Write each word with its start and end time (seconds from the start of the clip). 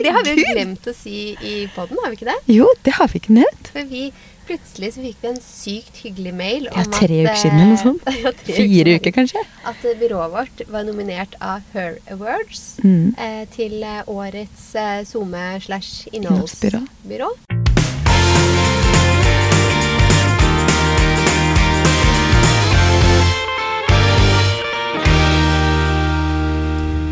For 0.00 0.06
det 0.08 0.12
har 0.16 0.24
vi 0.24 0.34
jo 0.40 0.52
glemt 0.54 0.86
å 0.88 0.92
si 0.96 1.14
i 1.44 1.54
poden, 1.76 1.98
har 2.02 2.12
vi 2.12 2.16
ikke 2.16 2.28
det? 2.30 2.36
Jo, 2.56 2.68
det 2.86 2.94
har 2.96 3.10
vi 3.12 3.20
ikke 3.20 3.34
nevnt. 3.36 3.68
For 3.74 3.84
vi 3.90 4.06
plutselig 4.48 4.88
så 4.96 5.02
fikk 5.04 5.20
vi 5.22 5.28
en 5.30 5.36
sykt 5.44 6.00
hyggelig 6.02 6.32
mail 6.34 6.64
Ja, 6.70 6.82
tre 6.90 7.20
at 7.20 7.28
uker 7.28 7.36
siden 7.42 7.60
eller 7.60 7.68
noe 7.68 7.76
eh, 7.76 7.84
sånt. 7.84 8.08
ja, 8.24 8.32
Fire 8.56 8.96
uker, 8.96 9.14
kanskje. 9.20 9.44
At 9.68 9.84
eh, 9.86 9.98
byrået 10.00 10.32
vårt 10.34 10.64
var 10.72 10.88
nominert 10.88 11.36
av 11.44 11.60
Her 11.76 12.00
Awards 12.10 12.64
Mm. 12.80 13.12
eh, 13.20 13.44
til 13.52 13.82
eh, 13.84 14.00
årets 14.08 14.70
eh, 14.74 15.02
SoMe 15.04 15.60
slash 15.60 16.08
innholdsbyrå. 16.16 16.80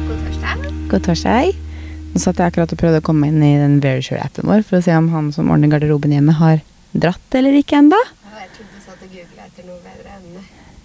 God 0.08 0.18
torsdag. 0.24 0.56
God 0.90 1.00
torsdag. 1.04 1.67
Nå 2.12 2.18
satt 2.22 2.38
jeg 2.40 2.48
akkurat 2.50 2.72
og 2.72 2.80
prøvde 2.80 3.00
å 3.02 3.04
komme 3.04 3.28
inn 3.30 3.42
i 3.44 3.58
den 3.60 3.74
Verisure-appen 3.84 4.44
vår 4.48 4.62
for 4.66 4.74
å 4.78 4.84
se 4.84 4.92
om 4.96 5.08
han 5.12 5.26
som 5.34 5.50
ordner 5.52 5.68
garderoben 5.72 6.12
hjemme, 6.14 6.32
har 6.40 6.56
dratt 6.96 7.28
eller 7.38 7.52
ikke 7.58 7.76
ennå. 7.82 7.98
Ja, 7.98 8.04
Jeg 8.44 8.50
trodde 8.56 8.72
du 8.72 8.78
satt 8.86 9.00
og 9.04 9.08
googla 9.12 9.42
etter 9.46 9.62
noe 9.68 9.80
bedre 9.84 10.08
enn 10.16 10.26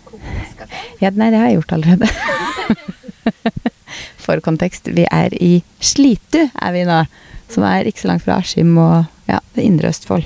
kokoskafé. 0.09 0.75
Ja, 1.01 1.09
nei, 1.15 1.29
det 1.33 1.39
har 1.41 1.47
jeg 1.49 1.57
gjort 1.61 1.75
allerede. 1.77 2.07
For 4.23 4.35
kontekst, 4.43 4.83
vi 4.95 5.03
er 5.11 5.29
i 5.39 5.53
Slitu, 5.83 6.41
er 6.47 6.71
vi 6.75 6.81
nå. 6.87 6.99
Som 7.51 7.61
er 7.67 7.87
ikke 7.87 8.01
så 8.05 8.09
langt 8.09 8.25
fra 8.25 8.37
Askim 8.41 8.71
og 8.81 8.95
ja, 9.29 9.39
det 9.55 9.63
indre 9.67 9.91
Østfold. 9.91 10.25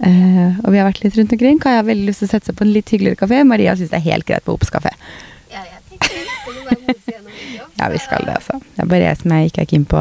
Uh, 0.00 0.56
og 0.64 0.68
vi 0.72 0.78
har 0.80 0.88
vært 0.88 1.02
litt 1.04 1.16
rundt 1.18 1.34
omkring. 1.36 1.56
Kaja 1.60 1.82
har 1.82 1.88
veldig 1.88 2.06
lyst 2.08 2.20
til 2.24 2.28
å 2.30 2.32
sette 2.32 2.46
seg 2.48 2.56
på 2.56 2.64
en 2.64 2.72
litt 2.72 2.88
hyggeligere 2.92 3.20
kafé. 3.20 3.36
Maria 3.44 3.72
syns 3.76 3.92
det 3.92 3.98
er 4.00 4.08
helt 4.08 4.26
greit 4.28 4.44
på 4.46 4.54
Ops 4.56 4.72
kafé. 4.72 4.92
Ja, 6.00 7.88
vi. 7.88 7.96
Ja, 7.96 8.02
skal 8.02 8.26
det, 8.26 8.34
altså. 8.38 8.58
Det 8.76 8.84
er 8.84 8.90
bare 8.90 9.06
jeg 9.06 9.20
som 9.20 9.32
er 9.36 9.46
ikke 9.48 9.62
er 9.64 9.70
keen 9.70 9.86
på 9.88 10.00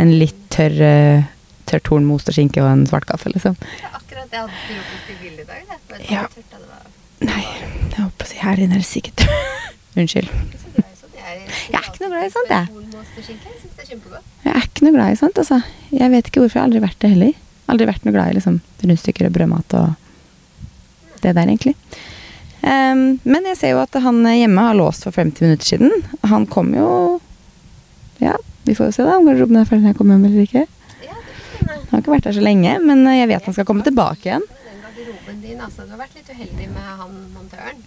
en 0.00 0.12
litt 0.20 0.38
tørr, 0.54 0.76
tørt 0.78 1.70
tørr 1.70 1.84
torn 1.86 2.06
med 2.06 2.18
ost 2.18 2.30
og 2.30 2.36
skinke 2.36 2.62
og 2.62 2.70
en 2.70 2.86
svart 2.90 3.06
kaffe, 3.10 3.30
liksom. 3.32 3.56
Er 3.78 3.98
akkurat 3.98 4.32
jeg 4.34 4.40
hadde 4.40 4.62
frokost 4.66 5.12
i 5.12 5.18
bildet 5.22 5.44
i 5.44 5.48
dag. 5.50 5.76
Det. 5.90 6.00
Ja. 6.10 6.24
tørt 6.30 6.56
det 6.56 6.66
var? 6.66 6.88
Nei, 7.30 7.42
jeg 7.44 7.98
holdt 8.00 8.16
på 8.18 8.26
å 8.26 8.30
si 8.30 8.40
her 8.40 8.62
inne 8.64 8.78
er 8.78 8.82
det 8.82 8.88
sikkert 8.88 9.26
Unnskyld. 10.00 10.30
Jeg 10.30 11.20
er 11.20 11.40
ikke. 11.44 11.60
Jeg 11.70 11.80
Jeg 11.80 11.88
ikke 11.90 12.02
noe 12.04 12.12
glad 12.14 12.26
i 12.26 12.32
sånt, 12.32 12.50
jeg. 12.50 12.66
Jeg 12.70 13.36
er. 13.36 14.20
Jeg 14.44 14.54
er 14.54 14.66
ikke 14.66 14.84
noe 14.86 14.94
glad 14.96 15.12
i 15.12 15.18
sånt, 15.20 15.40
altså. 15.42 15.60
Jeg 15.92 16.12
vet 16.14 16.30
ikke 16.30 16.40
hvorfor. 16.44 16.56
Jeg 16.56 16.62
har 16.62 16.70
aldri 16.70 16.82
vært 16.86 17.02
det 17.02 17.10
heller. 17.12 17.34
Aldri 17.70 17.88
vært 17.90 18.06
noe 18.06 18.14
glad 18.14 18.30
i 18.32 18.38
liksom 18.38 18.60
rundstykker 18.82 19.28
og 19.28 19.34
brødmat 19.34 19.76
og 19.78 19.90
det 21.20 21.34
der, 21.36 21.44
egentlig. 21.44 21.74
Ehm, 22.62 23.18
men 23.24 23.48
jeg 23.48 23.56
ser 23.56 23.74
jo 23.74 23.80
at 23.82 23.96
han 24.04 24.20
hjemme 24.26 24.66
har 24.66 24.76
låst 24.76 25.06
for 25.06 25.16
50 25.16 25.46
minutter 25.46 25.66
siden. 25.74 25.92
Han 26.28 26.46
kom 26.46 26.74
jo 26.76 27.20
Ja, 28.20 28.34
vi 28.68 28.74
får 28.76 28.90
jo 28.90 28.92
se 28.92 29.04
da 29.06 29.16
om 29.16 29.24
garderoben 29.24 29.56
er 29.56 29.68
ferdig 29.68 29.86
når 29.86 29.94
jeg 29.94 29.98
kommer 30.00 30.18
hjem 30.18 30.26
eller 30.28 30.44
ikke. 30.44 30.66
Han 31.90 31.94
har 31.96 32.02
ikke 32.02 32.12
vært 32.12 32.26
der 32.28 32.36
så 32.36 32.42
lenge, 32.44 32.74
men 32.84 33.00
jeg 33.08 33.28
vet 33.30 33.46
han 33.48 33.56
skal 33.56 33.66
komme 33.66 33.84
tilbake 33.86 34.28
igjen. 34.28 34.44
Din, 35.40 35.60
altså. 35.62 35.86
Du 35.86 35.94
har 35.94 36.02
vært 36.02 36.16
litt 36.18 36.28
uheldig 36.28 36.66
med 36.74 36.88
han 37.00 37.14
montøren. 37.32 37.78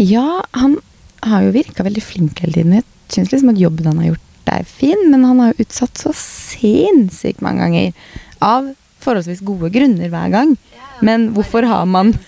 Ja, 0.00 0.40
han 0.56 0.78
har 1.26 1.44
jo 1.44 1.52
virka 1.54 1.84
veldig 1.84 2.02
flink 2.02 2.40
hele 2.42 2.56
tiden. 2.56 2.74
Jeg 2.78 2.86
syns 3.12 3.32
liksom 3.32 3.52
at 3.52 3.60
jobben 3.60 3.88
han 3.90 4.00
har 4.00 4.08
gjort, 4.12 4.30
er 4.54 4.66
fin, 4.68 5.00
men 5.10 5.24
han 5.26 5.42
har 5.42 5.52
jo 5.52 5.64
utsatt 5.66 6.00
så 6.00 6.12
sinnssykt 6.16 7.42
mange 7.44 7.64
ganger. 7.64 8.08
Av 8.44 8.70
forholdsvis 9.04 9.42
gode 9.46 9.70
grunner 9.74 10.10
hver 10.12 10.32
gang. 10.32 10.54
Men 11.02 11.30
hvorfor 11.34 11.66
har 11.68 11.86
man. 11.86 12.14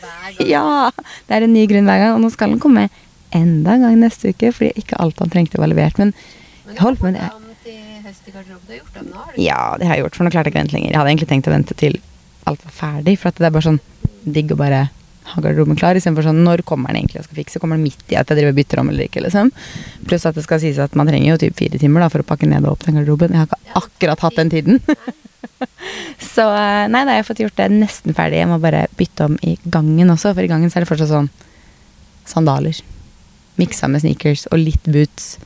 Ja! 0.42 0.90
Det 1.26 1.32
er 1.32 1.46
en 1.46 1.54
ny 1.54 1.62
grunn 1.70 1.86
hver 1.88 2.00
gang, 2.02 2.14
og 2.16 2.20
nå 2.20 2.28
skal 2.34 2.50
den 2.52 2.60
komme 2.60 2.88
enda 3.34 3.76
en 3.76 3.86
gang 3.86 3.94
neste 4.02 4.34
uke, 4.34 4.50
fordi 4.52 4.82
ikke 4.82 4.98
alt 5.00 5.22
han 5.22 5.30
trengte 5.32 5.60
var 5.60 5.70
levert. 5.70 5.96
Men 5.98 6.12
Men 6.66 6.76
holdt 6.82 7.02
med 7.02 7.14
det. 7.16 7.30
Ja, 9.40 9.76
det 9.78 9.86
har 9.88 9.96
jeg 9.96 10.04
gjort, 10.04 10.18
for 10.18 10.26
nå 10.26 10.30
klarte 10.34 10.50
jeg 10.50 10.54
ikke 10.54 10.60
å 10.60 10.64
vente 10.64 10.76
lenger. 10.76 10.90
Jeg 10.92 10.98
hadde 11.00 11.12
egentlig 11.14 11.28
tenkt 11.30 11.48
å 11.48 11.54
vente 11.54 11.78
til 11.78 11.96
alt 12.46 12.62
var 12.66 12.74
ferdig, 12.76 13.16
for 13.18 13.34
det 13.34 13.48
er 13.48 13.54
bare 13.54 13.66
sånn 13.66 13.80
digg 14.26 14.52
å 14.52 14.58
bare 14.60 14.82
ha 15.26 15.42
garderoben 15.42 15.78
klar, 15.78 15.98
istedenfor 15.98 16.28
sånn 16.28 16.44
når 16.46 16.62
kommer 16.66 16.92
den 16.92 17.00
egentlig 17.00 17.22
og 17.22 17.26
skal 17.26 17.40
fikse? 17.40 17.60
Kommer 17.62 17.78
den 17.78 17.86
midt 17.88 18.12
i 18.12 18.18
at 18.18 18.30
jeg 18.30 18.38
driver 18.38 18.54
og 18.54 18.58
bytter 18.60 18.82
om 18.82 18.90
eller 18.92 19.08
ikke, 19.08 19.24
liksom? 19.24 19.50
Pluss 20.06 20.26
at 20.28 20.38
det 20.38 20.44
skal 20.46 20.60
sies 20.62 20.78
at 20.82 20.94
man 20.98 21.10
trenger 21.10 21.32
jo 21.32 21.40
typ 21.42 21.56
fire 21.58 21.80
timer 21.82 22.04
da 22.04 22.10
for 22.12 22.22
å 22.22 22.28
pakke 22.28 22.46
ned 22.50 22.66
og 22.66 22.76
opp 22.76 22.86
den 22.86 23.00
garderoben. 23.00 23.34
Jeg 23.34 23.42
har 23.42 23.50
ikke 23.50 23.80
akkurat 23.82 24.22
hatt 24.26 24.38
den 24.38 24.52
tiden. 24.54 24.78
Så 26.34 26.44
eh, 26.52 26.84
nei, 26.92 27.02
da 27.08 27.16
jeg 27.16 27.22
har 27.24 27.28
fått 27.28 27.42
gjort 27.44 27.58
det 27.58 27.70
nesten 27.72 28.16
ferdig. 28.16 28.42
Jeg 28.42 28.50
må 28.50 28.58
bare 28.62 28.86
bytte 28.98 29.28
om 29.30 29.36
i 29.46 29.56
gangen 29.64 30.12
også, 30.12 30.34
for 30.36 30.44
i 30.44 30.50
gangen 30.50 30.70
så 30.72 30.78
er 30.80 30.84
det 30.86 30.90
fortsatt 30.90 31.12
sånn 31.12 31.30
sandaler. 32.28 32.78
Miksa 33.60 33.88
med 33.88 34.02
sneakers 34.04 34.46
og 34.52 34.60
litt 34.60 34.88
boots. 34.90 35.36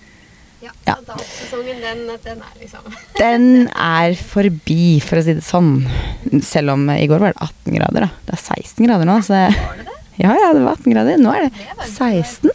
Ja, 0.60 0.72
Ja. 0.88 0.96
Sandalsesongen, 0.98 1.78
den, 1.84 2.00
den 2.24 2.40
er 2.42 2.56
liksom 2.60 2.88
Den 3.20 3.44
er 3.70 4.16
forbi, 4.18 4.98
for 5.04 5.20
å 5.20 5.24
si 5.24 5.36
det 5.38 5.44
sånn. 5.46 5.84
Selv 6.44 6.74
om 6.74 6.88
i 6.92 7.06
går 7.10 7.22
var 7.22 7.36
det 7.36 7.46
18 7.46 7.78
grader, 7.78 8.08
da. 8.08 8.10
Det 8.26 8.36
er 8.36 8.42
16 8.58 8.88
grader 8.88 9.08
nå, 9.08 9.20
så 9.24 9.38
det? 9.38 9.86
Ja, 10.20 10.34
ja, 10.36 10.50
det 10.52 10.64
var 10.66 10.76
18 10.76 10.92
grader. 10.92 11.20
Nå 11.22 11.32
er 11.32 11.46
Det 11.46 11.52
det 11.78 11.86
16. 11.88 12.50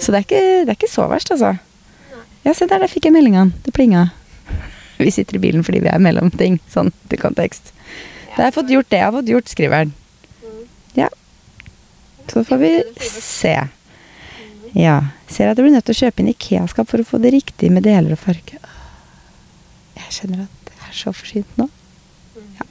Så 0.00 0.12
det 0.12 0.20
er 0.20 0.24
ikke, 0.24 0.44
det 0.64 0.70
er 0.72 0.78
ikke 0.78 0.92
så 0.92 1.08
verst, 1.10 1.32
altså. 1.34 1.56
Ja, 2.46 2.54
se 2.54 2.68
der, 2.70 2.78
der 2.84 2.90
fikk 2.92 3.08
jeg 3.08 3.16
meldinga. 3.16 3.48
Det 3.66 3.72
plinga. 3.74 4.06
Vi 4.98 5.12
sitter 5.12 5.38
i 5.38 5.42
bilen 5.42 5.64
fordi 5.66 5.82
vi 5.84 5.92
er 5.92 6.02
mellom 6.02 6.30
ting, 6.34 6.58
sånn 6.72 6.92
til 7.10 7.20
kontekst. 7.20 7.72
Da 8.34 8.42
har 8.42 8.50
jeg 8.50 8.56
fått 8.58 8.72
gjort 8.74 8.90
det 8.92 9.00
jeg 9.00 9.08
har 9.08 9.16
fått 9.16 9.32
gjort, 9.32 9.48
skriver 9.52 9.82
han. 9.82 9.92
Mm. 10.42 10.62
Ja. 10.98 11.08
Så 12.32 12.44
får 12.44 12.60
vi 12.60 12.72
se. 13.00 13.54
Ja. 14.76 14.96
Ser 15.32 15.50
at 15.50 15.56
du 15.58 15.64
blir 15.64 15.72
nødt 15.72 15.86
til 15.88 15.96
å 15.96 16.02
kjøpe 16.04 16.22
inn 16.22 16.32
Ikea-skap 16.34 16.90
for 16.90 17.02
å 17.02 17.08
få 17.08 17.20
det 17.22 17.32
riktig 17.32 17.70
med 17.72 17.86
deler 17.86 18.12
og 18.12 18.20
farge. 18.20 18.60
Jeg 19.96 20.12
kjenner 20.18 20.44
at 20.44 20.72
jeg 20.72 20.90
er 20.90 20.98
så 20.98 21.12
forsynt 21.16 21.56
nå. 21.60 21.68
Ja. 22.58 22.68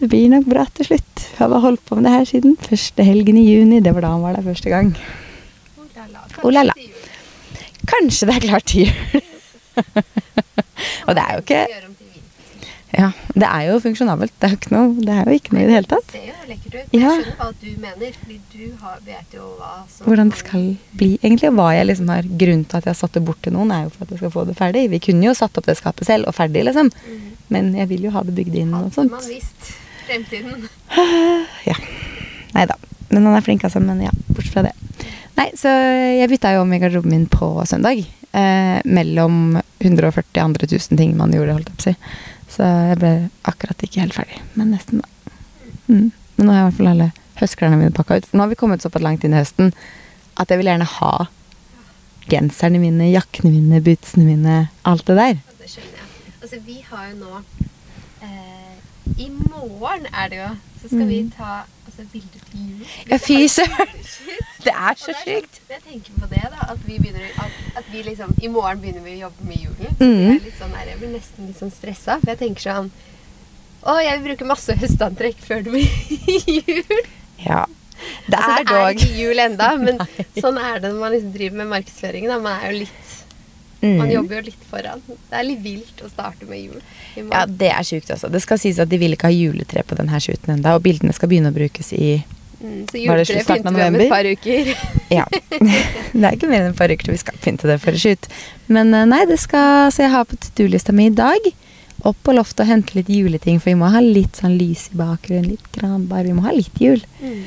Det 0.00 0.08
blir 0.12 0.28
nok 0.32 0.46
bra 0.48 0.66
til 0.76 0.90
slutt. 0.90 1.24
Jeg 1.38 1.40
har 1.40 1.64
holdt 1.64 1.82
på 1.88 1.96
med 1.96 2.08
det 2.08 2.14
her 2.14 2.28
siden 2.28 2.56
første 2.60 3.04
helgen 3.04 3.40
i 3.40 3.46
juni. 3.48 3.80
Det 3.84 3.94
var 3.96 4.04
da 4.04 4.12
han 4.14 4.24
var 4.24 4.36
der 4.36 4.46
første 4.46 4.72
gang. 4.72 4.92
Oh 5.80 5.88
la 5.96 6.06
la. 6.12 6.26
Oh 6.44 6.52
la 6.52 6.66
la. 6.68 6.76
Kanskje. 6.76 7.08
Kanskje 7.90 8.28
det 8.28 8.36
er 8.36 8.46
klart 8.46 8.68
til 8.70 8.86
jul. 8.86 9.24
Og 11.06 11.16
det 11.16 11.24
er 11.24 11.36
jo 11.36 11.44
ikke. 11.44 11.64
Ja, 12.90 13.12
det 13.38 13.46
er 13.46 13.66
jo 13.68 13.76
funksjonabelt. 13.84 14.32
Det 14.42 14.48
er 14.48 14.54
jo 14.54 14.58
ikke 14.58 14.72
noe, 14.74 14.88
det 15.06 15.12
er 15.14 15.28
jo 15.30 15.36
ikke 15.38 15.52
noe 15.54 15.62
i 15.62 15.66
det 15.68 15.74
hele 15.76 15.90
tatt. 15.92 16.08
Det 16.10 16.18
ser 16.18 16.24
jo 16.26 16.48
lekkert 16.50 16.72
ut. 16.74 16.94
Jeg 16.96 17.12
skjønner 17.12 17.36
hva 17.38 17.48
du 17.60 17.68
mener, 17.84 18.16
fordi 18.18 18.38
du 18.50 18.64
har, 18.82 18.96
vet 19.06 19.36
jo 19.36 19.44
hva 19.60 19.70
som 19.92 20.08
Hvordan 20.10 20.32
det 20.32 20.40
skal 20.40 20.64
bli, 20.98 21.10
egentlig. 21.22 21.52
Og 21.52 21.60
hva 21.60 21.68
jeg 21.76 21.86
liksom 21.86 22.10
har 22.10 22.26
grunnen 22.42 22.64
til 22.66 22.80
at 22.80 22.88
jeg 22.88 22.94
har 22.96 22.98
satt 22.98 23.14
det 23.14 23.22
bort 23.28 23.40
til 23.46 23.54
noen, 23.54 23.70
er 23.70 23.86
jo 23.86 23.92
for 23.94 24.02
at 24.08 24.10
jeg 24.16 24.22
skal 24.24 24.34
få 24.34 24.44
det 24.50 24.58
ferdig. 24.58 24.84
Vi 24.90 25.02
kunne 25.06 25.28
jo 25.28 25.36
satt 25.38 25.60
opp 25.62 25.70
det 25.70 25.78
skapet 25.78 26.10
selv 26.10 26.26
og 26.26 26.34
ferdig, 26.34 26.66
liksom. 26.66 26.90
Mm. 26.90 27.30
Men 27.54 27.70
jeg 27.78 27.92
vil 27.94 28.08
jo 28.08 28.14
ha 28.16 28.24
det 28.26 28.34
bygd 28.34 28.58
inn 28.58 28.74
og 28.74 28.88
Hadde 28.88 28.96
sånt. 28.98 29.14
man 29.14 29.30
visst 29.30 29.72
fremtiden. 30.10 30.68
Ja. 31.70 31.78
Nei 32.56 32.66
da. 32.66 32.74
Men 33.10 33.26
han 33.30 33.38
er 33.38 33.46
flink, 33.46 33.62
altså. 33.70 33.78
Men 33.78 34.02
ja, 34.02 34.10
bortsett 34.34 34.56
fra 34.56 34.66
det. 34.66 34.74
Nei, 35.38 35.46
så 35.54 35.70
jeg 35.70 36.28
bytta 36.34 36.56
jo 36.56 36.64
om 36.66 36.74
i 36.74 36.82
garderoben 36.82 37.14
min 37.14 37.28
på 37.30 37.54
søndag. 37.70 38.02
Eh, 38.32 38.80
mellom 38.84 39.56
140 39.82 40.38
andre 40.44 40.66
tusen 40.70 40.96
ting 41.00 41.16
man 41.18 41.32
gjorde, 41.34 41.56
holdt 41.56 41.70
jeg 41.72 41.76
på 41.76 41.82
å 41.82 41.88
si. 41.88 41.94
Så 42.50 42.66
jeg 42.90 42.98
ble 43.00 43.10
akkurat 43.50 43.82
ikke 43.86 44.04
helt 44.04 44.14
ferdig. 44.14 44.38
Men 44.54 44.70
nesten, 44.74 45.00
da. 45.02 45.32
Mm. 45.88 46.12
Men 46.36 46.46
nå 46.46 46.52
har 46.52 46.60
jeg 46.60 46.62
i 46.62 46.68
hvert 46.68 46.78
fall 46.78 46.90
alle 46.92 47.08
høstklærne 47.40 47.78
mine 47.80 47.94
pakka 47.96 48.20
ut. 48.20 48.26
For 48.30 48.36
nå 48.38 48.44
har 48.44 48.52
vi 48.52 48.58
kommet 48.60 48.84
såpass 48.84 49.02
langt 49.02 49.24
inn 49.26 49.34
i 49.34 49.40
høsten 49.40 49.72
at 50.40 50.48
jeg 50.52 50.60
vil 50.60 50.70
gjerne 50.70 50.86
ha 50.86 51.12
genserne 52.30 52.78
mine, 52.78 53.08
jakkene 53.10 53.50
mine, 53.50 53.80
bootsene 53.82 54.24
mine, 54.28 54.56
alt 54.86 55.04
det 55.10 55.16
der. 55.18 55.40
Det 55.58 55.70
skjønner 55.72 55.98
jeg. 55.98 56.34
Altså, 56.40 56.60
vi 56.66 56.78
har 56.90 57.08
jo 57.10 57.16
nå 57.20 57.40
eh, 58.22 58.76
I 59.24 59.28
morgen 59.50 60.06
er 60.14 60.30
det 60.30 60.38
jo 60.40 60.50
Så 60.80 60.88
skal 60.88 61.06
vi 61.10 61.18
Mm. 61.26 61.30
ta 61.36 61.64
altså, 62.00 62.12
bilder 62.12 62.42
til 62.50 62.64
jul. 62.66 63.18
Fy 63.26 63.38
søren. 63.52 63.94
Det 64.64 64.72
er 64.76 64.96
så 65.00 65.12
det 65.14 65.20
sjukt. 65.24 65.54
sånn- 65.56 65.70
Jeg 65.72 65.82
tenker 65.88 66.16
på 66.20 66.26
det, 66.28 66.40
da. 66.52 66.66
At 66.74 66.80
vi 66.84 66.98
begynner 67.00 67.38
at, 67.40 67.54
at 67.80 67.86
vi 67.92 68.02
liksom 68.04 68.34
I 68.44 68.48
morgen 68.52 68.80
begynner 68.82 69.00
vi 69.06 69.14
å 69.16 69.20
jobbe 69.22 69.46
med 69.48 69.56
julen. 69.62 69.94
Mm. 70.00 70.34
jeg, 70.44 70.52
sånn 70.58 70.74
jeg 70.76 70.98
blir 71.00 71.12
nesten 71.14 71.46
litt 71.48 71.56
sånn 71.62 71.72
stressa. 71.72 72.18
For 72.20 72.32
jeg 72.34 72.40
tenker 72.42 72.66
sånn 72.66 72.90
Å, 73.80 73.94
jeg 74.04 74.18
vil 74.20 74.26
bruke 74.34 74.44
masse 74.50 74.74
høstantrekk 74.76 75.38
før 75.40 75.62
det 75.64 75.72
blir 75.72 75.88
jul. 76.60 77.00
Ja. 77.40 77.62
Det 78.28 78.36
altså, 78.36 78.50
er 78.50 78.60
det 78.60 78.60
er 78.60 78.74
dog 78.74 79.00
ikke 79.00 79.16
jul 79.16 79.40
enda, 79.46 79.70
men 79.80 79.96
Nei. 80.02 80.26
sånn 80.36 80.60
er 80.60 80.82
det 80.84 80.90
når 80.92 81.00
man 81.06 81.14
liksom 81.16 81.32
driver 81.38 81.56
med 81.62 81.70
markedsføring. 81.72 82.28
Da. 82.28 82.36
Man 82.44 82.60
er 82.60 82.74
jo 82.74 82.82
litt 82.82 83.16
Mm. 83.80 83.94
Man 83.96 84.10
jobber 84.12 84.40
jo 84.40 84.42
litt 84.50 84.66
foran. 84.68 85.00
Det 85.08 85.38
er 85.38 85.46
litt 85.46 85.62
vilt 85.64 86.02
å 86.04 86.10
starte 86.10 86.48
med 86.48 86.60
jul. 86.60 86.82
Ja, 87.16 87.46
det 87.46 87.70
er 87.72 87.86
sjukt, 87.86 88.10
altså. 88.12 88.28
Det 88.32 88.42
skal 88.44 88.60
sies 88.60 88.80
at 88.82 88.90
de 88.90 88.98
vil 89.00 89.16
ikke 89.16 89.30
ha 89.30 89.34
juletre 89.34 89.84
på 89.88 89.96
denne 89.96 90.20
shooten 90.20 90.56
ennå, 90.56 90.76
og 90.76 90.84
bildene 90.84 91.16
skal 91.16 91.32
begynne 91.32 91.52
å 91.52 91.56
brukes 91.56 91.94
i 91.96 92.20
Mm, 92.60 92.84
så 92.90 92.98
juletre 93.00 93.40
pynter 93.48 93.72
vi 93.72 93.84
om 93.88 93.94
et 93.96 94.10
par 94.12 94.26
uker. 94.28 94.66
Ja. 95.10 95.24
det 95.32 96.20
er 96.20 96.34
ikke 96.36 96.50
mer 96.50 96.66
enn 96.66 96.74
et 96.74 96.78
par 96.78 96.92
uker 96.92 97.08
til 97.08 97.14
vi 97.16 97.22
skal 97.22 97.38
pynte 97.40 97.70
det 97.70 97.78
for 97.80 97.96
å 97.96 98.00
shoot. 98.02 98.28
Men 98.68 98.92
eh, 98.92 99.06
nei, 99.08 99.22
det 99.30 99.40
skal 99.40 99.88
Så 99.94 100.04
jeg 100.04 100.12
har 100.12 100.28
på 100.28 100.36
to 100.36 100.52
do-lista 100.60 100.92
mi 100.92 101.08
i 101.08 101.14
dag 101.14 101.48
opp 102.06 102.20
på 102.24 102.34
loftet 102.36 102.64
og 102.64 102.70
hente 102.70 102.96
litt 102.96 103.10
juleting, 103.12 103.58
for 103.60 103.72
vi 103.72 103.80
må 103.80 103.90
ha 103.92 104.00
litt 104.04 104.38
sånn 104.40 104.58
lys 104.60 104.86
i 104.92 105.00
bakgrunnen, 105.00 105.50
litt 105.54 105.72
granbar. 105.74 106.24
Vi 106.24 106.36
må 106.36 106.44
ha 106.46 106.52
litt 106.56 106.76
jul. 106.80 107.02
Mm. 107.20 107.42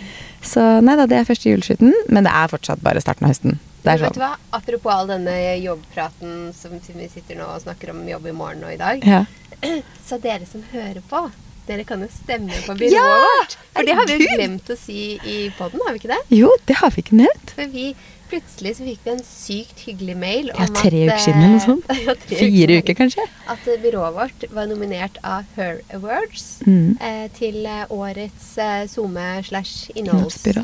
Så 0.46 0.66
nei 0.86 0.98
da, 1.00 1.08
det 1.10 1.18
er 1.18 1.30
første 1.30 1.50
juleshooten, 1.50 1.94
men 2.14 2.28
det 2.28 2.34
er 2.34 2.52
fortsatt 2.52 2.84
bare 2.86 3.02
starten 3.02 3.26
av 3.26 3.34
høsten. 3.34 3.58
Det 3.84 3.92
er 3.92 3.98
sånn. 4.00 4.08
vet 4.08 4.16
sånn. 4.16 4.20
du 4.20 4.24
hva? 4.24 4.60
Apropos 4.60 4.94
all 4.94 5.08
denne 5.12 5.38
jobbpraten 5.60 6.54
som 6.56 6.76
som 6.86 6.96
vi 7.00 7.08
sitter 7.12 7.36
nå 7.40 7.48
og 7.52 7.62
snakker 7.66 7.92
om 7.92 8.04
jobb 8.08 8.28
i 8.32 8.36
morgen 8.36 8.64
og 8.64 8.74
i 8.74 8.78
dag. 8.80 9.04
Ja. 9.04 9.26
Så 10.08 10.18
dere 10.24 10.46
som 10.50 10.64
hører 10.72 11.02
på, 11.10 11.22
dere 11.68 11.84
kan 11.88 12.02
jo 12.04 12.08
stemme 12.12 12.52
på 12.66 12.76
byrået 12.80 12.96
Ja! 12.96 13.04
vårt. 13.40 13.58
For 13.74 13.84
det 13.88 13.96
har 14.00 14.08
vi 14.08 14.18
jo 14.20 14.32
glemt 14.38 14.70
å 14.72 14.78
si 14.80 14.98
i 15.20 15.38
poden, 15.58 15.80
har 15.86 15.96
vi 15.96 16.02
ikke 16.04 16.12
det? 16.16 16.22
Jo, 16.36 16.50
det 16.68 16.76
har 16.80 16.92
vi 16.96 17.04
ikke 17.06 17.20
nevnt. 17.22 17.54
For 17.58 17.72
vi 17.76 17.90
plutselig 18.34 18.76
så 18.80 18.88
fikk 18.90 19.06
vi 19.06 19.12
en 19.14 19.24
sykt 19.28 19.84
hyggelig 19.88 20.16
mail 20.20 20.50
Ja, 20.52 20.68
tre 20.76 21.06
uker 21.08 21.22
siden 21.22 21.42
eller 21.46 21.56
noe 21.56 21.64
sånt. 21.64 21.92
ja, 22.08 22.16
Fire 22.28 22.78
uker, 22.82 22.98
kanskje. 22.98 23.26
At 23.54 23.68
eh, 23.70 23.80
byrået 23.84 24.18
vårt 24.18 24.46
var 24.54 24.68
nominert 24.72 25.20
av 25.24 25.46
Her 25.58 25.80
Awards 25.94 26.50
Mm. 26.64 26.98
eh, 27.02 27.26
til 27.36 27.66
eh, 27.68 27.84
årets 27.92 28.46
eh, 28.62 28.86
SoMe 28.88 29.26
slash 29.44 29.92
Innholdsbyrå. 30.00 30.64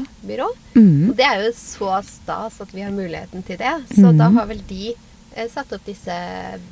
Mm. 0.75 1.09
Og 1.09 1.15
det 1.17 1.25
er 1.27 1.43
jo 1.43 1.51
så 1.57 1.97
stas 2.07 2.59
at 2.63 2.71
vi 2.73 2.85
har 2.85 2.93
muligheten 2.95 3.43
til 3.43 3.59
det. 3.59 3.73
Så 3.91 4.05
mm. 4.13 4.17
da 4.21 4.29
har 4.37 4.47
vel 4.49 4.61
de 4.69 4.93
eh, 4.93 5.49
satt 5.51 5.73
opp 5.75 5.83
disse 5.87 6.15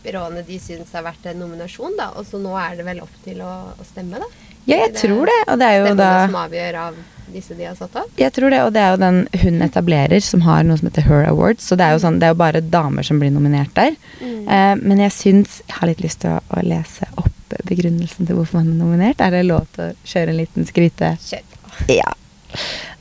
byråene 0.06 0.46
de 0.48 0.60
syns 0.64 0.94
har 0.96 1.04
vært 1.06 1.28
en 1.32 1.42
nominasjon, 1.44 1.98
da. 2.00 2.12
Og 2.16 2.26
så 2.30 2.40
nå 2.42 2.56
er 2.62 2.80
det 2.80 2.88
vel 2.88 3.04
opp 3.04 3.20
til 3.26 3.44
å, 3.44 3.54
å 3.76 3.88
stemme, 3.90 4.22
da. 4.24 4.32
Ja, 4.68 4.82
jeg 4.86 4.96
Det 4.96 5.04
tror 5.04 5.28
det. 5.30 5.38
Og 5.52 5.60
det 5.62 5.68
er 5.68 5.78
jo 5.78 5.86
Stemmene 5.88 6.08
da 6.08 6.26
som 6.26 6.42
avgjør 6.46 6.82
av 6.88 7.04
disse 7.34 7.56
de 7.58 7.68
har 7.68 7.76
satt 7.78 7.96
opp. 8.00 8.12
Jeg 8.20 8.34
tror 8.36 8.54
det, 8.54 8.62
og 8.66 8.74
det 8.76 8.84
er 8.84 8.94
jo 8.94 9.02
den 9.02 9.22
hun 9.44 9.64
etablerer 9.66 10.24
som 10.24 10.44
har 10.48 10.66
noe 10.68 10.80
som 10.80 10.90
heter 10.90 11.08
Her 11.08 11.28
Awards. 11.32 11.68
Så 11.68 11.78
det 11.80 11.88
er 11.88 11.96
jo 11.96 12.04
sånn, 12.04 12.20
det 12.22 12.30
er 12.30 12.36
jo 12.36 12.42
bare 12.42 12.64
damer 12.64 13.08
som 13.08 13.22
blir 13.22 13.34
nominert 13.34 13.74
der. 13.78 13.96
Mm. 14.22 14.44
Eh, 14.48 14.74
men 14.82 15.02
jeg 15.04 15.14
syns 15.16 15.62
Jeg 15.68 15.80
har 15.80 15.90
litt 15.90 16.04
lyst 16.04 16.22
til 16.24 16.36
å, 16.36 16.42
å 16.54 16.64
lese 16.66 17.08
opp 17.16 17.34
begrunnelsen 17.68 18.28
til 18.28 18.38
hvorfor 18.38 18.60
man 18.60 18.74
er 18.74 18.82
nominert. 18.82 19.24
Er 19.24 19.34
det 19.34 19.48
lov 19.48 19.68
til 19.76 19.90
å 19.90 20.08
kjøre 20.08 20.34
en 20.34 20.40
liten 20.42 20.68
skryte? 20.68 21.16
Kjør 21.24 21.46
på. 21.54 21.88
Ja. 21.94 22.14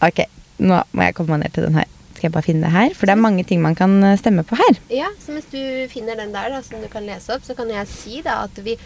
Ok, 0.04 0.26
nå 0.62 0.80
må 0.92 1.06
jeg 1.06 1.16
komme 1.16 1.36
meg 1.36 1.46
ned 1.46 1.56
til 1.56 1.68
den 1.68 1.78
her. 1.80 1.90
Skal 2.16 2.30
jeg 2.30 2.34
bare 2.36 2.46
finne 2.46 2.64
det 2.64 2.72
her? 2.72 2.94
For 2.96 3.08
det 3.08 3.12
er 3.12 3.20
mange 3.20 3.44
ting 3.48 3.60
man 3.64 3.76
kan 3.76 3.98
eh, 4.04 4.18
stemme 4.20 4.44
på 4.46 4.58
her. 4.58 4.78
Ja, 4.92 5.10
så 5.20 5.36
hvis 5.36 5.50
du 5.52 5.60
finner 5.92 6.16
den 6.18 6.32
der 6.34 6.48
da, 6.52 6.62
som 6.64 6.80
du 6.80 6.88
kan 6.92 7.04
lese 7.06 7.34
opp, 7.36 7.44
så 7.44 7.56
kan 7.58 7.68
jeg 7.72 7.90
si 7.90 8.22
da 8.24 8.40
at 8.46 8.62
vi 8.64 8.78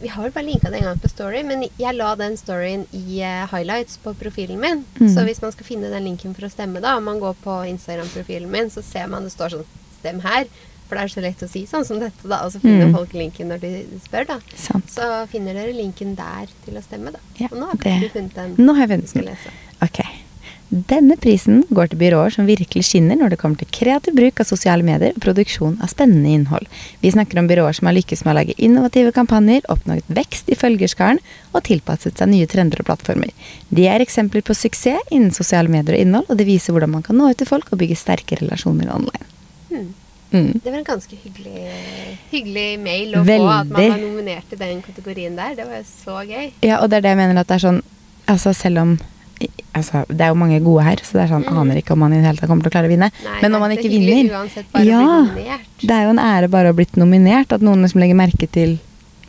vi 0.00 0.08
har 0.08 0.22
vel 0.22 0.32
bare 0.32 0.44
linka 0.44 0.70
det 0.70 0.78
en 0.78 0.84
gang 0.90 0.98
på 1.00 1.08
Story, 1.08 1.42
men 1.42 1.64
jeg 1.78 1.94
la 1.96 2.14
den 2.20 2.36
storyen 2.36 2.86
i 2.92 3.22
uh, 3.24 3.46
highlights 3.52 3.96
på 4.02 4.12
profilen 4.14 4.60
min. 4.60 4.84
Mm. 5.00 5.08
Så 5.14 5.24
hvis 5.24 5.40
man 5.42 5.52
skal 5.52 5.66
finne 5.66 5.90
den 5.92 6.04
linken 6.04 6.34
for 6.36 6.46
å 6.46 6.50
stemme, 6.52 6.80
da, 6.84 6.96
om 6.98 7.04
man 7.08 7.20
går 7.22 7.34
på 7.44 7.58
Instagram-profilen 7.72 8.50
min, 8.50 8.70
så 8.70 8.82
ser 8.84 9.06
man 9.08 9.24
det 9.24 9.32
står 9.32 9.56
sånn 9.56 9.64
'stem 10.00 10.20
her'. 10.22 10.48
For 10.86 10.94
det 10.94 11.02
er 11.02 11.08
så 11.08 11.22
lett 11.24 11.40
å 11.42 11.48
si 11.50 11.64
sånn 11.66 11.84
som 11.84 11.98
dette, 11.98 12.28
da. 12.28 12.44
Og 12.46 12.52
så 12.52 12.60
finner 12.60 12.86
Mm. 12.86 12.94
folk 12.94 13.12
linken 13.12 13.48
når 13.48 13.58
de 13.60 13.70
spør, 14.04 14.26
da. 14.26 14.38
Sant. 14.54 14.86
Så 14.90 15.26
finner 15.26 15.54
dere 15.54 15.72
linken 15.74 16.14
der 16.14 16.46
til 16.64 16.74
å 16.78 16.82
stemme, 16.82 17.10
da. 17.10 17.18
Ja, 17.40 17.48
og 17.50 17.58
nå 17.58 17.66
har 17.66 17.76
vi 18.00 18.08
funnet 18.08 18.34
den 18.34 18.54
Nå 18.56 18.72
har 18.76 18.86
jeg 18.86 19.00
du 19.00 19.06
funnet 19.06 19.36
den. 19.42 19.52
Ok. 19.82 19.98
Denne 20.68 21.14
prisen 21.22 21.60
går 21.70 21.92
til 21.92 22.00
byråer 22.00 22.32
som 22.34 22.48
virkelig 22.48 22.88
skinner 22.88 23.14
når 23.20 23.32
det 23.32 23.38
kommer 23.38 23.60
til 23.60 23.68
kreativ 23.70 24.16
bruk 24.18 24.40
av 24.42 24.48
sosiale 24.48 24.82
medier 24.86 25.14
og 25.14 25.22
produksjon 25.22 25.76
av 25.78 25.92
spennende 25.92 26.32
innhold. 26.34 26.66
Vi 27.04 27.12
snakker 27.14 27.38
om 27.38 27.46
byråer 27.46 27.78
som 27.78 27.86
har 27.86 27.94
lykkes 27.94 28.24
med 28.26 28.32
å 28.32 28.36
lage 28.40 28.56
innovative 28.58 29.12
kampanjer, 29.14 29.62
oppnådd 29.70 30.10
vekst 30.18 30.50
i 30.50 30.58
følgerskaren 30.58 31.22
og 31.52 31.62
tilpasset 31.68 32.18
seg 32.18 32.32
nye 32.32 32.50
trender 32.50 32.82
og 32.82 32.90
plattformer. 32.90 33.30
De 33.70 33.86
er 33.86 34.02
eksempler 34.02 34.42
på 34.42 34.58
suksess 34.58 35.06
innen 35.14 35.30
sosiale 35.34 35.70
medier 35.70 35.94
og 35.94 36.02
innhold, 36.02 36.26
og 36.26 36.42
det 36.42 36.48
viser 36.50 36.74
hvordan 36.74 36.96
man 36.98 37.06
kan 37.06 37.18
nå 37.18 37.30
ut 37.30 37.38
til 37.38 37.48
folk 37.48 37.70
og 37.70 37.80
bygge 37.84 38.02
sterke 38.02 38.42
relasjoner 38.42 38.90
online. 38.90 39.30
Hmm. 39.70 39.88
Mm. 40.34 40.52
Det 40.58 40.70
var 40.70 40.80
en 40.80 40.84
ganske 40.84 41.16
hyggelig, 41.22 41.66
hyggelig 42.32 42.70
mail 42.82 43.14
å 43.14 43.22
få 43.22 43.36
at 43.46 43.68
man 43.70 43.76
Veldig. 43.78 43.90
var 43.92 44.00
nominert 44.02 44.50
i 44.50 44.58
den 44.58 44.80
kategorien 44.82 45.38
der. 45.38 45.54
Det 45.54 45.66
var 45.68 45.78
jo 45.78 45.84
så 45.86 46.22
gøy. 46.26 46.48
Ja, 46.66 46.80
og 46.80 46.90
det 46.90 46.98
er 46.98 47.06
det 47.06 47.12
jeg 47.14 47.20
mener 47.22 47.38
at 47.40 47.52
det 47.52 47.60
er 47.60 47.68
sånn 47.70 47.84
Altså 48.26 48.50
selv 48.58 48.80
om 48.80 48.96
Altså, 49.76 50.06
det 50.08 50.20
er 50.24 50.28
jo 50.32 50.34
mange 50.40 50.58
gode 50.64 50.82
her, 50.86 50.96
så 51.04 51.12
det 51.18 51.22
er 51.26 51.34
sånn 51.34 51.44
Mm. 51.44 51.58
Aner 51.60 51.76
ikke 51.82 51.92
om 51.92 51.98
man 52.00 52.12
i 52.12 52.16
det 52.16 52.24
hele 52.24 52.38
tatt 52.40 52.48
kommer 52.48 52.62
til 52.64 52.70
å 52.70 52.74
klare 52.76 52.88
å 52.88 52.92
vinne. 52.94 53.10
Nei, 53.24 53.40
Men 53.42 53.52
når 53.52 53.60
man 53.60 53.70
ikke 53.76 53.90
vinner 53.92 54.30
Uansett 54.40 54.64
bare 54.72 54.84
Ja. 54.86 55.00
å 55.00 55.22
bli 55.34 55.42
nominert. 55.42 55.66
Det 55.82 55.90
er 55.90 56.02
jo 56.04 56.10
en 56.10 56.18
ære 56.18 56.48
bare 56.50 56.64
å 56.64 56.72
ha 56.72 56.72
blitt 56.72 56.96
nominert, 56.96 57.52
at 57.52 57.60
noen 57.60 57.82
liksom 57.84 58.00
legger 58.00 58.16
merke 58.16 58.48
til 58.50 58.78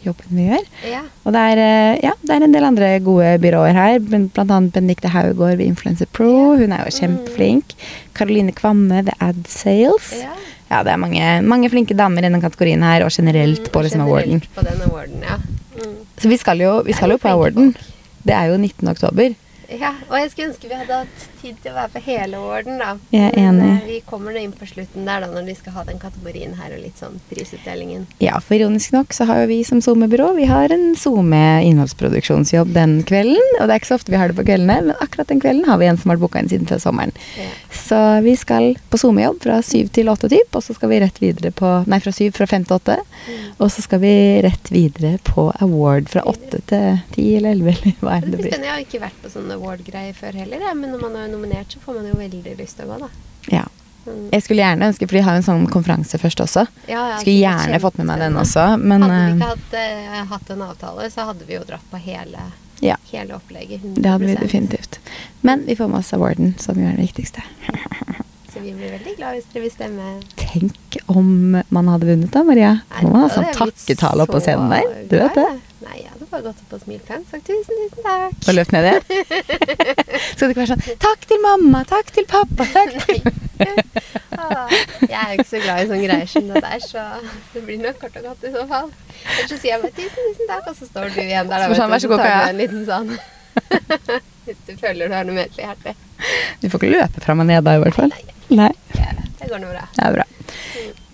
jobben 0.06 0.32
vi 0.32 0.48
gjør. 0.48 0.66
Ja. 0.90 1.02
Og 1.26 1.34
det 1.34 1.42
er, 1.42 1.58
eh, 1.60 2.00
ja, 2.04 2.14
det 2.24 2.30
er 2.38 2.44
en 2.44 2.52
del 2.54 2.64
andre 2.64 3.00
gode 3.04 3.40
byråer 3.42 3.74
her, 3.74 4.00
blant 4.00 4.34
annet 4.38 4.72
Benedicte 4.72 5.10
Haugård 5.10 5.58
ved 5.58 5.68
Influencer 5.68 6.08
Pro. 6.14 6.56
Hun 6.56 6.72
er 6.72 6.86
jo 6.86 6.96
kjempeflink. 6.96 7.76
Caroline 8.14 8.54
Kvamme 8.54 9.04
ved 9.04 9.14
Ad 9.20 9.44
Sales. 9.48 10.22
ja. 10.24 10.30
Ja, 10.70 10.84
det 10.84 10.92
er 10.92 10.98
mange, 10.98 11.42
mange 11.48 11.70
flinke 11.72 11.96
damer 11.96 12.20
i 12.20 12.30
den 12.30 12.42
kategorien 12.42 12.82
her, 12.84 13.02
og 13.06 13.10
generelt 13.12 13.64
Mm, 13.64 13.72
på 13.72 13.84
liksom 13.84 14.02
awarden. 14.02 14.42
på 14.56 14.64
den 14.64 14.82
awarden, 14.82 15.22
ja. 15.24 15.38
Mm. 15.78 15.96
Så 16.20 16.28
vi 16.30 16.36
skal 16.38 16.58
jo, 16.60 16.82
vi 16.84 16.92
skal 16.92 17.10
jo 17.12 17.18
på 17.18 17.30
awarden. 17.30 17.74
folk. 17.74 17.86
Det 18.26 18.34
er 18.36 18.48
jo 18.52 18.58
19. 18.58 18.90
oktober. 18.90 19.34
Ja, 19.70 19.96
og 20.10 20.20
jeg 20.20 20.32
skulle 20.32 20.48
ønske 20.48 20.70
vi 20.70 20.78
hadde 20.80 21.02
hatt 21.04 21.37
tid 21.48 21.60
til 21.64 21.74
å 21.74 21.78
være 21.80 21.94
på 21.96 22.04
hele 22.08 22.40
orden, 22.44 22.78
da. 22.82 22.94
Jeg 23.14 23.32
er 23.32 23.36
Men, 23.40 23.60
enig. 23.62 23.72
eh, 23.82 23.88
vi 23.88 24.00
kommer 24.08 24.36
nå 24.36 24.44
inn 24.44 24.54
på 24.56 24.68
slutten 24.70 25.08
der, 25.08 25.24
da, 25.24 25.28
når 25.32 25.48
de 25.48 25.56
skal 25.58 25.74
ha 25.78 25.84
den 25.88 26.00
kategorien 26.02 26.56
her, 26.60 26.74
og 26.76 26.84
litt 26.84 27.00
sånn 27.02 27.20
prisutdelingen. 27.32 28.06
Ja, 28.24 28.40
for 28.44 28.58
ironisk 28.60 28.94
nok 28.96 29.14
så 29.16 29.28
har 29.30 29.42
jo 29.44 29.48
vi 29.52 29.62
som 29.68 29.82
SoMe-byrå 29.84 30.34
Vi 30.38 30.46
har 30.50 30.72
en 30.74 30.94
SoMe 31.00 31.64
innholdsproduksjonsjobb 31.68 32.74
den 32.76 32.98
kvelden. 33.08 33.40
Og 33.60 33.68
det 33.68 33.74
er 33.76 33.80
ikke 33.82 33.92
så 33.94 33.98
ofte 34.00 34.14
vi 34.14 34.20
har 34.20 34.32
det 34.32 34.38
på 34.38 34.46
kveldene, 34.48 34.82
men 34.88 34.96
akkurat 35.04 35.30
den 35.32 35.42
kvelden 35.44 35.66
har 35.70 35.80
vi 35.82 35.88
en 35.90 35.98
som 35.98 36.12
har 36.14 36.20
booka 36.22 36.42
inn 36.42 36.50
siden 36.52 36.68
før 36.70 36.82
sommeren. 36.84 37.14
Ja. 37.40 37.50
Så 37.74 38.00
vi 38.26 38.36
skal 38.40 38.76
på 38.92 39.00
SoMe-jobb 39.00 39.42
fra 39.44 39.60
syv 39.66 39.92
til 39.96 40.12
åtte 40.12 40.30
typ, 40.32 40.50
og 40.58 40.64
så 40.66 40.76
skal 40.78 40.92
vi 40.92 41.00
rett 41.04 41.22
videre 41.24 41.54
på 41.56 41.74
Nei, 41.88 42.00
fra 42.04 42.12
syv, 42.12 42.34
fra 42.36 42.48
fem 42.50 42.66
til 42.68 42.76
åtte. 42.80 42.98
Mm. 43.28 43.46
Og 43.64 43.72
så 43.72 43.82
skal 43.86 44.02
vi 44.04 44.14
rett 44.44 44.72
videre 44.74 45.16
på 45.24 45.48
award 45.64 46.10
fra 46.12 46.24
åtte 46.28 46.60
til 46.70 47.00
ti 47.16 47.28
eller 47.38 47.56
elleve, 47.56 47.76
eller 47.78 48.02
hva 48.04 48.18
Det 48.22 48.32
det 48.34 48.42
blir. 48.42 48.58
Jeg 48.58 48.72
har 48.74 48.84
ikke 48.84 49.02
vært 49.06 49.22
på 49.24 49.32
sånne 49.32 49.56
award-greier 49.58 50.14
før 50.18 50.36
heller, 50.42 50.66
jeg, 50.68 50.76
men 50.78 50.92
når 50.94 51.06
man 51.06 51.16
er 51.22 51.32
nominert, 51.38 51.72
så 51.74 51.80
får 51.86 52.02
man 52.02 52.10
jo 52.12 52.18
veldig 52.20 52.58
lyst 52.60 52.80
til 52.82 52.90
å 52.90 52.96
gå, 52.96 53.00
da. 53.08 53.10
Ja. 53.54 53.66
Mm. 54.08 54.30
Jeg 54.32 54.44
skulle 54.46 54.64
gjerne 54.64 54.88
ønske, 54.88 55.08
for 55.08 55.18
de 55.18 55.24
har 55.26 55.36
jo 55.36 55.42
en 55.42 55.48
sånn 55.48 55.66
konferanse 55.72 56.20
først 56.22 56.40
også. 56.44 56.64
Ja, 56.88 57.02
ja, 57.12 57.18
Skulle 57.20 57.42
gjerne 57.42 57.80
fått 57.84 57.98
med 58.00 58.08
meg 58.08 58.22
den 58.24 58.38
også, 58.40 58.68
men 58.80 59.04
Hadde 59.04 59.18
vi 59.18 59.26
eh, 59.26 59.34
ikke 59.36 59.50
hatt, 59.52 59.76
eh, 59.82 60.22
hatt 60.32 60.54
en 60.56 60.64
avtale, 60.70 61.10
så 61.12 61.26
hadde 61.28 61.48
vi 61.50 61.58
jo 61.58 61.66
dratt 61.68 61.84
på 61.92 62.00
hele, 62.06 62.46
Ja. 62.80 62.96
hele 63.12 63.36
opplegget. 63.36 63.82
det 63.96 64.06
hadde 64.10 64.26
vi 64.26 64.36
100%. 64.36 64.40
definitivt. 64.48 65.00
Men 65.42 65.66
vi 65.68 65.76
får 65.76 65.88
med 65.92 66.00
oss 66.00 66.14
awarden, 66.14 66.56
som 66.60 66.80
jo 66.80 66.88
er 66.88 66.96
det 66.96 67.08
viktigste. 67.10 67.44
Så 68.54 68.62
vi 68.64 68.72
blir 68.74 68.90
veldig 68.96 69.18
glad 69.18 69.36
hvis 69.36 69.50
dere 69.54 69.64
vil 69.68 69.72
stemme. 69.72 70.06
Tenk 70.40 70.98
om 71.12 71.28
man 71.70 71.88
hadde 71.92 72.08
vunnet 72.08 72.32
da, 72.32 72.42
Maria. 72.48 72.72
Nå 73.02 73.10
Må 73.10 73.12
man 73.12 73.28
ha 73.28 73.30
sånn 73.36 73.52
takketale 73.54 74.24
oppå 74.26 74.40
så 74.40 74.48
scenen 74.48 74.72
der. 74.72 74.88
Du 75.12 75.18
vet 75.20 75.36
det? 75.36 75.50
Bare 76.38 76.46
gått 76.52 76.62
opp 76.64 76.76
og 76.78 76.84
smilt 76.84 77.06
pent 77.08 77.30
sagt 77.32 77.48
tusen, 77.48 77.78
tusen 77.82 78.06
takk. 78.06 78.38
Og 78.48 78.56
løpt 78.58 78.74
ned 78.76 78.88
igjen. 78.88 79.04
Skal 80.36 80.46
det 80.46 80.54
ikke 80.54 80.62
være 80.62 80.70
sånn 80.74 81.02
Takk 81.04 81.28
til 81.30 81.42
mamma, 81.44 81.84
takk 81.90 82.12
til 82.14 82.28
pappa, 82.30 82.68
takk 82.74 82.98
til 83.08 83.46
Ah, 84.38 84.70
jeg 85.02 85.18
er 85.18 85.32
jo 85.32 85.38
ikke 85.40 85.50
så 85.50 85.60
glad 85.64 85.80
i 85.82 85.86
sånne 85.90 86.04
greier 86.04 86.28
som 86.30 86.50
det 86.52 86.60
der, 86.62 86.82
så 86.84 87.06
det 87.56 87.64
blir 87.66 87.80
nok 87.82 87.96
kort 88.04 88.20
og 88.20 88.28
godt 88.28 88.44
i 88.46 88.52
så 88.54 88.66
fall. 88.70 88.92
Ellers 89.24 89.50
så 89.50 89.58
sier 89.58 89.72
jeg 89.72 89.82
bare 89.82 89.96
tusen, 89.98 90.28
tusen 90.28 90.52
takk, 90.52 90.68
og 90.70 90.78
så 90.78 90.90
står 90.92 91.10
du 91.16 91.18
igjen 91.24 91.50
der, 91.50 91.64
da, 91.64 91.70
vet 91.72 91.80
sånn, 91.80 91.96
du, 91.96 92.04
så 92.04 92.20
tar 92.22 92.28
du 92.28 92.52
en 92.52 92.62
liten 92.62 92.86
sånn 92.86 93.10
Hvis 94.46 94.62
du 94.68 94.76
føler 94.78 95.10
du 95.10 95.18
har 95.18 95.26
noe 95.26 95.40
mer 95.40 95.50
til 95.56 95.66
hjertet. 95.66 96.06
Du 96.62 96.70
får 96.70 96.84
ikke 96.84 96.94
løpe 96.94 97.24
fram 97.26 97.42
og 97.42 97.50
ned 97.50 97.66
da, 97.66 97.74
i 97.80 97.82
hvert 97.82 97.98
fall. 97.98 98.14
Nei, 98.54 98.70
det 98.94 99.50
går 99.50 99.64
nå 99.64 99.72
bra. 99.74 99.88
Det 99.98 100.06
er 100.06 100.20
bra. 100.20 100.28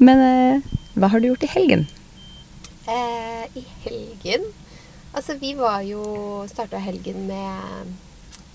Men 0.03 0.25
eh, 0.27 0.75
hva 0.99 1.09
har 1.15 1.23
du 1.23 1.31
gjort 1.31 1.47
i 1.47 1.53
helgen? 1.55 1.87
Eh, 2.91 3.47
I 3.55 3.63
helgen 3.87 4.51
Altså, 5.13 5.37
vi 5.41 5.53
var 5.57 5.81
jo 5.85 6.03
Starta 6.49 6.81
helgen 6.81 7.27
med 7.29 7.93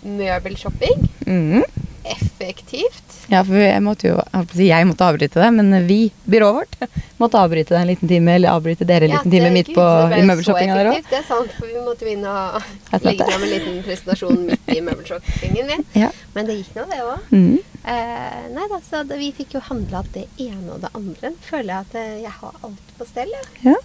møbelshopping. 0.03 1.09
Mm. 1.27 1.63
Effektivt. 2.09 3.05
Ja, 3.29 3.43
for 3.45 3.59
jeg 3.61 3.81
måtte 3.85 4.09
jo 4.09 4.15
jeg 4.57 4.69
Jeg 4.71 4.87
måtte 4.89 5.05
avbryte 5.05 5.43
det, 5.43 5.49
men 5.53 5.87
vi, 5.87 6.13
byrået 6.25 6.55
vårt, 6.63 6.95
måtte 7.21 7.41
avbryte 7.41 7.75
det 7.75 7.81
en 7.81 7.91
liten 7.91 8.09
time. 8.09 8.37
Eller 8.39 8.55
avbryte 8.55 8.87
dere 8.89 9.05
en 9.05 9.13
Ja, 9.13 9.19
liten 9.19 9.35
time 9.35 9.51
midt 9.53 9.73
på 9.77 9.85
i 10.17 10.23
møbelshoppinga 10.23 10.79
der 10.79 10.91
òg. 10.93 11.11
Det 11.11 11.19
er 11.21 11.27
sant, 11.29 11.53
for 11.59 11.69
vi 11.69 11.83
måtte 11.85 12.07
jo 12.07 12.15
inn 12.15 12.25
og 12.25 12.63
Jeg 12.93 13.05
legge 13.09 13.29
fram 13.29 13.45
en 13.45 13.53
liten 13.53 13.83
presentasjon 13.87 14.47
midt 14.49 14.73
i 14.75 14.81
møbelshoppingen 14.81 15.73
min. 15.73 15.87
Ja. 15.99 16.11
Men 16.35 16.49
det 16.49 16.61
gikk 16.63 16.75
nå, 16.79 16.89
det 16.91 17.03
òg. 17.05 17.29
Mm. 17.35 17.59
Eh, 17.89 18.43
nei 18.55 18.67
da, 18.73 18.81
så 18.85 19.05
det, 19.09 19.21
vi 19.21 19.31
fikk 19.37 19.59
jo 19.59 19.65
handla 19.69 20.05
det 20.15 20.27
ene 20.41 20.75
og 20.77 20.83
det 20.87 20.95
andre. 20.97 21.35
Føler 21.51 21.75
jeg 21.75 21.89
at 21.89 21.99
eh, 22.01 22.19
jeg 22.25 22.37
har 22.41 22.61
alt 22.63 22.95
på 22.99 23.09
stell. 23.09 23.35
Ja. 23.37 23.75
ja. 23.75 23.79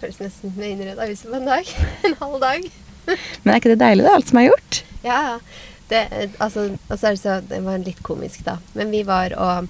Føles 0.00 0.18
nesten 0.20 0.52
som 0.52 0.62
jeg 0.62 0.76
innreda 0.76 1.06
huset 1.08 1.30
på 1.30 1.38
en 1.40 1.48
dag. 1.48 1.72
en 2.10 2.18
halv 2.20 2.36
dag. 2.42 2.68
Men 3.06 3.52
er 3.54 3.60
ikke 3.60 3.72
det 3.72 3.80
deilig, 3.80 4.04
da? 4.06 4.14
Alt 4.18 4.28
som 4.32 4.38
er 4.42 4.48
gjort? 4.50 4.82
Ja, 5.06 5.18
ja. 5.30 5.38
Det, 5.88 6.00
altså, 6.42 6.64
altså, 6.90 7.12
og 7.12 7.26
er 7.30 7.42
det, 7.46 7.58
var 7.62 7.78
litt 7.78 8.00
komisk, 8.02 8.40
da. 8.46 8.56
Men 8.74 8.90
vi 8.90 9.04
var 9.06 9.36
og 9.38 9.68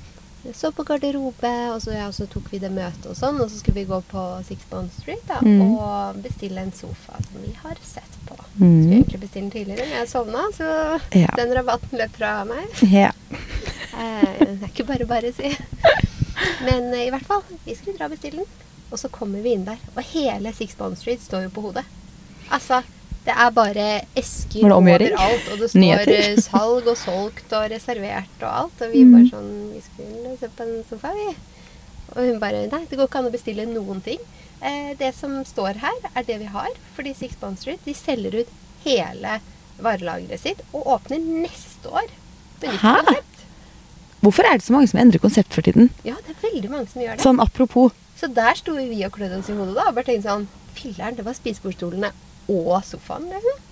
så 0.54 0.70
på 0.72 0.84
garderobe, 0.86 1.50
og 1.74 1.80
så, 1.82 1.90
ja, 1.96 2.06
så 2.14 2.26
tok 2.30 2.46
vi 2.52 2.60
det 2.62 2.70
møtet 2.70 3.08
og 3.10 3.16
sånn. 3.18 3.40
Og 3.42 3.50
så 3.50 3.58
skulle 3.60 3.80
vi 3.80 3.88
gå 3.88 3.98
på 4.10 4.24
Six 4.46 4.66
Bond 4.70 4.92
Street 4.94 5.24
da, 5.28 5.40
Mm. 5.42 5.74
og 5.74 6.20
bestille 6.22 6.62
en 6.62 6.72
sofa 6.72 7.18
som 7.26 7.42
vi 7.42 7.52
har 7.62 7.76
sett 7.82 8.18
på. 8.28 8.36
Mm. 8.56 8.82
Skulle 8.82 8.96
egentlig 9.00 9.20
bestille 9.20 9.44
den 9.44 9.50
tidligere, 9.50 9.86
men 9.88 9.98
jeg 9.98 10.08
sovna, 10.08 10.44
så 10.54 11.00
Ja. 11.12 11.32
den 11.36 11.54
rabatten 11.54 11.98
løp 11.98 12.16
fra 12.16 12.44
meg. 12.44 12.66
Ja. 12.82 13.10
Eh, 13.96 14.38
det 14.38 14.62
er 14.62 14.68
ikke 14.68 14.86
bare 14.86 15.06
bare, 15.06 15.32
si. 15.32 15.56
Men 16.62 16.92
eh, 16.94 17.06
i 17.06 17.10
hvert 17.10 17.26
fall, 17.26 17.42
vi 17.64 17.74
skulle 17.74 17.98
dra 17.98 18.04
og 18.04 18.10
bestille 18.16 18.44
den. 18.44 18.65
Og 18.92 18.98
så 18.98 19.08
kommer 19.10 19.42
vi 19.42 19.52
inn 19.56 19.64
der, 19.66 19.78
og 19.96 20.02
hele 20.12 20.52
Six 20.54 20.76
Bond 20.78 20.96
Street 20.98 21.20
står 21.20 21.42
jo 21.48 21.54
på 21.56 21.62
hodet. 21.68 21.84
Altså, 22.50 22.82
Det 23.26 23.34
er 23.34 23.50
bare 23.50 23.84
esker 24.14 24.62
overalt, 25.18 25.48
og 25.52 25.58
det 25.58 25.70
står 25.72 25.80
Nyheter? 25.80 26.12
eh, 26.30 26.36
salg 26.38 26.86
og 26.86 26.96
solgt 26.96 27.52
og 27.58 27.64
reservert 27.72 28.42
og 28.42 28.50
alt. 28.60 28.82
Og 28.86 28.92
vi 28.92 29.02
Mm. 29.02 29.12
bare 29.16 29.30
sånn 29.32 29.72
Vi 29.74 29.80
skulle 29.82 30.36
se 30.38 30.48
på 30.48 30.62
en 30.62 30.84
sofa, 30.88 31.10
vi. 31.12 31.34
Og 32.14 32.22
hun 32.28 32.38
bare 32.38 32.68
Nei, 32.70 32.84
det 32.86 32.96
går 32.96 33.08
ikke 33.08 33.18
an 33.18 33.26
å 33.26 33.32
bestille 33.34 33.66
noen 33.66 34.00
ting. 34.00 34.18
Eh, 34.62 34.94
det 34.94 35.12
som 35.14 35.42
står 35.44 35.74
her, 35.82 35.98
er 36.14 36.22
det 36.22 36.38
vi 36.38 36.44
har. 36.44 36.68
Fordi 36.94 37.14
Six 37.18 37.34
Bond 37.40 37.58
Street 37.58 37.80
de 37.84 37.92
selger 37.94 38.38
ut 38.42 38.48
hele 38.84 39.40
varelageret 39.82 40.38
sitt 40.40 40.62
og 40.72 40.86
åpner 40.86 41.18
neste 41.18 41.90
år. 41.90 42.06
Hæ? 42.62 42.94
Hvorfor 44.24 44.48
er 44.48 44.58
det 44.58 44.66
så 44.66 44.74
mange 44.74 44.88
som 44.90 45.00
endrer 45.00 45.22
konsept 45.22 45.54
for 45.54 45.66
tiden? 45.66 45.90
Ja, 46.06 46.16
det 46.26 46.34
er 46.34 46.42
veldig 46.46 46.70
mange 46.72 46.90
som 46.90 47.02
gjør 47.02 47.16
det. 47.16 47.24
Sånn 47.24 47.42
apropos. 47.42 47.94
Så 48.16 48.30
der 48.32 48.56
sto 48.56 48.76
vi 48.78 49.02
og 49.04 49.12
klødde 49.16 49.40
oss 49.42 49.50
i 49.52 49.56
hodet 49.56 49.76
da, 49.76 49.90
og 49.90 49.96
bare 49.98 50.08
tenkte 50.08 50.30
sånn 50.30 50.46
Filler'n, 50.76 51.16
det 51.16 51.24
var 51.24 51.36
spisebordstolene 51.36 52.12
og 52.52 52.78
sofaen, 52.84 53.28
liksom. 53.32 53.62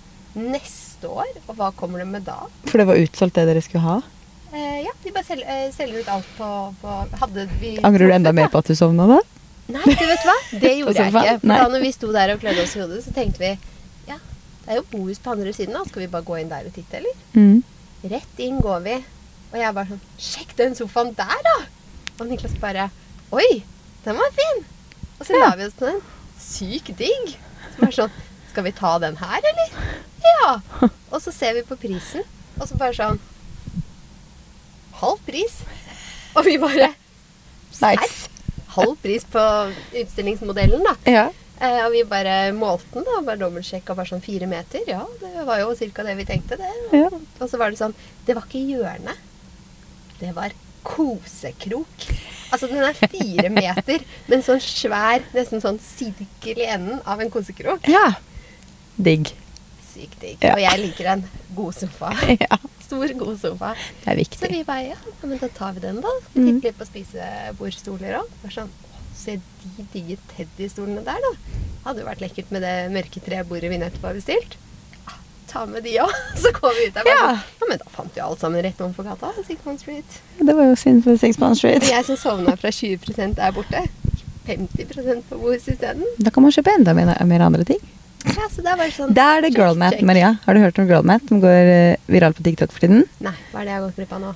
Neste 0.55 1.09
år? 1.09 1.31
Og 1.47 1.57
hva 1.59 1.71
kommer 1.77 2.01
det 2.03 2.09
med 2.11 2.25
da? 2.27 2.39
For 2.69 2.81
det 2.81 2.89
var 2.89 3.01
utsolgt 3.01 3.37
det 3.39 3.47
dere 3.51 3.63
skulle 3.65 3.85
ha. 3.85 3.99
Eh, 4.55 4.81
ja, 4.85 4.93
de 5.03 5.13
bare 5.15 5.27
selger, 5.27 5.47
eh, 5.51 5.71
selger 5.75 6.05
ut 6.05 6.11
alt 6.15 6.27
på, 6.39 6.49
på 6.81 6.97
Hadde 7.19 7.47
vi 7.59 7.73
Angrer 7.83 8.07
du 8.07 8.15
enda 8.15 8.33
mer 8.37 8.51
på 8.53 8.61
at 8.63 8.69
du 8.71 8.77
sovna 8.79 9.09
da? 9.11 9.17
Nei, 9.75 9.83
du 9.83 10.05
vet 10.07 10.27
hva? 10.29 10.35
Det 10.63 10.73
gjorde 10.79 10.95
jeg 11.01 11.11
ikke. 11.11 11.39
For 11.41 11.55
da 11.55 11.69
når 11.73 11.83
vi 11.83 11.93
sto 11.97 12.11
der 12.15 12.35
og 12.35 12.43
klødde 12.45 12.63
oss 12.67 12.77
i 12.77 12.83
hodet, 12.83 13.01
så 13.07 13.15
tenkte 13.17 13.43
vi 13.43 13.53
ja, 14.11 14.19
det 14.65 14.75
er 14.75 14.79
jo 14.79 14.85
bohus 14.93 15.19
på 15.25 15.33
andre 15.35 15.55
siden, 15.57 15.75
da. 15.75 15.83
Skal 15.89 16.05
vi 16.05 16.11
bare 16.13 16.27
gå 16.29 16.39
inn 16.41 16.53
der 16.53 16.69
og 16.69 16.77
titte, 16.77 17.01
eller? 17.01 17.17
Mm. 17.33 17.63
Rett 18.13 18.45
inn 18.45 18.61
går 18.63 18.85
vi. 18.85 18.99
Og 19.55 19.61
jeg 19.63 19.75
bare 19.77 19.87
sånn 19.95 20.01
Sjekk 20.19 20.55
den 20.59 20.75
sofaen 20.75 21.13
der, 21.15 21.41
da! 21.47 21.57
Og 22.19 22.27
Niklas 22.29 22.57
bare 22.63 22.89
Oi, 23.35 23.63
den 24.05 24.19
var 24.19 24.35
fin! 24.37 24.65
Og 25.21 25.27
så 25.29 25.37
Ja. 25.39 25.51
la 25.51 25.57
vi 25.61 25.69
oss 25.69 25.77
på 25.79 25.87
den. 25.87 26.01
Sykt 26.43 26.91
digg. 26.99 27.37
Som 27.77 27.87
er 27.89 27.95
sånn 27.95 28.17
Skal 28.51 28.67
vi 28.67 28.73
ta 28.75 28.97
den 29.03 29.17
her, 29.23 29.39
eller? 29.51 29.95
Ja. 30.25 30.51
Og 31.13 31.21
så 31.23 31.33
ser 31.35 31.55
vi 31.55 31.63
på 31.67 31.77
prisen, 31.79 32.23
og 32.59 32.67
så 32.69 32.77
bare 32.79 32.95
sånn 32.99 33.19
Halv 35.01 35.19
pris. 35.27 35.61
Og 36.37 36.45
vi 36.47 36.57
bare 36.59 36.93
Nice. 37.83 38.29
Halv 38.77 38.97
pris 39.03 39.25
på 39.31 39.43
utstillingsmodellen, 40.01 40.83
da. 40.87 40.95
Ja. 41.11 41.25
Eh, 41.61 41.81
og 41.85 41.93
vi 41.95 42.03
bare 42.07 42.53
målte 42.55 42.87
den, 42.95 43.05
da. 43.07 43.21
Bare 43.27 43.39
dobbeltsjekka 43.43 43.95
bare 43.95 44.07
sånn 44.11 44.23
fire 44.25 44.47
meter. 44.51 44.83
Ja, 44.91 45.03
det 45.21 45.45
var 45.47 45.61
jo 45.63 45.75
ca. 45.75 46.03
det 46.07 46.17
vi 46.19 46.25
tenkte, 46.29 46.59
det. 46.59 46.71
Ja. 46.95 47.11
Og 47.41 47.51
så 47.51 47.59
var 47.61 47.71
det 47.71 47.79
sånn 47.79 47.95
Det 48.27 48.35
var 48.35 48.47
ikke 48.49 48.63
hjørne. 48.63 49.15
Det 50.25 50.33
var 50.37 50.55
kosekrok. 50.85 52.05
Altså, 52.53 52.69
den 52.71 52.85
er 52.85 52.97
fire 52.97 53.51
meter 53.53 54.05
med 54.29 54.37
en 54.39 54.45
sånn 54.47 54.61
svær, 54.63 55.25
nesten 55.35 55.61
sånn 55.65 55.81
sirkel 55.83 56.61
i 56.63 56.69
enden 56.71 57.01
av 57.09 57.21
en 57.25 57.33
kosekrok. 57.33 57.89
ja. 57.91 58.15
Digg. 58.95 59.33
Sykt 59.91 60.21
digg. 60.23 60.37
Ja. 60.39 60.53
Og 60.55 60.61
jeg 60.63 60.81
liker 60.85 61.09
en 61.17 61.25
god 61.57 61.75
sofa. 61.75 62.13
Ja. 62.45 62.59
Stor, 62.85 63.11
god 63.19 63.39
sofa. 63.41 63.73
Det 64.05 64.11
er 64.13 64.19
viktig. 64.21 64.39
Så 64.39 64.51
vi 64.53 64.61
bare 64.69 64.91
ja, 64.93 64.99
men 65.25 65.41
da 65.41 65.49
tar 65.57 65.73
vi 65.75 65.83
den, 65.83 65.99
da. 66.05 66.13
Mm. 66.35 66.45
Titter 66.45 66.69
litt 66.69 66.79
på 66.79 66.87
spisebordstoler 66.87 68.19
òg. 68.21 68.35
Sånn, 68.55 68.71
«Å, 68.71 69.01
se 69.19 69.39
de 69.41 69.87
digge 69.95 70.19
teddystolene 70.35 71.03
der, 71.07 71.19
da. 71.25 71.33
Hadde 71.89 72.05
jo 72.05 72.09
vært 72.11 72.23
lekkert 72.23 72.53
med 72.55 72.63
det 72.63 72.75
mørke 72.95 73.23
trebordet 73.25 73.73
vi 73.73 73.81
nettopp 73.83 74.07
har 74.11 74.19
bestilt. 74.21 74.55
Ta 75.55 75.65
med 75.71 75.85
de 75.87 75.97
òg. 76.03 76.11
Så 76.43 76.51
går 76.57 76.73
vi 76.79 76.87
ut 76.89 76.97
der. 76.97 77.07
Ja. 77.07 77.19
sånn, 77.23 77.43
ja, 77.61 77.69
men 77.71 77.83
da 77.83 77.91
fant 77.95 78.17
vi 78.17 78.23
alt 78.25 78.41
sammen 78.43 78.65
rett 78.67 78.81
overfor 78.83 79.07
gata. 79.07 79.31
Sigmund 79.47 79.81
Street. 79.81 80.21
Det 80.41 80.57
var 80.59 80.67
jo 80.67 80.79
synd 80.79 81.05
for 81.07 81.21
Six 81.21 81.39
Pound 81.39 81.61
Og 81.63 81.91
jeg 81.93 82.07
som 82.09 82.19
sovna 82.19 82.57
fra 82.59 82.73
20% 82.75 83.39
der 83.39 83.55
borte. 83.55 83.85
50 84.45 85.23
på 85.31 85.39
Bohus 85.41 85.69
isteden. 85.71 86.03
Da 86.21 86.33
kan 86.35 86.45
man 86.45 86.53
kjøpe 86.53 86.75
enda 86.75 86.93
mer, 86.93 87.15
mer 87.25 87.47
andre 87.47 87.65
ting. 87.65 87.79
Ja, 88.25 88.49
så 88.51 88.65
det 88.65 88.73
er 88.73 88.81
bare 88.81 88.93
sånn 88.93 89.15
Da 89.17 89.29
er 89.37 89.45
det 89.45 89.53
girlmat. 89.57 90.01
Maria. 90.05 90.35
Har 90.45 90.57
du 90.57 90.61
hørt 90.65 90.79
om 90.81 90.89
girlmat 90.89 91.29
som 91.29 91.41
går 91.45 91.55
viral 91.55 92.03
viralt 92.17 92.41
på 92.41 92.45
TikTok 92.49 92.73
for 92.75 92.85
tiden? 92.85 93.07
Nei, 93.25 93.37
hva 93.53 93.63
er 93.63 93.69
det 93.69 93.73
jeg 93.73 93.79
har 93.79 93.87
gått 93.87 94.01
glipp 94.01 94.15
av 94.17 94.23
nå? 94.25 94.35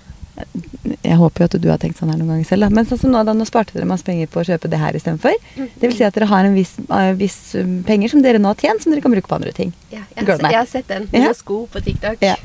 Jeg 1.04 1.16
håper 1.20 1.42
jo 1.42 1.46
at 1.48 1.56
du 1.62 1.68
har 1.70 1.78
tenkt 1.82 1.98
sånn 2.00 2.10
her 2.12 2.18
noen 2.20 2.30
ganger 2.34 2.46
selv. 2.48 2.66
Da. 2.66 2.68
Men 2.74 2.86
sånn 2.88 3.00
som 3.02 3.10
nå, 3.12 3.20
da, 3.26 3.32
nå 3.36 3.44
sparte 3.48 3.74
dere 3.76 3.86
masse 3.88 4.04
penger 4.06 4.28
på 4.32 4.40
å 4.42 4.46
kjøpe 4.48 4.70
det 4.72 4.78
her 4.80 4.96
istedenfor. 4.98 5.34
Det 5.56 5.88
vil 5.88 5.96
si 5.96 6.04
at 6.06 6.14
dere 6.16 6.28
har 6.30 6.44
en 6.48 6.54
viss, 6.56 6.74
uh, 6.90 7.12
viss 7.18 7.38
um, 7.60 7.78
penger 7.88 8.12
som 8.14 8.22
dere 8.24 8.40
nå 8.42 8.50
har 8.52 8.60
tjent, 8.60 8.82
som 8.84 8.92
dere 8.94 9.04
kan 9.04 9.14
bruke 9.14 9.28
på 9.30 9.36
andre 9.38 9.52
ting. 9.56 9.72
Ja, 9.92 10.02
jeg, 10.16 10.26
har 10.26 10.38
jeg 10.50 10.58
har 10.58 10.66
sett 10.70 10.88
den 10.88 11.08
Ja. 11.12 11.32
sko 11.36 11.66
på 11.72 11.82
TikTok. 11.84 12.22
Ja. 12.24 12.36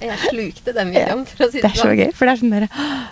Og 0.00 0.06
jeg 0.08 0.18
slukte 0.30 0.72
den 0.74 0.88
videoen, 0.94 1.26
for 1.28 1.44
å 1.44 1.50
si 1.50 1.60
Det 1.60 1.62
det 1.62 1.70
er 1.70 1.76
så 1.76 1.86
sånn. 1.90 1.98
gøy, 2.00 2.12
for 2.16 2.26
det 2.26 2.32
er 2.32 2.38
sånn 2.40 2.54
dere 2.54 2.68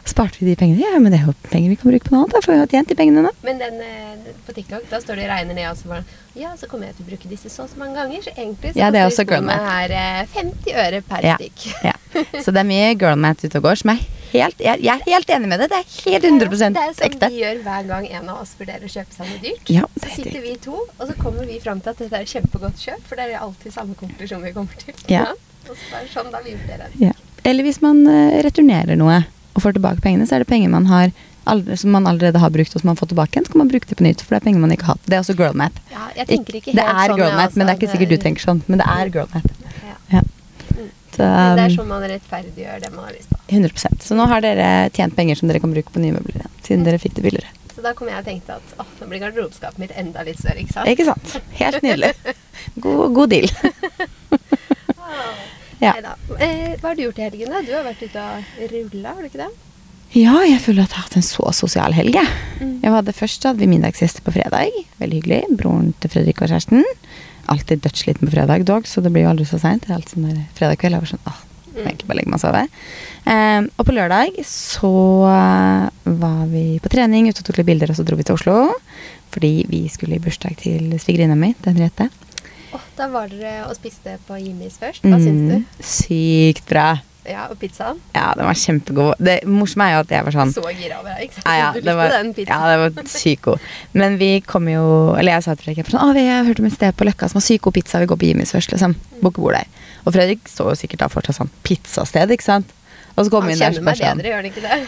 Sparte 0.09 0.41
vi 0.41 0.47
de 0.49 0.55
pengene? 0.59 0.81
Ja, 0.81 0.99
men 0.99 1.13
det 1.13 1.21
er 1.21 1.27
jo 1.29 1.35
penger 1.53 1.69
vi 1.69 1.77
kan 1.77 1.91
bruke 1.93 2.09
på 2.09 2.15
noe 2.15 2.23
annet, 2.25 2.33
da, 2.33 2.41
får 2.41 2.55
vi 2.55 2.59
jo 2.63 2.69
tjent 2.73 2.89
de 2.89 2.97
pengene 2.99 3.23
nå. 3.27 3.33
Men 3.45 3.61
den 3.61 3.77
eh, 3.85 4.33
på 4.49 4.55
TikTok, 4.57 4.89
da 4.91 4.99
står 5.05 5.21
det 5.21 5.27
og 5.29 5.33
regner 5.35 5.55
ned, 5.59 5.69
og 5.71 5.77
så 5.79 5.93
bare 5.93 6.05
Ja, 6.39 6.55
så 6.59 6.67
kommer 6.71 6.89
jeg 6.89 6.97
til 6.97 7.05
å 7.05 7.11
bruke 7.13 7.29
disse 7.31 7.53
så 7.53 7.67
og 7.67 7.71
så 7.71 7.79
mange 7.79 7.95
ganger, 8.01 8.25
så 8.25 8.33
egentlig 8.35 8.73
så 8.73 8.81
Ja, 8.81 8.89
det 8.95 9.03
er 9.05 9.11
også 9.13 9.27
math. 9.45 9.69
her 9.69 9.95
eh, 10.01 10.27
50 10.33 10.81
øre 10.87 11.03
per 11.03 11.29
Ja. 11.29 11.37
stykk. 11.37 11.67
Ja. 11.85 11.95
Så 12.43 12.51
det 12.57 12.65
er 12.65 12.69
mye 12.73 12.95
girlmat 12.99 13.45
ute 13.45 13.61
og 13.61 13.69
går 13.69 13.77
som 13.85 13.91
er 13.95 14.01
helt 14.33 14.63
jeg, 14.63 14.83
jeg 14.85 14.93
er 14.95 15.05
helt 15.07 15.31
enig 15.37 15.51
med 15.51 15.63
det. 15.63 15.69
Det 15.73 15.79
er 15.79 15.87
helt 16.09 16.29
100% 16.31 16.77
Det 16.77 16.83
er 16.83 16.97
som 16.97 17.07
ekte. 17.09 17.31
vi 17.33 17.43
gjør 17.43 17.63
hver 17.67 17.89
gang 17.93 18.09
en 18.09 18.33
av 18.33 18.43
oss 18.43 18.55
vurderer 18.59 18.85
å 18.89 18.93
kjøpe 18.93 19.17
seg 19.17 19.31
noe 19.31 19.41
dyrt. 19.45 19.73
Ja, 19.75 19.87
så 19.97 20.09
er 20.09 20.15
sitter 20.17 20.45
vi 20.45 20.57
to, 20.65 20.83
og 20.85 21.05
så 21.11 21.17
kommer 21.21 21.49
vi 21.49 21.61
fram 21.65 21.81
til 21.85 21.95
at 21.95 22.03
dette 22.05 22.21
er 22.21 22.29
kjempegodt 22.35 22.85
kjøp, 22.85 23.07
for 23.09 23.21
det 23.21 23.29
er 23.29 23.41
alltid 23.41 23.75
samme 23.75 23.97
konklusjon 23.99 24.45
vi 24.45 24.53
kommer 24.57 24.85
til. 24.85 24.95
Ja. 25.13 25.31
Og 25.69 25.75
så 25.75 25.91
bare 25.93 26.11
sånn, 26.13 26.31
da 26.35 26.43
vi 26.45 26.57
vurderer. 26.57 26.93
Ja. 27.03 27.15
Eller 27.49 27.67
hvis 27.67 27.81
man 27.85 28.05
eh, 28.11 28.41
returnerer 28.45 28.99
noe 28.99 29.23
og 29.55 29.65
får 29.65 29.79
tilbake 29.79 30.05
pengene, 30.05 30.29
så 30.29 30.37
er 30.37 30.45
det 30.45 30.51
penger 30.51 30.71
man 30.73 30.87
har 30.91 31.11
som 31.77 31.91
man 31.91 32.07
allerede 32.07 32.39
har 32.39 32.51
brukt 32.53 32.75
og 32.75 32.83
som 32.83 32.91
man 32.91 32.97
får 32.97 33.09
tilbake 33.13 33.33
igjen, 33.33 33.47
så 33.47 33.53
kan 33.53 33.63
man 33.63 33.71
bruke 33.71 33.89
det 33.89 33.97
på 33.97 34.05
nytt, 34.05 34.21
for 34.21 34.35
det 34.35 34.43
er 34.43 34.45
penger 34.45 34.61
man 34.61 34.75
ikke 34.75 34.85
har 34.85 34.99
hatt. 34.99 35.07
Det 35.09 35.17
er 35.17 35.23
også 35.23 35.37
girlmap. 35.39 35.79
Ja, 35.93 36.09
det 36.13 36.27
er 36.27 36.35
sånn, 36.35 36.45
girlmap, 36.45 36.75
jeg, 36.75 37.57
men 37.57 37.65
det 37.65 37.65
er 37.65 37.71
altså. 37.73 37.79
ikke 37.79 37.93
sikkert 37.95 38.13
du 38.13 38.19
tenker 38.25 38.45
sånn. 38.45 38.61
Men 38.67 38.83
det 38.83 38.89
er 38.93 39.13
girlmat. 39.15 39.55
Men 41.25 41.59
det 41.59 41.65
er 41.67 41.77
sånn 41.77 41.89
man 41.91 42.05
rettferdiggjør 42.13 42.83
det 42.85 42.91
man 42.95 43.09
har 43.09 43.15
lyst 43.17 43.31
på. 43.33 43.39
100% 43.49 44.05
Så 44.07 44.17
nå 44.19 44.27
har 44.31 44.45
dere 44.45 44.69
tjent 44.95 45.17
penger 45.17 45.39
som 45.41 45.51
dere 45.51 45.63
kan 45.63 45.73
bruke 45.75 45.91
på 45.95 46.03
nye 46.03 46.15
møbler 46.15 46.41
igjen, 46.43 46.59
siden 46.67 46.85
dere 46.87 47.01
fikk 47.03 47.17
det 47.19 47.27
billigere. 47.27 47.55
Så 47.75 47.85
da 47.85 47.93
kom 47.95 48.09
jeg 48.11 48.19
og 48.19 48.27
tenkte 48.27 48.57
at 48.59 48.73
åh, 48.83 48.89
nå 49.01 49.07
blir 49.11 49.23
garderobeskapet 49.23 49.79
mitt 49.79 49.93
enda 49.95 50.25
litt 50.27 50.41
større, 50.41 50.65
ikke 50.65 50.75
sant? 50.75 50.91
Ikke 50.91 51.07
sant? 51.07 51.37
Helt 51.61 51.83
nydelig. 51.87 52.13
God, 52.83 53.05
god 53.15 53.35
deal. 53.37 53.51
Ja. 55.79 55.93
Neida. 55.95 56.17
Eh, 56.43 56.73
hva 56.81 56.91
har 56.91 56.97
du 56.99 57.05
gjort 57.05 57.19
i 57.21 57.23
helgen? 57.29 57.53
da? 57.55 57.61
Du 57.63 57.71
har 57.71 57.85
vært 57.87 58.01
ute 58.03 58.19
og 58.19 58.63
rulla, 58.73 59.13
har 59.15 59.23
du 59.23 59.29
ikke 59.29 59.45
det? 59.45 59.51
Ja, 60.17 60.33
jeg 60.43 60.59
føler 60.65 60.87
at 60.87 60.95
jeg 60.95 60.99
har 60.99 61.07
hatt 61.07 61.19
en 61.21 61.27
så 61.27 61.51
sosial 61.55 61.95
helg. 61.95 62.17
Mm. 62.59 62.79
Jeg 62.83 62.95
hadde 62.95 63.15
Først 63.15 63.45
hadde 63.47 63.61
vi 63.63 63.69
middagsgjester 63.71 64.25
på 64.27 64.33
fredag. 64.35 64.75
Veldig 64.99 65.21
hyggelig. 65.21 65.41
Broren 65.61 65.93
til 66.01 66.11
Fredrik 66.11 66.41
og 66.43 66.51
kjæresten. 66.51 66.83
Alltid 67.49 67.81
dødssliten 67.85 68.29
på 68.29 68.33
fredag, 68.35 68.65
dog, 68.69 68.87
så 68.87 69.01
det 69.05 69.13
blir 69.15 69.25
jo 69.25 69.31
aldri 69.33 69.47
så 69.49 69.59
seint. 69.63 69.87
Sånn 69.89 70.27
fredag 70.59 70.79
kveld 70.83 70.99
jeg 70.99 71.05
var 71.05 71.13
sånn 71.15 71.27
åh, 71.31 71.39
jeg 71.73 71.85
må 71.85 71.89
egentlig 71.91 72.09
bare 72.11 72.19
legge 72.19 72.33
meg 72.33 72.39
og 72.39 72.43
sove. 72.45 72.63
Ehm, 73.33 73.69
og 73.79 73.87
på 73.89 73.95
lørdag 73.97 74.39
så 74.49 74.93
eh, 75.33 75.89
var 76.21 76.43
vi 76.53 76.65
på 76.85 76.93
trening, 76.93 77.29
ute 77.31 77.41
og 77.41 77.49
tok 77.49 77.61
litt 77.63 77.71
bilder, 77.71 77.93
og 77.95 77.97
så 78.01 78.05
dro 78.09 78.19
vi 78.21 78.27
til 78.29 78.37
Oslo. 78.37 78.57
Fordi 79.33 79.53
vi 79.69 79.83
skulle 79.93 80.17
i 80.17 80.23
bursdag 80.25 80.57
til 80.61 80.95
svigerinna 81.01 81.37
mi, 81.37 81.55
Henriette. 81.65 82.09
Oh, 82.77 82.83
da 82.99 83.07
var 83.09 83.29
dere 83.33 83.67
og 83.69 83.75
spiste 83.79 84.19
på 84.29 84.37
Jimmys 84.41 84.77
først. 84.81 85.05
Hva 85.05 85.17
syns 85.21 85.41
Mm, 85.41 85.49
du? 85.49 85.85
Sykt 85.85 86.67
bra. 86.69 86.99
Ja, 87.29 87.45
og 87.53 87.59
pizzaen? 87.61 87.99
Ja, 88.15 88.31
den 88.39 88.49
var 88.49 88.57
kjempegod. 88.57 89.21
Det 89.21 89.37
morsomme 89.49 89.89
er 89.89 89.97
jo 89.97 90.05
at 90.07 90.15
jeg 90.15 90.27
var 90.27 90.37
sånn 90.39 90.53
Så 90.57 90.65
gira 90.73 91.01
over 91.03 91.13
deg, 91.13 91.27
ikke 91.27 91.37
sant? 91.37 91.49
Ja, 91.49 91.57
ja, 91.59 91.67
du 91.75 91.79
det 91.79 91.85
likte 91.85 91.97
var, 91.99 92.15
den 92.15 92.31
ja, 92.49 92.61
det 92.71 92.79
var 92.83 93.11
sykt 93.13 93.45
god. 93.45 93.67
Men 94.01 94.17
vi 94.21 94.31
kom 94.47 94.71
jo 94.73 94.85
Eller 95.19 95.37
jeg 95.37 95.47
sa 95.47 95.57
til 95.59 95.69
Fredrik 95.69 95.93
sånn, 95.93 96.15
vi 96.17 96.25
har 96.29 96.49
hørt 96.49 96.63
om 96.63 96.71
et 96.71 96.77
sted 96.79 96.97
på 96.97 97.09
Løkka 97.09 97.29
som 97.29 97.41
har 97.43 97.47
sykt 97.47 97.67
god 97.67 97.77
pizza. 97.77 98.01
Vi 98.01 98.09
går 98.09 98.21
på 98.23 98.31
Jimmys 98.31 98.55
først, 98.57 98.73
liksom. 98.73 98.97
Booker 99.21 99.45
bord 99.45 99.59
der. 99.59 99.69
Og 100.07 100.15
Fredrik 100.17 100.49
så 100.49 100.71
jo 100.71 100.79
sikkert 100.79 101.05
da 101.05 101.11
fortsatt 101.13 101.37
sånn 101.37 101.53
pizzasted, 101.67 102.33
ikke 102.33 102.49
sant. 102.49 102.73
Og 103.17 103.27
så 103.27 103.33
kom 103.35 103.45
Han 103.45 103.53
inn 103.53 103.61
der 103.61 103.77
kjenner 103.77 103.87
meg 103.91 104.01
sånn 104.01 104.21
bedre, 104.23 104.33
gjør 104.33 104.43
han 104.43 104.51
ikke 104.53 104.65
det? 104.65 104.81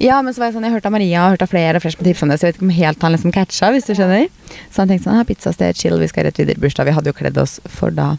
Ja, 0.00 0.22
men 0.24 0.32
så 0.32 0.40
var 0.40 0.48
jeg 0.48 0.56
sånn, 0.56 0.64
jeg 0.64 0.72
hørte 0.72 0.88
av 0.88 0.94
Maria 0.94 1.26
og 1.26 1.34
hørte 1.34 1.44
av 1.44 1.52
flere 1.52 1.80
flere 1.82 1.92
som 1.92 2.06
tipsa 2.06 2.24
om 2.24 2.30
det, 2.32 2.38
så 2.40 2.46
jeg 2.46 2.54
vet 2.54 2.58
ikke 2.60 2.68
om 2.70 2.76
helt 2.78 3.02
han 3.04 3.12
liksom 3.12 3.34
catcha, 3.36 3.68
hvis 3.74 3.88
du 3.88 3.92
skjønner. 3.98 4.30
Så 4.72 4.80
han 4.80 4.88
tenkte 4.88 5.08
sånn, 5.10 5.18
ja, 5.20 5.26
pizzasted, 5.28 5.76
chill, 5.76 5.98
vi 6.00 6.08
skal 6.08 6.24
rett 6.24 6.40
videre 6.40 6.56
i 6.56 6.62
bursdag. 6.62 6.88
Vi 6.88 6.94
hadde 6.96 7.12
jo 7.12 7.16
kledd 7.18 7.40
oss 7.40 7.58
for 7.68 7.92
da 7.92 8.14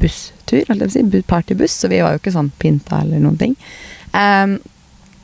busstur, 0.00 0.64
holdt 0.68 0.84
jeg 0.84 0.90
på 0.90 1.08
å 1.10 1.20
si, 1.20 1.22
partybuss, 1.28 1.78
så 1.82 1.90
vi 1.92 2.02
var 2.04 2.14
jo 2.14 2.22
ikke 2.22 2.34
sånn 2.34 2.52
pynta 2.62 3.02
eller 3.04 3.22
noen 3.22 3.38
ting. 3.40 3.56
Um, 4.12 4.58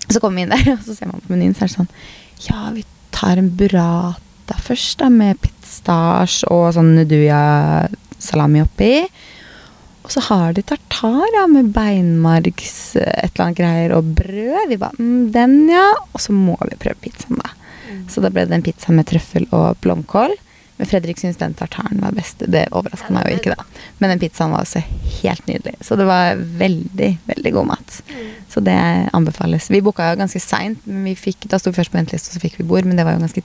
så 0.08 0.20
kommer 0.20 0.40
vi 0.40 0.46
inn 0.46 0.54
der, 0.54 0.72
og 0.76 0.84
så 0.86 0.96
ser 0.96 1.10
man 1.10 1.24
på 1.24 1.34
menyen, 1.34 1.56
så 1.56 1.64
er 1.64 1.72
det 1.72 1.76
sånn, 1.76 1.92
ja, 2.48 2.68
vi 2.76 2.84
tar 3.14 3.40
en 3.40 3.50
burrata 3.58 4.58
først 4.64 5.02
da, 5.02 5.10
med 5.12 5.40
pistasje 5.42 6.48
og 6.52 6.70
sånn 6.76 6.94
nuduya-salami 6.96 8.64
oppi. 8.64 8.92
Og 10.06 10.14
så 10.14 10.22
har 10.30 10.54
de 10.56 10.64
tartar 10.64 11.26
ja, 11.34 11.44
med 11.50 11.68
beinmargs 11.74 12.96
eh, 12.96 13.26
et 13.26 13.34
eller 13.34 13.44
annet 13.44 13.58
greier 13.58 13.92
og 13.92 14.06
brød. 14.16 14.70
Vi 14.70 14.78
bare 14.80 14.96
mm, 14.96 15.26
Den, 15.34 15.58
ja. 15.68 15.90
Og 16.14 16.22
så 16.24 16.32
må 16.32 16.56
vi 16.62 16.78
prøve 16.80 16.96
pizzaen, 17.02 17.42
da. 17.42 17.52
Så 18.08 18.22
da 18.24 18.30
ble 18.32 18.46
det 18.48 18.56
en 18.56 18.64
pizza 18.64 18.94
med 18.96 19.04
trøffel 19.10 19.44
og 19.52 19.76
blomkål. 19.84 20.32
Men 20.78 20.86
Fredrik 20.86 21.18
syntes 21.18 21.40
den 21.40 21.56
tartaren 21.58 22.00
var 22.02 22.14
best. 22.14 22.42
Det 22.46 22.68
overrasker 22.70 23.14
meg 23.14 23.26
jo 23.26 23.38
ikke, 23.40 23.54
da. 23.58 23.84
Men 23.98 24.14
den 24.14 24.22
pizzaen 24.22 24.54
var 24.54 24.62
også 24.62 24.82
helt 25.20 25.46
nydelig. 25.50 25.74
Så 25.82 25.98
det 25.98 26.06
var 26.06 26.38
veldig, 26.38 27.12
veldig 27.26 27.54
god 27.56 27.70
mat. 27.72 28.00
Så 28.48 28.62
det 28.64 28.78
anbefales. 29.12 29.66
Vi 29.74 29.82
booka 29.82 30.12
jo 30.12 30.20
ganske 30.20 30.42
seint, 30.42 30.86
men 30.86 31.02
vi 31.10 31.16
fikk, 31.18 31.48
da 31.50 31.58
sto 31.58 31.72
vi 31.72 31.80
først 31.80 31.94
på 31.94 31.98
venteliste, 31.98 32.30
og 32.30 32.38
så 32.38 32.44
fikk 32.46 32.60
vi 32.60 32.68
bord. 32.70 32.86
Men 32.86 33.00
det 33.00 33.08
var 33.08 33.18
jo 33.18 33.24
ganske 33.26 33.42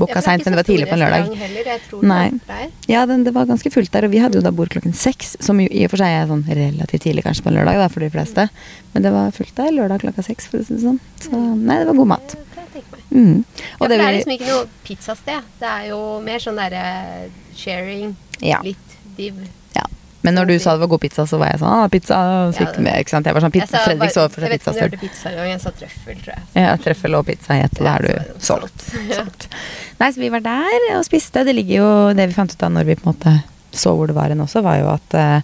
booka 0.00 0.22
seint, 0.22 0.44
men 0.44 0.54
det 0.54 0.60
var 0.60 0.66
tidlig 0.66 0.88
på 0.90 0.96
en 0.96 1.02
lørdag. 1.04 1.30
Heller, 1.38 1.70
jeg 1.74 1.82
tror 1.86 2.04
Nei. 2.10 2.26
det. 2.50 2.68
Ja, 2.90 3.06
den, 3.10 3.24
det 3.26 3.34
var 3.36 3.48
ganske 3.48 3.70
fullt 3.70 3.92
der, 3.94 4.06
og 4.06 4.14
vi 4.14 4.22
hadde 4.22 4.38
jo 4.38 4.44
da 4.44 4.52
bord 4.54 4.70
klokken 4.74 4.94
seks, 4.96 5.36
som 5.42 5.60
jo 5.62 5.70
i 5.70 5.86
og 5.86 5.94
for 5.94 6.02
seg 6.02 6.18
er 6.18 6.30
sånn 6.30 6.44
relativt 6.46 7.06
tidlig 7.06 7.26
kanskje 7.26 7.46
på 7.46 7.52
en 7.52 7.58
lørdag 7.60 7.80
da, 7.82 7.88
for 7.92 8.04
de 8.04 8.10
fleste. 8.14 8.46
Men 8.94 9.06
det 9.06 9.14
var 9.14 9.34
fullt 9.36 9.54
der 9.58 9.74
lørdag 9.76 10.04
klokka 10.04 10.26
seks, 10.26 10.50
for 10.50 10.62
å 10.62 10.66
si 10.66 10.76
det 10.76 10.84
sånn. 10.84 11.00
Så 11.22 11.34
nei, 11.38 11.80
det 11.82 11.90
var 11.90 11.98
god 12.02 12.14
mat. 12.16 12.36
Det 12.72 12.80
jeg 12.80 12.84
tenke 12.84 12.96
meg. 12.96 13.06
Mm. 13.10 13.44
Ja, 13.60 13.76
for 13.78 13.88
det 13.88 14.00
er 14.00 14.12
liksom 14.18 14.34
ikke 14.36 14.50
noe 14.50 14.66
pizzasted. 14.86 15.48
Det 15.60 15.68
er 15.70 15.88
jo 15.90 16.00
mer 16.24 16.38
sånn 16.42 16.56
derre 16.60 17.30
sharing, 17.56 18.16
Ja. 18.40 18.60
litt 18.62 18.98
div. 19.16 19.34
ja. 19.76 19.82
Men 20.22 20.34
når 20.36 20.46
du 20.50 20.58
sa 20.60 20.72
det 20.76 20.80
var 20.80 20.88
god 20.92 21.00
pizza, 21.00 21.24
så 21.24 21.38
var 21.40 21.48
jeg 21.48 21.60
sånn 21.60 21.72
ah, 21.72 21.88
pizza, 21.88 22.14
så 22.14 22.52
Ja, 22.52 22.66
gikk 22.66 22.66
det 22.66 22.76
det- 22.76 22.82
med, 22.84 22.94
ikke 23.00 23.08
sant. 23.10 23.26
Jeg 23.26 23.34
var 23.34 23.40
sånn 23.40 23.52
Jeg 23.54 23.62
pizza, 23.62 23.78
Fredrik 23.84 24.10
så 24.12 24.28
for 24.30 24.40
Jeg 24.40 24.48
seg 24.48 24.50
vet 24.50 24.60
ikke 24.60 24.68
om 24.68 24.74
du 24.74 24.80
hørte 24.80 25.00
pizza 25.00 25.28
engang. 25.30 25.48
Jeg 25.50 25.60
sa 25.60 25.70
trøffel, 25.70 26.16
tror 26.20 26.34
jeg. 26.34 26.42
Ja, 26.54 26.76
trøffel 26.76 27.14
og 27.16 27.26
pizza 27.26 27.54
i 27.54 27.60
ett, 27.64 27.74
da 27.80 27.94
er 27.96 28.02
du 28.02 28.38
så 28.38 28.60
solgt. 28.60 28.84
Solgt. 29.16 29.48
Nei, 30.00 30.10
så 30.12 30.20
vi 30.20 30.28
var 30.28 30.40
der 30.40 30.98
og 30.98 31.04
spiste. 31.04 31.44
Det 31.44 31.54
ligger 31.56 31.76
jo 31.80 32.12
Det 32.14 32.28
vi 32.28 32.34
fant 32.34 32.52
ut 32.52 32.62
av 32.62 32.70
når 32.72 32.84
vi 32.84 32.94
på 32.96 33.06
en 33.08 33.14
måte 33.14 33.42
så 33.72 33.94
hvor 33.96 34.06
det 34.06 34.14
var 34.16 34.28
hen 34.28 34.40
også, 34.40 34.62
var 34.62 34.76
jo 34.80 34.88
at 34.92 35.14
uh, 35.14 35.40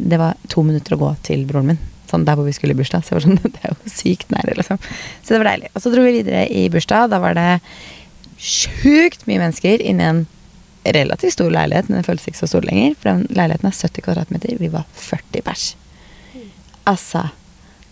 det 0.00 0.18
var 0.18 0.34
to 0.48 0.62
minutter 0.66 0.96
å 0.96 0.98
gå 0.98 1.16
til 1.22 1.44
broren 1.46 1.66
min. 1.72 1.78
Sånn 2.10 2.26
der 2.26 2.38
hvor 2.38 2.46
vi 2.46 2.54
skulle 2.56 2.76
i 2.76 2.78
bursdag. 2.78 3.04
Så 3.04 3.14
jeg 3.14 3.20
var 3.20 3.26
sånn, 3.26 3.40
det 3.56 3.62
er 3.62 3.74
jo 3.74 3.92
sykt 3.92 4.32
nære, 4.34 4.56
liksom. 4.60 4.80
Så 5.22 5.34
det 5.34 5.42
var 5.42 5.50
deilig. 5.52 5.70
Og 5.74 5.82
så 5.82 5.92
dro 5.92 6.06
vi 6.06 6.16
videre 6.20 6.46
i 6.52 6.66
bursdag. 6.72 7.10
Da 7.12 7.20
var 7.22 7.36
det 7.38 7.50
sjukt 8.42 9.26
mye 9.28 9.40
mennesker 9.42 9.82
inni 9.82 10.04
en 10.04 10.24
relativt 10.86 11.34
stor 11.34 11.50
leilighet, 11.50 11.88
men 11.88 11.98
det 11.98 12.06
føltes 12.06 12.28
ikke 12.30 12.42
så 12.44 12.50
stor 12.52 12.66
lenger. 12.66 12.94
For 13.00 13.10
den 13.10 13.26
leiligheten 13.34 13.70
er 13.70 13.74
70 13.74 14.06
kvadratmeter. 14.06 14.58
Vi 14.60 14.70
var 14.72 14.86
40 14.94 15.44
pers. 15.46 15.66
Altså, 16.86 17.28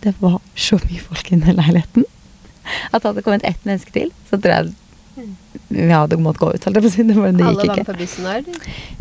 det 0.05 0.15
var 0.21 0.39
så 0.55 0.79
mye 0.85 1.03
folk 1.03 1.33
i 1.33 1.41
den 1.41 1.59
leiligheten. 1.59 2.07
At 2.93 3.03
hadde 3.03 3.19
det 3.19 3.25
kommet 3.27 3.45
ett 3.45 3.67
menneske 3.67 3.93
til, 3.93 4.13
så 4.31 4.39
tror 4.39 4.55
jeg 4.55 4.75
vi 5.69 5.91
hadde 5.91 6.17
måttet 6.23 6.41
gå 6.41 6.49
ut. 6.55 6.65
holdt 6.67 6.79
jeg 6.79 6.85
på 6.85 6.91
å 6.91 6.95
si. 6.95 7.05
Det, 7.09 7.17
var, 7.19 7.33
det 7.35 7.47
Alle 7.47 7.67
var 7.69 7.77
med 7.81 7.89
på 7.89 7.97
bussen 7.99 8.29
her? 8.29 8.45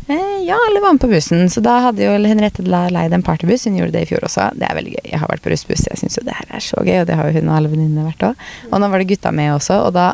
Eh, 0.07 0.39
ja, 0.47 0.57
alle 0.67 0.81
var 0.83 0.95
med 0.95 1.01
på 1.03 1.09
bussen. 1.11 1.45
Så 1.49 1.63
da 1.65 1.77
hadde 1.87 2.03
jo 2.03 2.13
Henriette 2.27 2.65
leid 2.65 3.15
en 3.15 3.25
partybuss. 3.25 3.65
Hun 3.69 3.79
gjorde 3.79 3.95
det 3.95 4.05
i 4.05 4.09
fjor 4.11 4.25
også. 4.27 4.49
Det 4.59 4.67
er 4.67 4.77
veldig 4.77 4.93
gøy. 4.97 5.07
Jeg 5.11 5.21
har 5.21 5.31
vært 5.31 5.45
på 5.45 5.53
russbuss. 5.53 5.87
Jeg 5.89 6.01
syns 6.01 6.19
jo 6.19 6.25
det 6.27 6.35
her 6.37 6.53
er 6.53 6.63
så 6.63 6.83
gøy, 6.83 6.99
og 7.01 7.09
det 7.09 7.17
har 7.19 7.29
jo 7.29 7.39
hun 7.39 7.49
og 7.49 7.57
alle 7.57 7.71
venninnene 7.71 8.05
vært 8.11 8.27
òg. 8.29 8.45
Og 8.71 8.83
nå 8.83 8.91
var 8.93 9.03
det 9.03 9.09
gutta 9.13 9.33
med 9.35 9.55
også, 9.55 9.79
og 9.87 9.95
da 9.97 10.13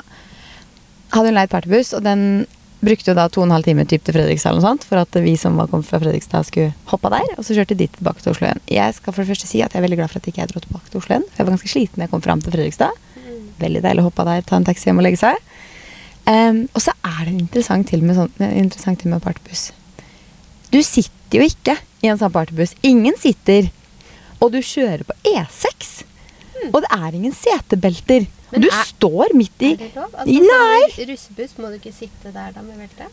hadde 1.15 1.32
hun 1.32 1.38
leid 1.39 1.51
partybuss, 1.51 1.94
og 1.98 2.06
den 2.06 2.25
brukte 2.79 3.12
jo 3.12 3.15
da 3.18 3.25
to 3.27 3.41
og 3.41 3.50
en 3.50 3.56
halv 3.58 3.68
time 3.68 3.84
typ 3.89 4.06
til 4.08 4.15
Fredrikstad 4.15 4.53
eller 4.53 4.63
noe 4.63 4.70
sånt, 4.70 4.86
for 4.88 5.01
at 5.01 5.18
vi 5.24 5.34
som 5.39 5.58
var 5.60 5.68
kommet 5.72 5.88
fra 5.89 6.00
Fredrikstad 6.00 6.48
skulle 6.48 6.72
hoppe 6.91 7.12
der, 7.12 7.27
og 7.36 7.44
så 7.44 7.58
kjørte 7.58 7.75
de 7.79 7.89
tilbake 7.91 8.24
til 8.24 8.32
Oslo 8.32 8.48
igjen. 8.48 8.62
Jeg 8.72 8.96
skal 8.96 9.15
for 9.15 9.24
det 9.24 9.32
første 9.34 9.50
si 9.50 9.63
at 9.65 9.75
jeg 9.75 9.82
er 9.82 9.86
veldig 9.88 10.00
glad 10.00 10.13
for 10.13 10.22
at 10.22 10.29
ikke 10.32 10.44
jeg 10.44 10.51
dro 10.53 10.63
tilbake 10.63 10.94
til 10.94 11.01
Oslo 11.01 11.15
igjen, 11.15 11.27
for 11.27 11.41
jeg 11.41 11.50
var 11.50 11.56
ganske 11.58 11.72
sliten 11.74 12.00
da 12.00 12.08
jeg 12.08 12.13
kom 12.13 12.24
fram 12.24 12.44
til 12.46 12.56
Fredrikstad. 12.56 13.06
Veldig 13.60 13.84
deilig 13.84 14.06
å 14.06 14.08
hoppe 14.08 14.27
der, 14.29 14.46
ta 14.48 14.60
en 14.60 14.68
taxi 14.70 14.88
hjem 14.88 15.01
og 15.01 15.08
legge 15.10 15.20
seg. 15.20 15.41
Em, 16.29 16.63
og 16.77 16.81
så 16.83 16.93
er 17.03 17.24
det 17.25 17.31
en 17.33 17.39
interessant 17.41 17.88
til 17.89 18.03
med, 18.05 18.15
sånn, 18.19 18.31
interessant 18.53 19.00
til 19.01 19.09
med 19.13 19.24
partybuss. 19.24 19.69
Du 20.69 20.77
sitter 20.86 21.39
jo 21.41 21.48
ikke 21.50 21.77
i 22.05 22.09
en 22.12 22.19
sånn 22.21 22.33
partybuss. 22.33 22.75
Ingen 22.86 23.15
sitter. 23.17 23.71
Og 24.39 24.51
du 24.53 24.59
kjører 24.63 25.01
på 25.07 25.15
E6. 25.33 26.03
Og 26.69 26.83
det 26.83 26.91
er 26.91 27.15
ingen 27.17 27.33
setebelter. 27.33 28.27
Men 28.51 28.62
du 28.62 28.67
er- 28.69 28.86
står 28.86 29.33
midt 29.38 29.62
i? 29.65 29.71
Altså, 29.95 30.25
Nei! 30.25 31.05
Russebuss, 31.09 31.57
må 31.57 31.69
du 31.74 31.77
ikke 31.79 31.93
sitte 31.93 32.31
der 32.33 32.53
da 32.55 32.62
med 32.62 32.77
belte? 32.81 33.09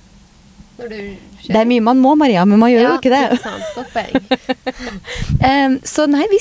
Det 0.77 1.57
er 1.57 1.65
mye 1.65 1.81
man 1.81 1.97
må, 1.97 2.13
Maria, 2.21 2.43
men 2.45 2.59
man 2.61 2.69
gjør 2.71 2.83
jo 2.85 2.95
ikke 2.99 3.13
det. 3.15 3.41
sant. 3.41 3.65
Godt 3.75 3.93
poeng. 3.95 4.13
Em, 5.51 5.79
så 5.89 6.05
nei, 6.11 6.27
vi 6.29 6.37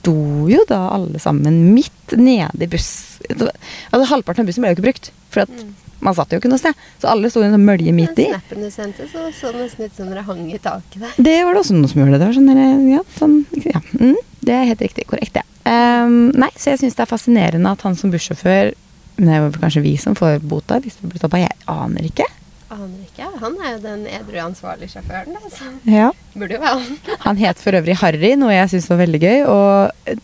sto 0.00 0.14
jo 0.50 0.64
da 0.68 0.80
alle 0.96 1.20
sammen 1.22 1.60
midt 1.76 2.16
nede 2.18 2.64
i 2.66 2.70
buss... 2.72 3.20
Altså 3.30 4.06
Halvparten 4.10 4.42
av 4.42 4.50
bussen 4.50 4.64
ble 4.64 4.72
jo 4.72 4.78
ikke 4.80 4.88
brukt. 4.90 5.12
For 5.30 5.44
at 5.46 5.52
Mm. 5.52 5.74
man 6.00 6.14
satt 6.16 6.30
jo 6.32 6.38
ikke 6.40 6.48
noe 6.48 6.58
sted. 6.58 6.74
Så 6.98 7.10
alle 7.12 7.28
sto 7.30 7.42
i 7.42 7.46
en 7.46 7.52
sånn 7.52 7.66
mølje 7.68 7.92
midt 7.92 8.16
i. 8.18 8.24
Den 8.30 8.38
snappen 8.40 8.62
du 8.64 8.70
sendte, 8.72 9.06
så 9.12 9.26
så 9.36 9.50
nesten 9.52 9.84
ut 9.84 9.96
som 9.98 10.08
dere 10.08 10.22
hang 10.24 10.46
i 10.48 10.56
taket 10.58 10.96
der. 11.02 11.12
Det 11.20 11.36
var 11.44 11.52
det 11.54 11.60
også 11.60 11.76
noen 11.76 11.90
som 11.92 12.00
gjorde. 12.00 12.18
Det 12.18 12.28
var 12.30 12.38
sånn, 12.38 12.88
ja, 12.90 13.02
sånn, 13.18 13.36
ja. 13.68 13.82
Mm, 14.00 14.16
det 14.48 14.54
er 14.56 14.64
helt 14.72 14.80
riktig. 14.86 15.04
Korrekt, 15.10 15.36
det. 15.36 15.44
Um, 15.68 16.30
nei, 16.40 16.48
så 16.56 16.72
jeg 16.72 16.80
syns 16.80 16.96
det 16.96 17.04
er 17.04 17.10
fascinerende 17.12 17.70
at 17.76 17.84
han 17.84 17.94
som 18.00 18.10
bussjåfør 18.10 18.72
det 19.20 19.28
er 19.36 19.50
kanskje 19.60 19.82
vi 19.84 19.92
som 20.00 20.14
får 20.16 20.38
bota 20.48 20.78
hvis 20.80 20.96
vi 21.02 21.10
blir 21.12 21.20
stoppa. 21.20 21.42
Jeg 21.42 21.52
aner 21.68 22.06
ikke. 22.08 22.24
Aner 22.70 23.00
ikke. 23.06 23.26
Han 23.42 23.56
er 23.66 23.72
jo 23.74 23.78
den 23.82 24.04
edru 24.06 24.36
ansvarlige 24.44 24.92
sjåføren, 24.92 25.34
da. 25.34 25.48
Så 25.50 25.70
Ja. 25.90 26.10
burde 26.38 26.54
jo 26.54 26.60
være 26.62 26.78
han. 26.84 26.98
Han 27.26 27.36
het 27.40 27.58
for 27.58 27.74
øvrig 27.74 27.96
Harry, 27.98 28.34
noe 28.38 28.52
jeg 28.54 28.70
syns 28.70 28.86
var 28.92 29.00
veldig 29.02 29.20
gøy. 29.24 29.40
Og 29.50 29.90
det 30.06 30.20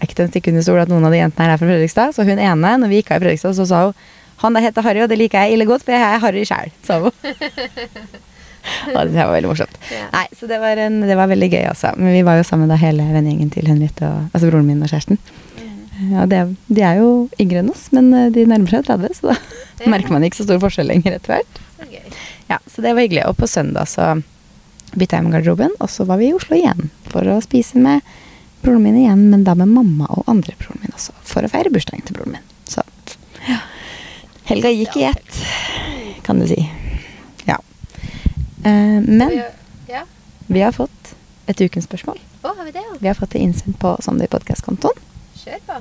er 0.00 0.04
ikke 0.04 0.18
til 0.18 0.26
en 0.26 0.32
stikk 0.34 0.50
under 0.52 0.66
stol 0.66 0.82
at 0.82 0.92
noen 0.92 1.06
av 1.08 1.14
de 1.16 1.22
jentene 1.22 1.46
her 1.46 1.54
er 1.54 1.62
fra 1.62 1.70
Fredrikstad. 1.70 2.12
Så 2.12 2.26
hun 2.28 2.36
ene, 2.38 2.74
når 2.82 2.92
vi 2.92 3.00
gikk 3.00 3.14
av 3.14 3.22
i 3.22 3.24
Fredrikstad, 3.24 3.56
så 3.56 3.66
sa 3.70 3.84
hun 3.88 3.96
han 4.42 4.52
der 4.52 4.66
heter 4.66 4.84
Harry, 4.84 5.00
og 5.00 5.08
det 5.08 5.16
liker 5.16 5.46
jeg 5.46 5.54
ille 5.56 5.64
godt, 5.64 5.80
for 5.86 5.94
jeg 5.96 6.02
er 6.04 6.18
Harry 6.20 6.42
sjæl, 6.44 6.68
sa 6.84 6.98
hun. 7.00 7.08
Og 8.92 8.98
det 9.08 9.14
var 9.14 9.30
veldig 9.32 9.48
morsomt. 9.48 9.76
Ja. 9.94 10.08
Nei, 10.12 10.26
så 10.36 10.48
det 10.50 10.58
var, 10.60 10.76
en, 10.82 10.98
det 11.06 11.14
var 11.16 11.28
veldig 11.30 11.48
gøy, 11.52 11.62
altså. 11.70 11.92
Men 11.96 12.12
vi 12.12 12.22
var 12.26 12.36
jo 12.40 12.44
sammen 12.44 12.68
da 12.68 12.76
hele 12.80 13.04
vennegjengen 13.14 13.52
til 13.54 13.68
Henriette, 13.70 14.04
og, 14.10 14.24
altså 14.34 14.50
broren 14.50 14.66
min 14.68 14.82
og 14.82 14.90
kjæresten. 14.90 15.20
Ja, 16.12 16.26
det, 16.28 16.40
de 16.68 16.82
er 16.84 16.98
jo 17.00 17.10
yngre 17.40 17.62
enn 17.62 17.70
oss, 17.72 17.86
men 17.96 18.12
eh, 18.14 18.28
de 18.34 18.44
nærmer 18.48 18.68
seg 18.74 18.84
30, 18.88 19.14
så 19.20 19.30
da 19.32 19.36
Ja. 19.84 19.90
merker 19.92 20.12
man 20.14 20.24
ikke 20.24 20.38
så 20.40 20.46
stor 20.48 20.60
forskjell 20.62 20.88
lenger 20.88 21.16
etter 21.18 21.34
hvert. 21.36 21.58
Så. 21.76 21.86
Ja, 22.48 22.58
så 22.66 22.82
det 22.84 22.94
var 22.96 23.02
hyggelig. 23.04 23.26
Og 23.28 23.36
på 23.36 23.48
søndag 23.50 23.88
så 23.92 24.06
bytta 24.96 25.18
jeg 25.18 25.26
med 25.26 25.34
garderoben, 25.36 25.74
og 25.80 25.90
så 25.92 26.06
var 26.08 26.16
vi 26.20 26.30
i 26.30 26.34
Oslo 26.36 26.56
igjen 26.56 26.88
for 27.12 27.26
å 27.28 27.40
spise 27.44 27.76
med 27.82 28.00
broren 28.62 28.82
min 28.86 28.96
igjen, 29.02 29.26
men 29.32 29.44
da 29.44 29.52
med 29.58 29.68
mamma 29.68 30.08
og 30.16 30.24
andre 30.32 30.54
broren 30.60 30.80
min 30.82 30.94
også, 30.96 31.12
for 31.28 31.44
å 31.44 31.50
feire 31.52 31.72
bursdagen 31.74 32.06
til 32.08 32.16
broren 32.16 32.38
min. 32.38 32.46
Så 32.66 32.82
ja. 33.48 33.58
Helga 34.48 34.70
gikk 34.72 34.96
i 35.00 35.04
ett, 35.10 35.40
kan 36.26 36.40
du 36.40 36.46
si. 36.50 36.62
Ja. 37.48 37.58
Uh, 38.64 39.00
men 39.04 39.42
Ja. 39.90 40.02
vi 40.48 40.62
har 40.64 40.72
fått 40.72 41.12
et 41.46 41.60
ukens 41.60 41.84
spørsmål. 41.86 42.18
Oh, 42.42 42.54
har 42.56 42.64
vi 42.64 42.72
det, 42.74 42.82
ja? 42.82 42.96
Vi 43.00 43.08
har 43.10 43.14
fått 43.18 43.36
det 43.36 43.42
innsendt 43.44 43.78
på 43.82 43.96
Sunday 44.02 44.26
Podcast-kontoen. 44.30 44.96
Kjør 45.46 45.60
på. 45.66 45.74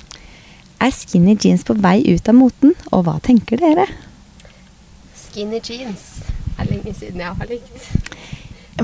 Er 0.86 0.92
skinny 0.94 1.34
jeans 1.42 1.64
på 1.66 1.74
vei 1.82 1.98
ut 2.14 2.28
av 2.30 2.36
moten, 2.38 2.76
og 2.94 3.08
hva 3.08 3.16
tenker 3.26 3.58
dere? 3.58 3.88
Skinny 5.18 5.58
jeans 5.66 6.04
er 6.60 6.70
lenge 6.70 6.94
siden 6.94 7.24
jeg 7.24 7.40
har 7.40 7.50
likt. 7.50 7.88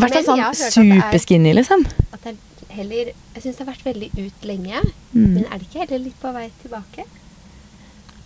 Vært 0.02 0.18
sånn 0.26 0.42
er- 0.42 0.58
superskinny, 0.58 1.54
liksom. 1.54 1.86
At 2.16 2.24
det 2.24 2.34
er 2.34 2.76
heller 2.80 3.12
Jeg 3.36 3.44
syns 3.44 3.58
det 3.58 3.66
har 3.66 3.74
vært 3.74 3.86
veldig 3.86 4.10
ut 4.18 4.44
lenge. 4.48 4.82
Mm. 5.14 5.30
Men 5.36 5.46
er 5.46 5.58
det 5.60 5.68
ikke 5.70 5.84
heller 5.86 6.00
litt 6.00 6.18
på 6.20 6.34
vei 6.34 6.50
tilbake? 6.64 7.06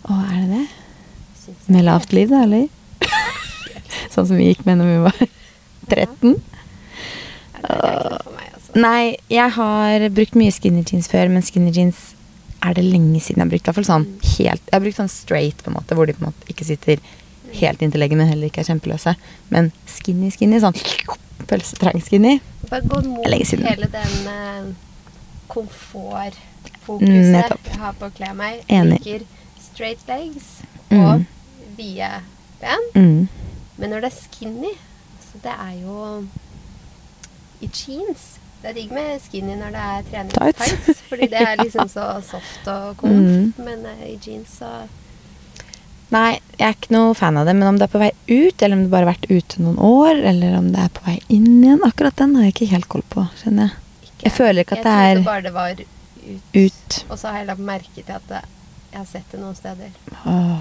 Å, 0.08 0.16
er 0.32 0.40
det 0.40 0.48
det? 0.56 0.66
Med 1.70 1.84
lavt 1.84 2.12
liv, 2.12 2.28
da, 2.32 2.42
eller? 2.42 2.68
sånn 4.14 4.26
som 4.26 4.36
vi 4.36 4.48
gikk 4.48 4.64
med 4.66 4.80
når 4.80 4.90
vi 4.90 4.98
var 5.04 5.20
13. 5.92 6.34
Ja, 7.52 7.60
det 7.62 7.76
er 7.76 8.00
ikke 8.00 8.24
for 8.24 8.34
meg, 8.34 8.50
altså. 8.54 8.74
Nei, 8.82 9.16
jeg 9.30 9.54
har 9.60 10.08
brukt 10.16 10.38
mye 10.38 10.54
skinny 10.54 10.82
jeans 10.86 11.10
før, 11.12 11.30
men 11.30 11.42
skinny 11.46 11.70
jeans 11.74 12.15
er 12.62 12.74
det 12.74 12.84
lenge 12.84 13.20
siden 13.20 13.40
jeg 13.40 13.46
har 13.46 13.50
brukt. 13.52 13.66
Iallfall 13.68 13.84
sånn 13.88 14.06
helt 14.38 14.62
Jeg 14.66 14.72
har 14.72 14.80
brukt 14.80 14.96
sånn 14.98 15.08
straight, 15.12 15.62
på 15.62 15.70
en 15.70 15.76
måte, 15.76 15.94
hvor 15.94 16.06
de 16.06 16.12
på 16.16 16.24
en 16.24 16.30
måte 16.32 16.48
ikke 16.52 16.64
sitter 16.64 16.98
helt 17.60 17.82
inntil 17.82 18.00
leggen, 18.02 18.18
men 18.18 18.28
heller 18.28 18.48
ikke 18.50 18.60
er 18.64 18.70
kjempeløse. 18.72 19.14
Men 19.50 19.70
skinny, 19.86 20.30
skinny, 20.34 20.58
sånn 20.60 20.74
pølsetrang 21.48 22.00
skinny. 22.02 22.38
Bare 22.70 22.82
gå 22.88 23.02
mot 23.06 23.26
hele 23.26 23.88
den 23.92 24.16
uh, 24.26 24.72
komfortfokuset 25.48 26.42
Mm, 26.86 27.32
nettopp. 27.34 27.64
jeg 27.66 27.78
har 27.82 27.94
på 27.98 28.06
å 28.06 28.12
kle 28.14 28.28
meg. 28.38 28.60
Enig. 28.70 29.00
Liker 29.04 29.24
straight 29.62 30.02
legs 30.08 30.62
Mm. 30.90 31.00
og 31.02 31.24
vide 31.76 32.10
ben. 32.60 32.84
Mm. 32.94 33.28
Men 33.78 33.90
når 33.90 34.00
det 34.04 34.12
er 34.12 34.16
skinny, 34.22 34.70
så 35.20 35.40
det 35.42 35.52
er 35.52 35.72
jo 35.82 36.26
i 37.60 37.66
jeans. 37.72 38.38
Det 38.66 38.72
er 38.72 38.78
digg 38.80 38.92
med 38.96 39.20
skinny 39.22 39.54
når 39.54 39.74
det 39.76 39.82
er 39.86 40.06
Tights. 40.10 40.32
treningstights, 40.58 41.02
fordi 41.06 41.26
det 41.30 41.42
er 41.46 41.60
liksom 41.60 41.86
så 41.92 42.06
soft 42.26 42.64
og 42.72 42.96
komf. 42.98 43.12
Mm. 43.30 43.52
Men 43.62 43.84
uh, 43.86 44.00
i 44.02 44.16
jeans 44.18 44.56
så 44.58 44.70
Nei, 46.10 46.36
jeg 46.58 46.66
er 46.68 46.74
ikke 46.74 46.94
noe 46.94 47.14
fan 47.18 47.38
av 47.38 47.46
det, 47.46 47.54
men 47.58 47.66
om 47.68 47.78
det 47.78 47.86
er 47.88 47.92
på 47.92 47.98
vei 48.02 48.08
ut, 48.30 48.62
eller 48.62 48.74
om 48.76 48.82
det 48.84 48.90
bare 48.92 49.06
har 49.06 49.12
vært 49.16 49.28
ute 49.30 49.62
noen 49.62 49.78
år, 49.82 50.18
eller 50.32 50.56
om 50.58 50.68
det 50.74 50.82
er 50.84 50.90
på 50.94 51.02
vei 51.06 51.14
inn 51.34 51.46
igjen, 51.64 51.80
akkurat 51.86 52.18
den 52.18 52.34
har 52.38 52.46
jeg 52.46 52.54
ikke 52.56 52.68
helt 52.74 52.88
koll 52.92 53.02
på, 53.10 53.24
skjønner 53.40 53.68
jeg. 53.70 54.10
ikke 54.10 54.26
Jeg 54.28 54.34
føler 54.36 54.60
ikke 54.66 54.78
at 54.78 54.84
Jeg 54.84 54.86
det 54.86 54.92
trodde 54.92 55.22
er 55.22 55.26
bare 55.30 55.46
det 55.46 55.54
var 55.56 55.82
ut. 55.82 56.44
ut. 56.54 56.98
Og 57.10 57.18
så 57.22 57.32
har 57.32 57.40
jeg 57.42 57.48
lagt 57.52 57.64
merke 57.70 58.02
til 58.06 58.14
at 58.18 58.28
det, 58.30 58.42
jeg 58.92 58.98
har 59.02 59.08
sett 59.10 59.34
det 59.34 59.40
noen 59.42 59.58
steder. 59.58 59.90
Åh. 60.26 60.54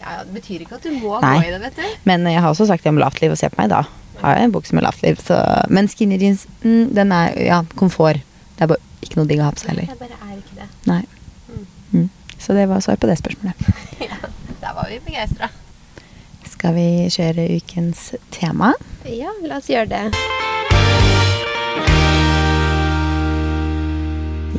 Ja, 0.00 0.08
ja, 0.16 0.24
Det 0.24 0.32
betyr 0.38 0.64
ikke 0.64 0.76
at 0.80 0.88
du 0.88 0.96
må 0.96 1.20
Nei. 1.24 1.34
gå 1.40 1.48
i 1.48 1.52
det, 1.56 1.60
vet 1.68 1.76
du. 1.80 2.00
Men 2.08 2.24
jeg 2.28 2.40
har 2.40 2.52
også 2.52 2.68
sagt 2.72 2.84
jeg 2.88 2.92
om 2.96 3.00
lavt 3.00 3.20
liv, 3.20 3.32
og 3.36 3.40
se 3.40 3.48
på 3.52 3.60
meg 3.60 3.68
da. 3.72 3.84
Har 4.22 4.36
jeg 4.38 4.44
en 4.48 4.52
bukse 4.54 4.74
med 4.74 4.82
lavt 4.86 5.02
liv, 5.02 5.18
så 5.20 5.36
Men 5.68 5.88
skinny 5.88 6.16
jeans, 6.18 6.46
mm, 6.64 6.94
den 6.96 7.12
er 7.12 7.34
ja, 7.44 7.62
komfort. 7.76 8.22
Det 8.56 8.64
er 8.64 8.70
bare 8.72 8.80
ikke 9.04 9.16
noe 9.20 9.26
digg 9.28 9.40
å 9.42 9.48
ha 9.48 9.52
på 9.52 9.60
seg 9.60 9.74
heller. 9.74 9.86
Det 9.92 9.98
bare 10.00 10.16
er 10.30 10.38
ikke 10.38 10.56
det. 10.62 10.68
Nei. 10.88 11.02
Mm. 11.50 11.66
Mm. 11.92 12.08
Så 12.38 12.54
det 12.56 12.66
var 12.70 12.80
svar 12.80 12.96
på 12.96 13.06
det 13.10 13.18
spørsmålet. 13.20 13.54
ja, 14.08 14.16
der 14.62 14.74
var 14.78 14.88
vi 14.90 14.98
begeistra. 15.04 15.50
Skal 16.48 16.72
vi 16.78 16.86
kjøre 17.12 17.44
ukens 17.58 18.14
tema? 18.32 18.72
Ja, 19.04 19.32
la 19.44 19.58
oss 19.60 19.68
gjøre 19.68 19.90
det. 19.92 20.04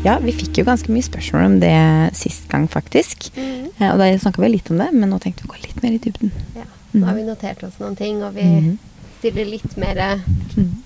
Ja, 0.06 0.20
vi 0.24 0.32
fikk 0.32 0.60
jo 0.62 0.64
ganske 0.68 0.92
mye 0.94 1.04
spørsmål 1.04 1.48
om 1.50 1.56
det 1.60 1.74
sist 2.16 2.46
gang, 2.52 2.68
faktisk. 2.72 3.32
Mm. 3.36 3.72
Eh, 3.80 3.90
Og 3.92 3.98
da 4.00 4.12
snakka 4.22 4.44
vi 4.44 4.52
litt 4.54 4.70
om 4.72 4.78
det, 4.80 4.92
men 4.94 5.10
nå 5.12 5.18
tenkte 5.20 5.44
vi 5.44 5.50
å 5.50 5.56
gå 5.56 5.64
litt 5.66 5.82
mer 5.84 5.96
i 5.98 6.00
dybden. 6.04 6.32
Ja. 6.56 6.68
Nå 6.94 7.06
har 7.10 7.18
vi 7.18 7.26
notert 7.28 7.64
oss 7.68 7.80
noen 7.82 7.98
ting, 7.98 8.22
og 8.24 8.34
vi 8.38 8.44
Mhm. 8.46 8.78
Stiller 9.20 9.46
litt 9.50 9.78
mer 9.78 9.98
eh, 9.98 10.20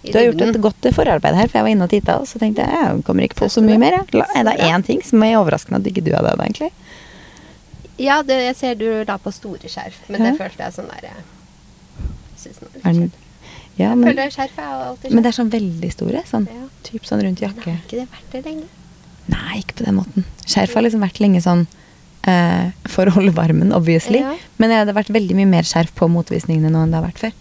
i 0.04 0.12
Du 0.12 0.18
har 0.18 0.26
gjort 0.30 0.42
et 0.48 0.62
godt 0.62 0.88
forarbeid 0.96 1.36
her, 1.36 1.48
for 1.48 1.60
jeg 1.60 1.64
var 1.68 1.72
inne 1.76 1.84
og 1.88 1.90
titta, 1.94 2.18
og 2.22 2.28
så 2.28 2.40
tenkte 2.42 2.64
jeg 2.66 2.72
jeg 2.82 3.04
kommer 3.08 3.24
ikke 3.28 3.40
på 3.44 3.50
så 3.52 3.62
mye 3.64 3.78
mer. 3.82 3.98
jeg. 4.12 4.26
Er 4.36 4.44
det 4.48 4.58
én 4.68 4.84
ting 4.88 5.02
som 5.06 5.24
er 5.24 5.38
overraskende 5.40 5.80
at 5.82 5.88
ikke 5.92 6.04
du 6.06 6.12
hadde 6.16 6.32
det, 6.36 6.46
egentlig? 6.48 6.72
Ja, 8.02 8.22
det, 8.26 8.38
jeg 8.48 8.56
ser 8.58 8.76
du 8.80 8.88
la 9.06 9.18
på 9.22 9.32
store 9.36 9.70
skjerf, 9.70 10.00
men 10.10 10.22
Ja. 10.24 10.32
det 10.32 10.40
følte 10.40 10.64
jeg 10.64 10.74
sånn 10.74 10.88
der 10.90 11.10
jeg 11.12 11.20
synes 12.42 12.58
den, 12.60 12.82
kjedelig. 12.82 13.12
ja, 13.78 13.90
Jeg 13.92 13.98
men, 13.98 14.08
føler 14.10 14.32
skjerf 14.34 14.58
er 14.58 14.70
alltid 14.88 15.02
skjerf. 15.04 15.14
men 15.14 15.24
det 15.24 15.30
er 15.30 15.38
sånn 15.38 15.52
veldig 15.54 15.92
store. 15.94 16.24
Sånn, 16.26 16.48
Ja. 16.50 16.68
typ 16.84 17.04
sånn 17.06 17.22
rundt 17.24 17.40
jakke? 17.44 17.66
Men 17.68 17.76
har 17.76 17.84
ikke 17.86 18.00
det 18.00 18.08
vært 18.10 18.32
det 18.32 18.46
lenge? 18.46 18.64
Nei, 19.28 19.60
ikke 19.62 19.76
på 19.78 19.86
den 19.86 19.96
måten. 19.96 20.26
Skjerf 20.48 20.74
har 20.74 20.82
liksom 20.82 21.02
vært 21.06 21.20
lenge 21.22 21.42
sånn 21.44 21.68
eh, 22.28 22.72
for 22.88 23.06
å 23.06 23.12
holde 23.12 23.32
varmen, 23.34 23.72
obviously. 23.74 24.20
Ja. 24.20 24.36
Men 24.58 24.70
det 24.70 24.78
hadde 24.82 24.94
vært 24.98 25.14
veldig 25.14 25.36
mye 25.36 25.48
mer 25.48 25.64
skjerf 25.64 25.94
på 25.96 26.10
motvisningene 26.10 26.70
nå 26.72 26.84
enn 26.84 26.92
det 26.92 27.00
har 27.02 27.08
vært 27.08 27.18
før. 27.22 27.32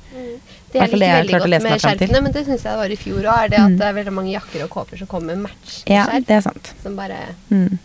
Det 0.73 0.81
jeg 0.81 0.91
liker 0.93 1.15
veldig 1.21 1.41
godt 1.41 1.63
med 1.63 1.81
skjerfene, 1.83 2.23
men 2.23 2.33
det 2.33 2.47
syns 2.47 2.63
jeg 2.63 2.73
det 2.73 2.79
var 2.79 2.91
i 2.91 2.97
fjor 2.97 3.23
òg, 3.27 3.45
er 3.45 3.49
det 3.49 3.59
at 3.59 3.71
Mm. 3.71 3.79
det 3.79 3.87
er 3.87 3.93
veldig 4.01 4.13
mange 4.13 4.33
jakker 4.33 4.65
og 4.65 4.71
kåper 4.71 4.99
som 4.99 5.07
kommer 5.07 5.37
match 5.37 5.83
Ja, 5.87 6.07
skjerf. 6.07 6.27
det 6.27 6.37
er 6.37 6.41
sant. 6.41 6.75
Som 6.83 6.97
bare 6.97 7.17
Mm. 7.51 7.79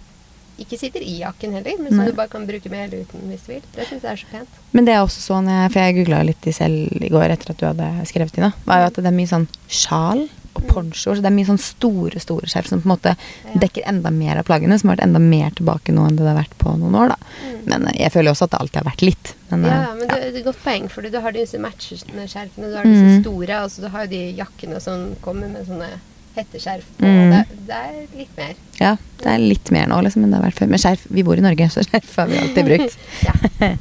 ikke 0.60 0.78
sitter 0.80 1.02
i 1.04 1.19
jakken 1.19 1.52
heller, 1.52 1.78
men 1.80 1.89
som 1.89 1.98
Nei. 1.98 2.06
du 2.08 2.13
bare 2.13 2.30
kan 2.30 2.45
bruke 2.48 2.69
med 2.69 2.88
eller 2.93 3.04
uten 3.04 3.19
hvis 3.28 3.41
du 3.45 3.52
vil. 3.54 3.62
Det 3.76 3.88
syns 3.88 4.02
jeg 4.04 4.12
er 4.12 4.15
så 4.15 4.26
pent. 4.32 4.48
Men 4.71 4.86
det 4.86 4.93
er 4.93 5.00
også 5.04 5.19
sånn, 5.19 5.48
jeg- 5.50 5.71
for 5.71 5.80
jeg 5.80 5.95
googla 6.06 6.24
litt 6.26 6.48
i 6.48 6.52
selv 6.52 7.02
i 7.04 7.10
går 7.10 7.30
etter 7.32 7.50
at 7.52 7.58
du 7.58 7.65
hadde 7.65 8.06
skrevet 8.08 8.38
inn, 8.38 8.54
var 8.65 8.80
jo 8.80 8.86
at 8.86 8.93
det 8.93 9.06
er 9.06 9.12
mye 9.12 9.28
sånn 9.28 9.48
sjal 9.67 10.30
og 10.56 10.63
ponchoer. 10.70 11.15
Så 11.18 11.22
det 11.24 11.30
er 11.30 11.36
mye 11.36 11.48
sånn 11.50 11.60
store, 11.62 12.20
store 12.24 12.48
skjerf 12.48 12.68
som 12.72 12.82
på 12.82 12.88
en 12.89 12.94
måte 12.96 13.15
Ja. 13.15 13.60
dekker 13.65 13.84
enda 13.91 14.12
mer 14.12 14.38
av 14.39 14.46
plaggene, 14.48 14.78
som 14.80 14.89
har 14.89 14.98
vært 14.98 15.06
enda 15.08 15.20
mer 15.20 15.52
tilbake 15.58 15.91
nå 15.94 16.08
enn 16.08 16.15
det 16.15 16.24
det 16.26 16.32
har 16.34 16.41
vært 16.44 16.58
på 16.62 16.74
noen 16.80 16.96
år, 16.96 17.13
da. 17.13 17.18
Mm. 17.44 17.60
Men 17.65 17.88
eh, 17.91 17.98
jeg 18.06 18.12
føler 18.15 18.32
også 18.32 18.48
at 18.48 18.52
det 18.56 18.60
alltid 18.62 18.82
har 18.84 18.89
vært 18.91 19.02
litt. 19.06 19.34
Men, 19.52 19.63
Ja, 19.65 19.70
eh, 19.70 19.86
ja, 19.86 19.94
men 20.00 20.08
det, 20.08 20.20
det 20.22 20.36
er 20.36 20.39
et 20.39 20.46
godt 20.46 20.63
poeng, 20.63 20.89
for 20.89 21.02
du 21.02 21.20
har 21.20 21.32
disse 21.36 21.60
matchende 21.60 22.28
skjerfene, 22.32 22.72
du 22.72 22.76
har 22.76 22.84
Mm. 22.86 22.94
disse 22.96 23.22
store, 23.22 23.63
og 23.63 23.70
så 23.72 23.82
du 23.82 23.88
har 23.89 24.06
jo 24.06 24.13
de 24.15 24.24
jakkene 24.38 24.82
som 24.82 25.15
kommer 25.22 25.48
med 25.52 25.65
sånne 25.68 25.89
hetteskjerf. 26.36 26.84
Mm. 27.00 27.32
Det, 27.32 27.46
det 27.68 27.76
er 27.76 28.18
litt 28.18 28.38
mer. 28.38 28.54
ja, 28.80 28.98
det 29.22 29.26
er 29.32 29.38
litt 29.39 29.72
mer 29.72 29.88
nå, 29.88 30.02
liksom, 30.04 30.24
enn 30.26 30.32
det 30.32 30.39
har 30.41 30.50
vært 30.50 30.60
før. 30.60 30.68
Men 30.74 30.80
skjerf, 30.84 31.06
vi 31.10 31.24
bor 31.24 31.38
i 31.39 31.41
Norge, 31.46 31.70
så 31.72 31.84
skjerf 31.86 32.15
har 32.18 32.28
vi 32.28 32.38
alltid 32.38 32.65
brukt. 32.65 32.98
Ja. 33.28 33.34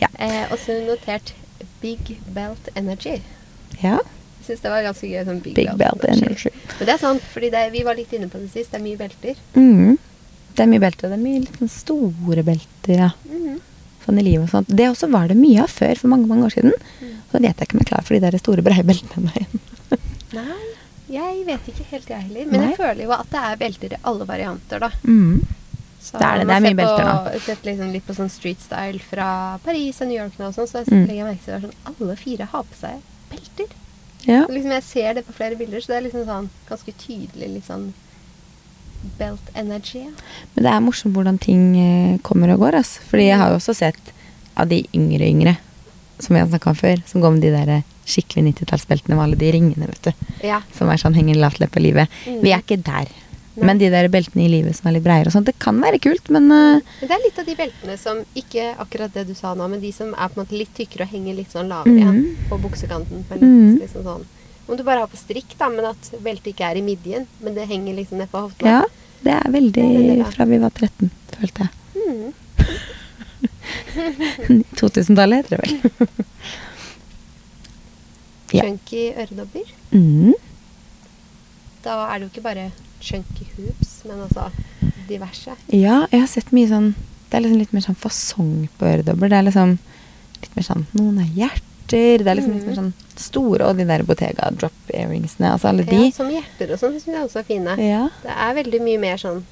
Ja. 0.00 0.06
Eh, 0.20 0.44
og 0.52 0.58
så 0.62 0.76
notert 0.86 1.32
Big 1.80 2.18
Belt 2.34 2.68
Energy. 2.76 3.16
Ja. 3.82 3.98
Syns 4.48 4.62
det 4.64 4.70
var 4.72 4.82
ganske 4.86 5.08
gøy. 5.10 5.22
Sånn 5.28 5.40
Big, 5.44 5.54
Big 5.58 5.70
belt 5.78 6.04
energy. 6.08 6.50
Men 6.78 6.88
det 6.88 6.94
er 6.96 7.00
sant, 7.02 7.24
fordi 7.34 7.50
vi 7.74 7.82
var 7.86 7.98
litt 7.98 8.12
inne 8.16 8.28
på 8.32 8.40
det 8.40 8.48
sist. 8.54 8.72
Det 8.72 8.80
er 8.80 8.84
mye 8.86 8.98
belter. 9.00 9.42
Mm. 9.54 9.98
Det 10.56 10.64
er 10.64 10.70
mye 10.72 10.82
belter. 10.82 11.12
Det 11.12 11.18
er 11.18 11.22
mye 11.22 11.58
sånn 11.58 11.70
store 11.70 12.42
belter, 12.46 12.94
ja. 13.04 13.10
Mm. 13.28 13.58
Sånn 14.06 14.18
i 14.18 14.24
livet 14.24 14.48
og 14.48 14.54
sånt. 14.56 14.72
Det 14.72 14.88
også 14.88 15.10
var 15.12 15.28
det 15.28 15.36
mye 15.38 15.62
av 15.66 15.70
før, 15.70 15.94
for 16.00 16.08
mange 16.14 16.26
mange 16.30 16.48
år 16.48 16.54
siden. 16.56 16.72
Mm. 17.02 17.12
Så 17.28 17.42
vet 17.44 17.60
jeg 17.60 17.68
ikke 17.68 17.76
om 17.76 17.82
jeg 17.82 17.86
er 17.86 17.92
klar 17.92 18.06
for 18.08 18.16
de 18.16 18.20
der 18.24 18.38
store, 18.40 18.64
breie 18.64 18.84
beltene 18.88 19.32
ennå. 19.36 19.60
Nei, 20.38 20.64
jeg 21.12 21.44
vet 21.46 21.68
ikke 21.74 21.84
helt 21.92 22.08
jeg 22.08 22.24
heller. 22.26 22.48
Men 22.48 22.60
Nei. 22.62 22.70
jeg 22.72 22.78
føler 22.80 23.04
jo 23.04 23.12
at 23.16 23.30
det 23.32 23.44
er 23.50 23.60
belter 23.60 23.94
i 23.96 24.00
alle 24.08 24.26
varianter, 24.28 24.80
da. 24.86 24.90
Mm. 25.04 25.42
Så 26.00 26.14
Det 26.16 26.24
er 26.24 26.38
det. 26.40 26.46
Det 26.48 26.54
er 26.56 26.64
mye 26.64 26.78
belter 26.78 27.04
nå. 27.04 27.12
Jeg 27.28 27.40
har 27.40 27.44
sett 27.44 27.64
liksom 27.68 27.92
litt 27.92 28.06
på 28.06 28.14
sånn 28.16 28.30
street 28.32 28.60
style 28.64 29.00
fra 29.02 29.28
Paris 29.64 30.00
og 30.00 30.08
New 30.08 30.16
York 30.16 30.36
nå 30.40 30.48
og 30.48 30.54
sånn, 30.56 30.68
så 30.70 30.80
jeg 30.84 30.92
Mm. 30.94 31.06
legger 31.10 31.24
merke 31.28 31.44
til 31.44 31.54
at 31.56 31.62
sånn, 31.62 31.74
alle 31.90 32.16
fire 32.16 32.44
har 32.52 32.62
på 32.64 32.76
seg 32.80 33.00
belter. 33.30 33.76
Ja. 34.26 34.42
Liksom 34.50 34.74
jeg 34.74 34.84
ser 34.84 35.14
det 35.18 35.24
på 35.26 35.34
flere 35.36 35.56
bilder, 35.58 35.80
så 35.80 35.92
det 35.92 35.98
er 35.98 36.06
liksom 36.08 36.26
sånn 36.26 36.50
ganske 36.68 36.94
tydelig 36.98 37.50
litt 37.54 37.68
sånn 37.68 37.90
belt 39.18 39.52
energy. 39.54 40.02
ja. 40.08 40.12
Men 40.54 40.64
det 40.66 40.72
er 40.72 40.82
morsomt 40.82 41.14
hvordan 41.14 41.38
ting 41.38 41.62
eh, 41.78 42.18
kommer 42.26 42.50
og 42.54 42.64
går. 42.64 42.80
Altså. 42.80 43.04
Fordi 43.10 43.28
jeg 43.28 43.38
har 43.38 43.52
jo 43.52 43.60
også 43.60 43.76
sett 43.78 44.12
av 44.58 44.70
de 44.72 44.82
yngre 44.96 45.28
yngre, 45.28 45.54
som 46.18 46.34
vi 46.34 46.42
har 46.42 46.50
snakka 46.50 46.72
om 46.72 46.78
før, 46.78 47.02
som 47.06 47.22
går 47.22 47.36
med 47.36 47.46
de 47.46 47.54
der 47.54 47.72
eh, 47.76 47.86
skikkelig 48.08 48.54
90-tallsbeltene 48.54 49.14
med 49.14 49.24
alle 49.26 49.38
de 49.38 49.52
ringene, 49.54 49.88
vet 49.92 50.10
du. 50.10 50.28
Ja. 50.48 50.62
Som 50.74 50.90
er 50.90 51.00
sånn 51.00 51.16
henger 51.18 51.38
lavt 51.38 51.60
løp 51.62 51.76
av 51.76 51.84
livet. 51.84 52.20
Mm. 52.26 52.40
Vi 52.42 52.54
er 52.54 52.64
ikke 52.64 52.80
der. 52.82 53.12
Men 53.64 53.78
de 53.78 53.88
der 53.90 54.08
beltene 54.08 54.44
i 54.44 54.48
livet 54.52 54.76
som 54.76 54.86
er 54.88 54.92
litt 54.98 55.04
breiere 55.04 55.26
og 55.26 55.32
sånt, 55.34 55.46
det 55.46 55.58
kan 55.58 55.80
være 55.82 55.98
kult, 55.98 56.28
men 56.30 56.44
uh... 56.52 56.80
Men 57.00 57.08
det 57.08 57.16
er 57.16 57.24
litt 57.24 57.38
av 57.42 57.46
de 57.48 57.54
beltene 57.58 57.96
som 57.98 58.20
ikke 58.38 58.74
akkurat 58.78 59.12
det 59.14 59.26
du 59.28 59.34
sa 59.34 59.54
nå, 59.54 59.68
men 59.72 59.80
de 59.80 59.90
som 59.92 60.12
er 60.14 60.28
på 60.28 60.34
en 60.38 60.44
måte 60.46 60.58
litt 60.58 60.74
tykkere 60.76 61.02
og 61.08 61.12
henger 61.14 61.34
litt 61.34 61.50
sånn 61.52 61.68
lavere 61.68 61.92
Mhm. 61.92 61.98
igjen 61.98 62.36
på 62.50 62.58
buksekanten. 62.62 63.24
På 63.28 63.34
litt, 63.34 63.42
Mhm. 63.48 63.78
liksom 63.80 64.02
sånn. 64.04 64.24
Om 64.68 64.76
du 64.76 64.82
bare 64.84 64.98
har 65.00 65.06
på 65.08 65.16
strikk, 65.16 65.56
da, 65.58 65.68
men 65.70 65.84
at 65.86 66.10
beltet 66.22 66.46
ikke 66.54 66.64
er 66.70 66.76
i 66.76 66.80
midjen, 66.84 67.26
men 67.40 67.54
det 67.54 67.66
henger 67.68 67.94
liksom 67.96 68.18
ned 68.18 68.28
på 68.30 68.38
hofta. 68.48 68.64
ja. 68.66 68.82
Det 69.24 69.32
er 69.34 69.50
veldig 69.50 69.72
Det 69.74 70.26
fra 70.34 70.44
vi 70.46 70.58
var 70.58 70.70
13, 70.70 71.10
følte 71.34 71.58
jeg. 71.58 71.68
Mm. 72.06 72.32
2000-tallet 74.78 75.36
heter 75.44 75.56
det 75.56 75.60
vel. 75.64 75.72
Ja. 78.50 78.62
Chunky 78.64 79.10
øredobber. 79.12 79.60
Mm. 79.92 80.32
Da 81.84 82.06
er 82.14 82.18
det 82.18 82.24
jo 82.24 82.28
ikke 82.32 82.42
bare 82.46 82.70
chunky 83.00 83.46
hoops, 83.56 84.02
men 84.08 84.20
altså 84.26 84.50
diverse. 85.08 85.54
Ja, 85.72 86.06
jeg 86.12 86.20
har 86.20 86.28
sett 86.30 86.50
mye 86.52 86.68
sånn 86.68 86.94
Det 87.28 87.36
er 87.36 87.42
liksom 87.44 87.58
litt 87.60 87.72
mer 87.76 87.84
sånn 87.84 87.96
fasong 88.00 88.68
på 88.78 88.86
øredobber. 88.88 89.28
Det 89.28 89.36
er 89.36 89.42
liksom 89.50 89.74
litt 90.42 90.54
mer 90.56 90.64
sånn 90.64 90.86
Noen 90.96 91.18
er 91.20 91.28
hjerter. 91.36 92.22
Det 92.24 92.28
er 92.28 92.38
liksom 92.38 92.54
litt 92.56 92.66
mer 92.68 92.78
sånn 92.78 92.92
store, 93.16 93.66
og 93.68 93.76
de 93.76 93.84
der 93.88 94.02
Bottega 94.08 94.50
drop 94.56 94.92
earringsene. 94.94 95.50
Altså 95.54 95.68
alle 95.68 95.84
de. 95.88 95.96
Ja, 96.08 96.10
som 96.16 96.28
hjerter 96.32 96.72
og 96.72 96.80
sånn, 96.80 96.96
syns 97.00 97.06
jeg 97.12 97.24
også 97.26 97.40
er 97.42 97.46
fine. 97.48 97.76
Ja. 97.80 98.08
Det 98.22 98.32
er 98.32 98.54
veldig 98.62 98.80
mye 98.84 98.98
mer 99.00 99.16
sånn 99.20 99.44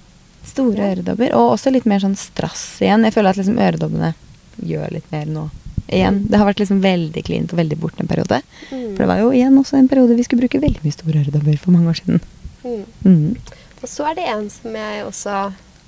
Store 0.47 0.77
Ja. 0.79 0.95
øredobber. 0.95 1.33
Og 1.35 1.57
også 1.59 1.73
litt 1.75 1.87
mer 1.91 1.99
sånn 2.01 2.17
strass 2.17 2.79
igjen. 2.81 3.03
Jeg 3.05 3.13
føler 3.17 3.31
at 3.31 3.37
liksom 3.41 3.59
øredobbene 3.59 4.15
gjør 4.63 4.93
litt 4.93 5.09
mer 5.13 5.25
nå. 5.27 5.51
Igjen. 5.89 6.23
Mm. 6.23 6.29
Det 6.31 6.39
har 6.39 6.47
vært 6.47 6.61
liksom 6.63 6.81
veldig 6.83 7.23
klint 7.25 7.53
og 7.53 7.59
veldig 7.59 7.79
borte 7.79 8.01
en 8.01 8.09
periode. 8.09 8.41
mm, 8.71 8.97
For 8.97 9.03
det 9.05 9.07
var 9.11 9.19
jo 9.21 9.31
igjen 9.31 9.59
også 9.59 9.77
en 9.79 9.89
periode 9.89 10.17
vi 10.17 10.23
skulle 10.23 10.43
bruke 10.47 10.61
veldig 10.63 10.83
mye 10.83 10.93
store 10.97 11.21
øredobber 11.25 11.59
for 11.59 11.71
mange 11.73 11.89
år 11.91 11.99
siden. 12.01 12.21
Mm. 12.67 12.85
Mm. 13.07 13.37
Og 13.83 13.89
så 13.89 14.07
er 14.11 14.15
det 14.19 14.27
en 14.33 14.51
som 14.51 14.75
jeg 14.75 15.05
også 15.07 15.35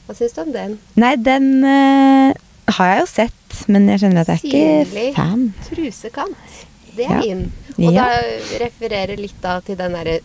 Hva 0.06 0.14
syns 0.16 0.32
du 0.36 0.40
om 0.44 0.52
den? 0.54 0.78
Nei, 0.96 1.16
den 1.20 1.48
uh, 1.64 2.32
har 2.78 2.90
jeg 2.94 3.00
jo 3.02 3.06
sett, 3.10 3.58
men 3.68 3.88
jeg 3.92 4.00
skjønner 4.00 4.22
at 4.22 4.30
jeg 4.32 4.38
er 4.38 4.46
ikke 4.48 4.90
Synlig. 4.90 5.14
fan. 5.16 5.42
Trusekant. 5.68 6.54
Det 6.96 7.04
Ja. 7.06 7.18
er 7.18 7.26
inn. 7.28 7.42
Og 7.78 7.92
Ja. 7.94 8.06
da 8.08 8.64
refererer 8.64 9.16
litt 9.20 9.36
da 9.42 9.60
til 9.60 9.76
den 9.78 9.92
derre 9.94 10.16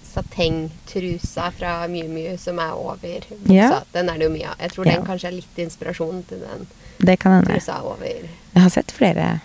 satengtrusa 0.57 1.51
fra 1.53 1.87
Miu 1.87 2.07
Miu 2.09 2.37
som 2.37 2.59
er 2.59 2.71
over 2.73 2.97
buksa. 3.29 3.53
Ja. 3.53 3.81
Den 3.93 4.09
er 4.09 4.17
det 4.17 4.23
jo 4.29 4.33
mye 4.33 4.47
av. 4.49 4.55
Jeg 4.59 4.71
tror 4.71 4.85
Ja. 4.87 4.95
den 4.95 5.05
kanskje 5.05 5.27
er 5.27 5.31
litt 5.37 5.57
inspirasjon 5.57 6.23
til 6.27 6.39
den 6.39 6.67
Det 6.99 7.19
kan 7.19 7.31
hende. 7.33 7.53
trusa 7.53 7.81
over. 7.83 8.05
Jeg 8.05 8.61
har 8.63 8.69
sett 8.69 8.91
flere 8.91 9.41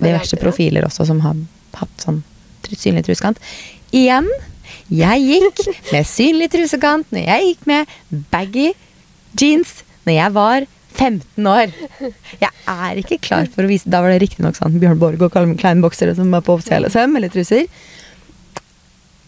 diverse 0.00 0.36
profiler 0.36 0.84
også 0.84 1.06
som 1.06 1.20
har 1.20 1.34
hatt 1.74 1.96
sånn 1.98 2.22
synlig 2.64 3.04
trusekant. 3.06 3.38
Igjen, 3.92 4.28
jeg 4.92 5.24
gikk 5.28 5.64
med 5.92 6.06
synlig 6.08 6.50
trusekant 6.52 7.10
når 7.14 7.26
jeg 7.28 7.50
gikk 7.50 7.66
med 7.70 7.96
baggy 8.32 8.70
jeans 9.40 9.82
når 10.04 10.16
jeg 10.18 10.34
var 10.36 10.66
15 10.94 11.48
år. 11.50 11.72
Jeg 12.38 12.50
er 12.70 13.00
ikke 13.00 13.18
klar 13.24 13.48
for 13.50 13.66
å 13.66 13.70
vise 13.70 13.90
Da 13.90 13.98
var 14.04 14.12
det 14.14 14.20
riktignok 14.22 14.54
sånn 14.58 14.78
Bjørn 14.78 15.00
Borg 15.00 15.24
og 15.26 15.32
Calvin 15.34 15.58
Klein-boksere 15.58 16.14
som 16.14 16.30
var 16.34 16.44
på 16.46 16.54
offisielle 16.54 16.90
søm, 16.92 17.16
eller 17.18 17.32
truser. 17.34 17.66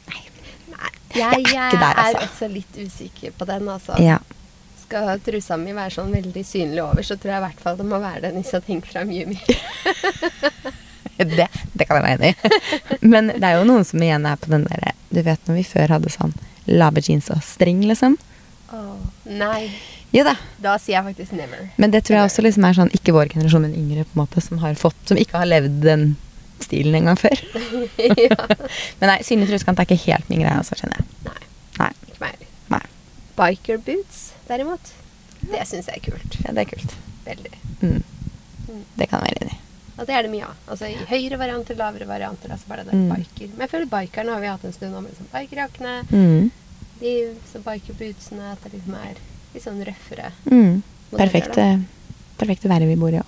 Nei, 0.07 0.23
Jeg 1.17 1.43
jeg, 1.49 1.57
er 1.57 1.79
der, 1.81 1.91
altså. 1.91 2.21
er 2.21 2.23
også 2.29 2.51
litt 2.53 2.79
usikker 2.79 3.35
på 3.39 3.49
den, 3.51 3.69
altså. 3.73 3.99
Ja. 4.03 4.21
Skal 4.87 5.19
trusa 5.27 5.59
mi 5.59 5.75
være 5.75 5.97
sånn 5.97 6.15
veldig 6.15 6.45
synlig 6.47 6.85
over, 6.85 7.03
så 7.03 7.19
tror 7.19 7.35
jeg 7.35 7.43
i 7.43 7.47
hvert 7.49 7.65
fall 7.65 7.81
det 7.81 7.89
må 7.91 7.99
være 7.99 8.29
den 8.29 8.39
Issa 8.45 8.63
Ting 8.63 8.85
fra 8.87 9.03
Mjumi. 9.09 9.41
Det, 11.17 11.47
det 11.73 11.87
kan 11.89 11.97
jeg 11.97 12.05
være 12.05 12.17
enig 12.19 12.29
i. 12.29 12.99
Men 13.09 13.31
det 13.33 13.41
er 13.49 13.55
jo 13.57 13.63
noen 13.65 13.87
som 13.89 14.03
igjen 14.05 14.27
er 14.29 14.37
på 14.37 14.51
den 14.53 14.67
derre 14.69 14.91
Du 15.11 15.21
vet 15.23 15.49
når 15.49 15.61
vi 15.61 15.67
før 15.69 15.93
hadde 15.97 16.11
sånn 16.13 16.35
lave 16.67 17.03
jeans 17.05 17.29
og 17.31 17.43
string, 17.47 17.85
liksom? 17.87 18.17
Oh, 18.75 18.97
nei. 19.31 19.69
Jo 20.15 20.25
da. 20.27 20.35
Da 20.63 20.75
sier 20.83 20.97
jeg 20.99 21.07
faktisk 21.13 21.35
never. 21.39 21.69
Men 21.79 21.93
det 21.95 22.03
tror 22.07 22.19
jeg 22.21 22.31
også 22.31 22.43
liksom 22.47 22.65
er 22.67 22.77
sånn 22.79 22.93
ikke 22.97 23.15
vår 23.15 23.31
generasjon, 23.35 23.67
men 23.67 23.77
yngre, 23.79 24.07
på 24.07 24.17
en 24.17 24.23
måte, 24.25 24.43
som 24.43 24.59
har 24.63 24.75
fått 24.79 24.99
Som 25.11 25.19
ikke 25.21 25.39
har 25.39 25.47
levd 25.51 25.81
den 25.85 26.07
stilen 26.63 26.95
en 26.99 27.11
gang 27.11 27.19
før. 27.21 27.43
ja. 28.27 28.39
Men 29.01 29.11
nei, 29.13 29.19
synlig 29.27 29.51
truskant 29.51 29.79
er 29.83 29.85
ikke 29.87 29.99
helt 30.07 30.31
min 30.33 30.41
greie, 30.41 30.55
altså, 30.57 30.79
kjenner 30.81 31.03
jeg. 31.03 31.09
Nei, 31.27 31.43
Nei. 31.83 31.91
ikke 32.09 32.23
meg 32.23 32.33
heller. 32.33 32.49
nei. 32.73 32.81
Biker 33.37 33.83
boots, 33.85 34.23
derimot. 34.49 34.95
Det 35.47 35.61
syns 35.69 35.91
jeg 35.93 36.01
er 36.01 36.07
kult. 36.09 36.39
Ja, 36.47 36.55
det 36.57 36.65
er 36.65 36.71
kult. 36.73 36.97
Veldig. 37.27 37.53
Mm. 37.83 38.01
Mm. 38.71 38.83
Det 38.97 39.11
kan 39.11 39.21
jeg 39.21 39.37
være 39.37 39.43
enig 39.45 39.59
i. 39.59 39.61
Og 39.99 40.07
det 40.07 40.13
er 40.15 40.23
det 40.27 40.31
mye 40.31 40.45
av. 40.45 40.57
Altså 40.69 40.89
i 40.91 40.97
høyere 41.09 41.39
varianter, 41.41 41.75
lavere 41.79 42.07
varianter. 42.07 42.51
Altså 42.53 42.69
bare 42.69 42.85
det 42.85 42.93
Mm. 42.95 43.09
biker. 43.15 43.49
Men 43.55 43.61
jeg 43.67 43.71
føler 43.71 43.87
bikerne 43.87 44.33
har 44.35 44.41
vi 44.41 44.47
hatt 44.47 44.65
en 44.65 44.73
stund 44.73 44.93
nå 44.93 45.01
med 45.03 45.11
liksom 45.15 45.27
bikerjakkene. 45.33 45.95
Mm. 46.11 46.51
De 47.01 47.13
som 47.53 47.63
biker 47.63 47.95
bootsene. 47.95 48.53
at 48.53 48.63
det 48.65 48.73
liksom 48.75 48.95
er 48.95 49.15
litt 49.55 49.65
sånn 49.65 49.85
røffere. 49.85 50.33
Mm. 50.51 50.83
Perfekte, 51.17 51.65
perfekte 52.39 52.69
været 52.69 52.89
vi 52.89 52.97
bor 52.97 53.09
i 53.15 53.21
òg. 53.23 53.27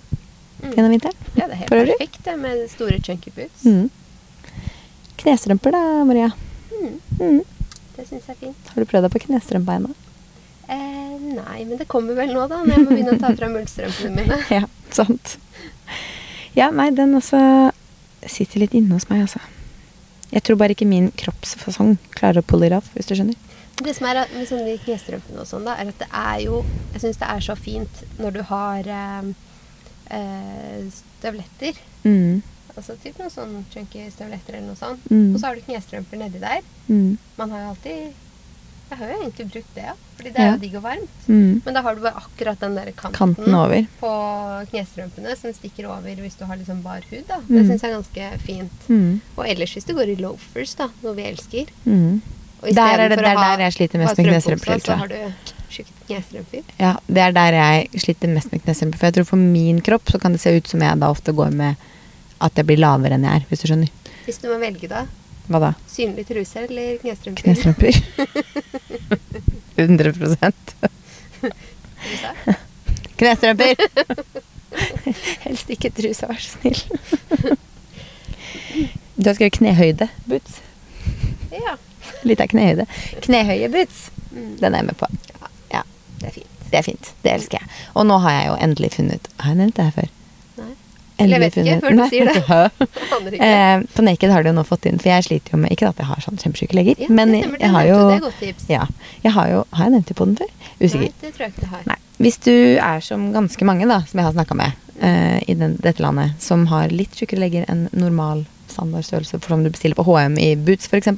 Mm. 0.62 0.72
Gjennom 0.74 0.90
vinteren. 0.90 1.16
Ja, 1.37 1.46
det 1.46 1.52
er 1.52 1.57
helt 1.62 1.70
Prøver. 1.70 1.87
perfekt 1.96 2.24
det 2.24 2.37
med 2.38 2.68
store 2.70 2.98
chunky 3.00 3.31
boots. 3.31 3.64
Mm. 3.64 3.90
Knestrømper 5.18 5.72
da, 5.74 6.04
Maria. 6.04 6.31
Mm. 6.72 7.00
Mm. 7.20 7.40
Det 7.96 8.07
syns 8.09 8.26
jeg 8.28 8.37
er 8.37 8.40
fint. 8.46 8.68
Har 8.74 8.85
du 8.85 8.87
prøvd 8.90 9.07
deg 9.09 9.12
på 9.16 9.22
knestrømpa 9.26 9.76
ennå? 9.81 9.94
Eh, 10.68 11.18
nei, 11.35 11.64
men 11.64 11.78
det 11.81 11.88
kommer 11.88 12.14
vel 12.14 12.31
nå, 12.35 12.44
da, 12.50 12.61
når 12.62 12.74
jeg 12.76 12.85
må 12.85 12.90
begynne 12.92 13.14
å 13.16 13.20
ta 13.22 13.33
fram 13.35 13.57
ullstrømpene 13.59 14.12
mine. 14.14 14.38
Ja, 14.59 14.64
sant. 14.94 15.37
Ja, 16.56 16.70
nei, 16.74 16.90
den 16.96 17.16
også 17.18 17.40
sitter 18.28 18.64
litt 18.64 18.74
inne 18.76 18.96
hos 18.96 19.08
meg, 19.11 19.26
altså. 19.26 19.42
Jeg 20.28 20.44
tror 20.44 20.58
bare 20.61 20.74
ikke 20.76 20.88
min 20.88 21.11
kroppsfasong 21.16 21.96
klarer 22.16 22.42
å 22.42 22.46
pulle 22.46 22.68
it 22.68 22.76
off, 22.76 22.90
hvis 22.94 23.08
du 23.08 23.14
skjønner. 23.16 23.38
Det 23.78 23.94
som 23.94 24.08
er 24.11 24.24
med 24.34 24.48
sånne 24.48 24.74
knestrømpene 24.82 25.42
og 25.44 25.48
sånn, 25.48 25.66
da, 25.68 25.76
er 25.78 25.92
at 25.92 26.00
det 26.00 26.08
er 26.11 26.38
jo 26.42 26.62
Jeg 26.94 27.02
syns 27.04 27.20
det 27.20 27.28
er 27.30 27.44
så 27.46 27.54
fint 27.54 28.00
når 28.18 28.34
du 28.34 28.40
har 28.48 28.88
eh, 28.90 29.28
eh, 30.18 30.80
støvletter. 30.96 31.78
Mm. 32.02 32.40
Altså 32.74 32.96
typ 33.02 33.20
noen 33.20 33.32
sånn 33.32 33.54
chunky 33.72 34.04
støvletter 34.11 34.58
eller 34.58 34.72
noe 34.72 34.78
sånt. 34.78 35.06
Mm. 35.11 35.30
Og 35.30 35.38
så 35.38 35.46
har 35.46 35.58
du 35.58 35.66
knestrømper 35.66 36.20
nedi 36.20 36.42
der. 36.42 36.66
Mm. 36.88 37.14
Man 37.38 37.54
har 37.54 37.62
jo 37.62 37.70
alltid 37.74 38.24
Jeg 38.90 38.98
har 38.98 39.09
jo 39.12 39.16
egentlig 39.22 39.46
brukt 39.53 39.74
det, 39.74 39.83
ja. 39.85 39.92
Fordi 40.16 40.31
det 40.33 40.38
er 40.40 40.44
Ja. 40.46 40.53
jo 40.53 40.59
digg 40.59 40.74
og 40.77 40.83
varmt. 40.83 41.18
Mm. 41.29 41.62
Men 41.64 41.74
da 41.74 41.83
har 41.83 41.94
du 41.94 42.01
bare 42.01 42.16
akkurat 42.22 42.59
den 42.61 42.74
der 42.74 42.87
kanten, 42.92 43.12
Kanten 43.14 43.55
over. 43.55 43.87
på 44.01 44.12
knestrømpene 44.70 45.37
som 45.37 45.53
stikker 45.53 45.87
over 45.90 46.14
hvis 46.16 46.38
du 46.38 46.44
har 46.46 46.57
liksom 46.57 46.83
bar 46.83 47.01
hud. 47.11 47.24
da. 47.29 47.37
Det 47.46 47.51
Mm. 47.62 47.68
syns 47.68 47.83
jeg 47.83 47.90
er 47.92 48.01
ganske 48.01 48.40
fint. 48.40 48.88
Mm. 48.88 49.20
Og 49.37 49.44
ellers 49.46 49.74
hvis 49.74 49.85
du 49.87 49.94
går 49.94 50.09
i 50.09 50.16
loafers, 50.16 50.74
da, 50.74 50.88
noe 51.03 51.14
vi 51.14 51.22
elsker 51.22 51.66
Mm. 51.87 52.20
og 52.62 52.74
Der 52.74 52.98
er 52.98 53.09
det 53.09 53.18
der, 53.18 53.37
ha- 53.37 53.57
der 53.57 53.62
jeg 53.64 53.72
sliter 53.72 53.98
mest 53.98 54.16
med 54.18 54.27
knestrømper. 54.27 54.81
Så 54.81 54.96
har 54.96 55.07
du 55.09 55.33
knestrømper. 56.09 56.62
Ja, 56.81 56.96
det 57.07 57.18
er 57.18 57.33
der 57.33 57.53
jeg 57.53 57.90
sliter 58.01 58.29
mest 58.33 58.51
med 58.53 58.62
knestrømper. 58.64 58.98
For 58.98 59.07
jeg 59.07 59.14
tror 59.14 59.27
for 59.27 59.37
min 59.37 59.81
kropp 59.81 60.05
så 60.11 60.20
kan 60.20 60.33
det 60.33 60.40
se 60.40 60.57
ut 60.57 60.66
som 60.66 60.81
jeg 60.81 60.98
da 60.98 61.11
ofte 61.12 61.35
går 61.35 61.53
med 61.53 61.77
at 62.40 62.55
jeg 62.55 62.66
blir 62.66 62.79
lavere 62.79 63.12
enn 63.18 63.24
jeg 63.24 63.42
er, 63.42 63.46
hvis 63.51 63.61
du 63.61 63.68
skjønner. 63.68 63.90
Hvis 64.27 64.38
du 64.40 64.48
må 64.48 64.59
velge, 64.61 64.88
da. 64.88 65.07
Hva 65.48 65.58
da? 65.62 65.70
Synlig 65.88 66.26
truse 66.28 66.61
eller 66.66 66.98
knestrømper? 67.02 67.42
Knestrømper. 67.42 67.94
100 69.78 70.12
Trusa? 70.18 70.50
Knestrømper! 73.18 73.74
Helst 75.46 75.70
ikke 75.72 75.90
trusa, 75.96 76.28
vær 76.28 76.40
så 76.42 76.58
snill. 76.58 77.56
Du 79.18 79.26
har 79.30 79.34
skrevet 79.38 79.56
knehøyde 79.58 80.08
boots. 80.28 80.61
Ja. 81.54 81.74
Litt 82.28 82.42
av 82.44 82.50
knehøyde. 82.52 82.84
Knehøye 83.24 83.70
boots. 83.72 84.04
Mm. 84.30 84.52
Den 84.61 84.74
er 84.76 84.82
jeg 84.82 84.88
med 84.90 84.98
på. 85.00 85.08
Ja, 85.72 85.82
Det 86.20 86.28
er 86.28 86.34
fint. 86.37 86.54
det 86.70 86.78
er 86.78 86.87
fint. 86.90 87.11
Det 87.24 87.32
elsker 87.32 87.62
jeg. 87.62 87.72
Og 87.96 88.06
nå 88.06 88.18
har 88.22 88.37
jeg 88.37 88.46
jo 88.50 88.56
endelig 88.68 88.90
funnet 88.98 89.28
Har 89.40 89.54
jeg 89.54 89.61
nevnt 89.62 89.76
det 89.80 89.88
her 89.88 89.96
før? 90.02 90.11
Eller 91.18 91.38
jeg 91.38 91.42
vet 91.44 91.57
ikke, 91.62 91.76
før 91.83 91.94
du 91.94 91.98
Nei, 91.98 92.09
sier 92.12 92.28
det. 92.33 92.42
Eh, 93.48 93.81
på 93.94 94.02
Naked 94.07 94.31
har 94.33 94.44
de 94.44 94.50
jo 94.50 94.54
nå 94.57 94.62
fått 94.66 94.87
inn 94.88 94.98
For 95.02 95.11
jeg 95.11 95.24
sliter 95.26 95.54
jo 95.54 95.59
med 95.61 95.72
Ikke 95.74 95.88
at 95.90 95.98
jeg 96.00 96.07
har 96.09 96.22
sånn 96.22 96.38
kjempesyke 96.40 96.76
legger, 96.76 96.98
ja, 97.02 97.09
men 97.11 97.33
stemmer. 97.35 97.61
jeg 97.62 97.72
har 97.74 97.87
jo. 97.88 97.96
Det 98.09 98.16
er 98.16 98.22
godt 98.24 98.38
tips. 98.42 98.66
Ja. 98.70 98.85
Jeg 99.24 99.33
har 99.35 99.50
jo 99.52 99.62
Har 99.74 99.88
jeg 99.88 99.94
nevnt 99.96 100.11
det 100.11 100.16
på 100.18 100.26
den 100.28 100.37
før? 100.38 100.52
Usikker. 100.78 101.07
Nei, 101.09 101.14
det 101.22 101.33
tror 101.35 101.44
jeg 101.44 101.54
ikke 101.54 101.64
du 101.64 101.72
har. 101.74 101.83
Nei. 101.90 101.98
Hvis 102.22 102.38
du 102.42 102.52
er 102.54 103.02
som 103.04 103.26
ganske 103.35 103.68
mange 103.68 103.88
da, 103.90 104.00
som 104.09 104.20
jeg 104.20 104.28
har 104.28 104.37
snakka 104.37 104.57
med 104.59 104.88
eh, 105.02 105.38
i 105.50 105.57
den, 105.59 105.76
dette 105.83 106.02
landet, 106.02 106.38
som 106.42 106.66
har 106.70 106.94
litt 106.94 107.18
tjukkere 107.18 107.42
legger 107.44 107.66
enn 107.70 107.87
normal 107.94 108.44
standardstørrelse 108.70 109.40
for 109.40 109.54
som 109.54 109.64
du 109.66 109.70
bestiller 109.74 109.98
på 109.98 110.07
HM 110.07 110.38
i 110.42 110.52
boots 110.59 110.90
f.eks., 110.90 111.11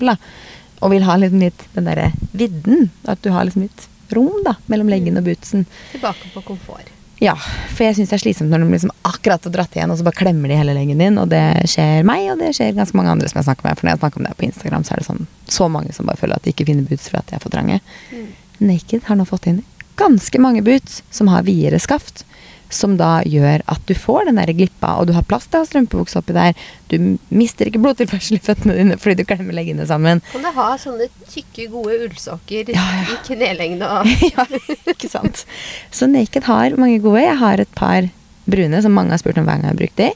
og 0.80 0.94
vil 0.94 1.04
ha 1.04 1.16
liksom 1.20 1.42
litt 1.44 1.66
den 1.74 1.88
derre 1.88 2.10
vidden, 2.32 2.88
at 3.04 3.20
du 3.24 3.28
har 3.34 3.44
liksom 3.44 3.66
litt 3.66 3.88
rom 4.16 4.40
da, 4.46 4.56
mellom 4.72 4.88
leggen 4.92 5.20
og 5.20 5.26
bootsen. 5.28 5.66
Tilbake 5.92 6.32
på 6.34 6.42
komfort. 6.46 6.88
Ja, 7.20 7.34
for 7.36 7.84
jeg 7.84 7.98
syns 7.98 8.12
det 8.12 8.16
er 8.16 8.22
slitsomt 8.22 8.52
når 8.52 8.62
de 8.64 8.70
liksom 8.72 8.92
akkurat 9.04 9.44
har 9.44 9.52
dratt 9.52 9.74
igjen, 9.76 9.90
og 9.92 9.98
så 10.00 10.06
bare 10.06 10.16
klemmer 10.16 10.48
de 10.48 10.56
hele 10.56 10.72
leggen 10.72 11.02
din, 11.02 11.18
og 11.20 11.28
det 11.28 11.42
skjer 11.68 12.06
meg, 12.08 12.30
og 12.32 12.40
det 12.40 12.54
skjer 12.56 12.72
ganske 12.78 12.96
mange 12.96 13.12
andre 13.12 13.28
som 13.28 13.42
jeg 13.42 13.48
snakker 13.50 13.68
med. 13.68 13.76
For 13.76 13.86
når 13.86 13.92
jeg 13.92 14.00
snakker 14.00 14.22
om 14.22 14.28
det 14.28 14.36
på 14.38 14.46
Instagram, 14.48 14.86
så 14.88 14.94
er 14.94 15.02
det 15.02 15.08
sånn 15.10 15.26
så 15.50 15.68
mange 15.72 15.92
som 15.92 16.08
bare 16.08 16.20
føler 16.20 16.40
at 16.40 16.46
de 16.46 16.54
ikke 16.54 16.64
finner 16.70 16.86
boots 16.88 17.10
fordi 17.10 17.20
at 17.20 17.28
de 17.28 17.36
er 17.36 17.44
for 17.44 17.52
trange. 17.52 17.76
Mm. 18.14 18.30
Naked 18.70 19.04
har 19.08 19.20
nå 19.20 19.28
fått 19.28 19.50
inn 19.52 19.60
ganske 20.00 20.40
mange 20.40 20.62
boots 20.64 21.02
som 21.12 21.28
har 21.28 21.44
videre 21.44 21.80
skaft. 21.82 22.24
Som 22.70 22.92
da 23.00 23.20
gjør 23.26 23.64
at 23.66 23.80
du 23.88 23.94
får 23.98 24.28
den 24.28 24.36
der 24.38 24.52
glippa, 24.54 24.92
og 25.00 25.08
du 25.08 25.12
har 25.16 25.24
plass 25.26 25.48
å 25.50 25.58
ha 25.58 25.66
strømpebukse 25.66 26.20
oppi 26.20 26.36
der. 26.36 26.54
Du 26.92 26.94
mister 27.34 27.66
ikke 27.66 27.80
blodtilførsel 27.82 28.36
i 28.38 28.42
føttene 28.46 28.76
dine 28.78 28.98
fordi 29.00 29.18
du 29.18 29.24
klemmer 29.26 29.56
leggene 29.58 29.86
sammen. 29.90 30.22
Kan 30.30 30.46
du 30.46 30.52
ha 30.54 30.68
sånne 30.78 31.08
tykke, 31.32 31.66
gode 31.72 31.96
ullsokker 32.06 32.70
Ja, 32.70 32.84
ja. 33.00 33.02
i 33.10 33.18
knelengde 33.26 33.88
og 33.90 34.06
ja, 34.36 34.46
ikke 34.94 35.10
sant. 35.10 35.42
Så 35.90 36.06
Naked 36.10 36.46
har 36.46 36.78
mange 36.78 37.00
gode. 37.02 37.24
Jeg 37.26 37.36
har 37.42 37.58
et 37.64 37.74
par 37.74 38.06
brune 38.50 38.82
som 38.86 38.94
mange 38.94 39.10
har 39.14 39.20
spurt 39.22 39.38
om 39.42 39.44
hver 39.50 39.58
gang 39.58 39.66
jeg 39.66 39.74
har 39.74 39.82
brukt 39.82 39.98
de. 39.98 40.10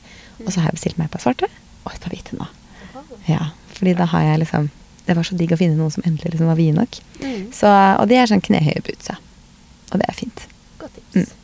Og 0.47 0.53
så 0.55 0.61
har 0.63 0.71
jeg 0.71 0.79
bestilt 0.79 0.99
meg 1.03 1.11
et 1.11 1.17
par 1.19 1.23
svarte. 1.27 1.51
Og 1.85 1.93
et 1.93 2.01
par 2.07 2.15
hvite 2.15 2.39
nå. 2.39 2.47
Ja, 3.27 3.51
fordi 3.75 3.95
da 3.99 4.07
har 4.15 4.23
jeg 4.31 4.43
liksom 4.45 4.71
Det 5.07 5.15
var 5.17 5.27
så 5.27 5.35
digg 5.37 5.51
å 5.53 5.57
finne 5.61 5.77
noen 5.77 5.91
som 5.93 6.05
endelig 6.07 6.31
liksom 6.33 6.49
var 6.49 6.57
vide 6.57 6.79
nok. 6.79 6.97
mm. 7.21 7.49
Så, 7.53 7.69
og 8.01 8.07
de 8.09 8.17
er 8.17 8.31
sånn 8.31 8.41
knehøye 8.45 8.81
boots, 8.87 9.11
ja. 9.11 9.19
Og 9.93 9.99
det 10.01 10.07
er 10.09 10.17
fint. 10.17 10.47
Godt 10.81 10.95
tips. 10.97 11.19
Mm. 11.19 11.41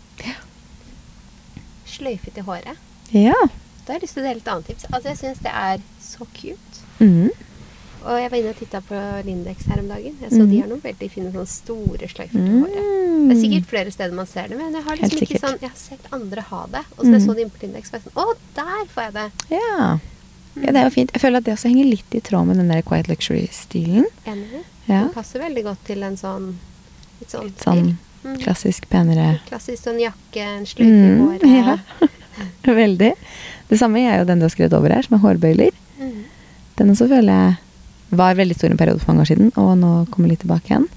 Sløyfe 2.00 2.32
til 2.34 2.46
håret. 2.48 2.80
Ja. 3.14 3.36
Da 3.84 3.92
har 3.92 4.00
jeg 4.00 4.08
lyst 4.08 4.16
til 4.18 4.24
å 4.24 4.26
dele 4.26 4.42
et 4.42 4.50
annet 4.50 4.68
tips. 4.70 4.88
Altså, 4.90 5.06
jeg 5.12 5.20
syns 5.20 5.44
det 5.44 5.54
er 5.54 5.86
så 6.02 6.26
cute. 6.34 6.84
Mm. 7.00 7.30
Og 8.00 8.16
jeg 8.16 8.30
var 8.32 8.38
inne 8.38 8.52
og 8.54 8.60
titta 8.60 8.80
på 8.84 8.98
Lindex 9.26 9.66
her 9.68 9.80
om 9.82 9.88
dagen. 9.90 10.14
Jeg 10.22 10.32
så 10.32 10.40
mm. 10.40 10.50
de 10.50 10.60
har 10.62 10.68
noen 10.70 10.82
veldig 10.84 11.08
fine 11.12 11.32
sånne 11.34 11.50
store 11.52 12.08
sløyfer 12.08 12.38
til 12.38 12.54
håret. 12.62 12.86
Det 13.20 13.34
er 13.34 13.40
sikkert 13.42 13.66
flere 13.68 13.92
steder 13.92 14.16
man 14.16 14.28
ser 14.30 14.48
det, 14.48 14.56
men 14.56 14.78
jeg 14.78 14.86
har 14.86 15.00
liksom 15.02 15.24
ikke 15.26 15.40
sånn 15.42 15.58
Jeg 15.60 15.68
har 15.68 15.80
sett 15.80 16.06
andre 16.16 16.44
ha 16.48 16.62
det. 16.72 16.84
Og 16.96 17.02
så 17.02 17.10
mm. 17.10 17.16
jeg 17.16 17.24
så 17.26 17.34
det 17.36 17.44
inne 17.44 17.56
på 17.56 17.62
Lindex, 17.66 17.92
var 17.92 18.00
jeg 18.00 18.06
sånn 18.08 18.22
Å, 18.22 18.38
der 18.56 18.88
får 18.94 19.06
jeg 19.06 19.16
det! 19.18 19.26
Ja. 19.58 19.88
ja, 20.54 20.72
det 20.72 20.80
er 20.80 20.88
jo 20.88 20.94
fint. 20.96 21.12
Jeg 21.16 21.24
føler 21.26 21.42
at 21.42 21.48
det 21.48 21.56
også 21.58 21.72
henger 21.72 21.90
litt 21.90 22.16
i 22.16 22.22
tråd 22.30 22.48
med 22.48 22.62
den 22.62 22.72
der 22.72 22.84
quiet 22.86 23.10
luxury-stilen. 23.12 24.08
Enig. 24.24 24.64
Ja. 24.86 25.04
Den 25.04 25.12
passer 25.18 25.44
veldig 25.44 25.66
godt 25.68 25.84
til 25.90 26.06
en 26.06 26.16
sånn 26.20 26.54
litt 27.20 27.34
sånn, 27.34 27.50
Litt 27.52 27.66
sånn. 27.66 27.92
Klassisk 28.42 28.86
penere 28.90 29.38
Klassisk 29.48 29.82
sånn 29.86 29.98
jakke, 30.02 30.44
en 30.44 30.66
sløyfe 30.68 30.90
i 30.90 31.10
Mm, 31.10 31.20
håret. 31.24 31.42
ja. 32.08 32.08
Veldig. 32.82 33.12
Det 33.70 33.78
samme 33.80 34.02
er 34.04 34.18
jo 34.20 34.24
den 34.28 34.38
du 34.40 34.44
har 34.46 34.52
skrevet 34.54 34.72
over 34.76 34.92
her, 34.94 35.02
som 35.06 35.16
er 35.18 35.22
hårbøyler. 35.24 35.70
Mm. 36.00 36.16
Den 36.80 36.90
også 36.94 37.08
føler 37.10 37.32
jeg 37.32 37.58
var 38.18 38.34
veldig 38.34 38.56
stor 38.58 38.70
en 38.72 38.76
periode 38.80 38.98
for 38.98 39.12
mange 39.12 39.22
år 39.22 39.28
siden, 39.30 39.52
og 39.60 39.76
nå 39.78 39.90
kommer 40.10 40.28
litt 40.32 40.40
tilbake 40.42 40.66
igjen. 40.72 40.88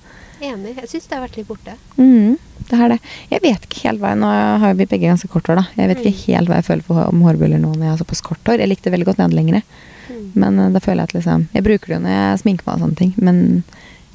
Enig. 0.44 0.74
Jeg 0.82 0.90
syns 0.90 1.06
det 1.08 1.14
har 1.16 1.22
vært 1.28 1.36
litt 1.38 1.48
borte. 1.48 1.76
Mm, 1.96 2.38
det 2.70 2.80
har 2.80 2.90
det. 2.90 2.98
Jeg 3.32 3.44
vet 3.44 3.68
ikke 3.68 3.84
helt 3.86 4.02
hva 4.02 4.10
jeg 4.12 4.20
Nå 4.24 4.32
har 4.64 4.74
vi 4.80 4.88
begge 4.90 5.08
ganske 5.12 5.30
kort 5.32 5.48
hår, 5.48 5.60
da. 5.62 5.66
Jeg 5.78 5.88
vet 5.92 6.02
ikke 6.02 6.16
Mm. 6.18 6.24
helt 6.26 6.50
hva 6.50 6.56
jeg 6.60 6.66
føler 6.68 6.84
for, 6.88 7.04
om 7.14 7.22
hårbøyler 7.22 7.62
nå 7.62 7.70
når 7.76 7.84
jeg 7.86 7.92
har 7.94 8.02
såpass 8.02 8.22
kort 8.26 8.44
hår. 8.50 8.60
Jeg 8.60 8.68
likte 8.74 8.90
det 8.90 8.94
veldig 8.98 9.06
godt 9.08 9.18
når 9.22 9.24
jeg 9.24 9.30
hadde 9.30 9.40
lengre. 9.40 9.62
Mm. 10.10 10.26
Men 10.36 10.60
eh, 10.60 10.70
da 10.74 10.80
føler 10.84 11.00
jeg 11.04 11.10
at 11.12 11.14
liksom 11.14 11.48
Jeg 11.54 11.64
bruker 11.64 11.88
det 11.88 11.96
jo 11.96 12.02
når 12.04 12.16
jeg 12.18 12.40
sminker 12.44 12.66
meg 12.68 12.76
og 12.76 12.82
sånne 12.84 12.98
ting, 13.00 13.14
men 13.18 13.64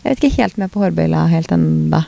jeg 0.02 0.10
vet 0.10 0.24
ikke 0.24 0.42
helt 0.42 0.58
med 0.58 0.70
på 0.74 0.82
hårbøyla 0.82 1.22
helt 1.30 1.52
ennå. 1.54 2.02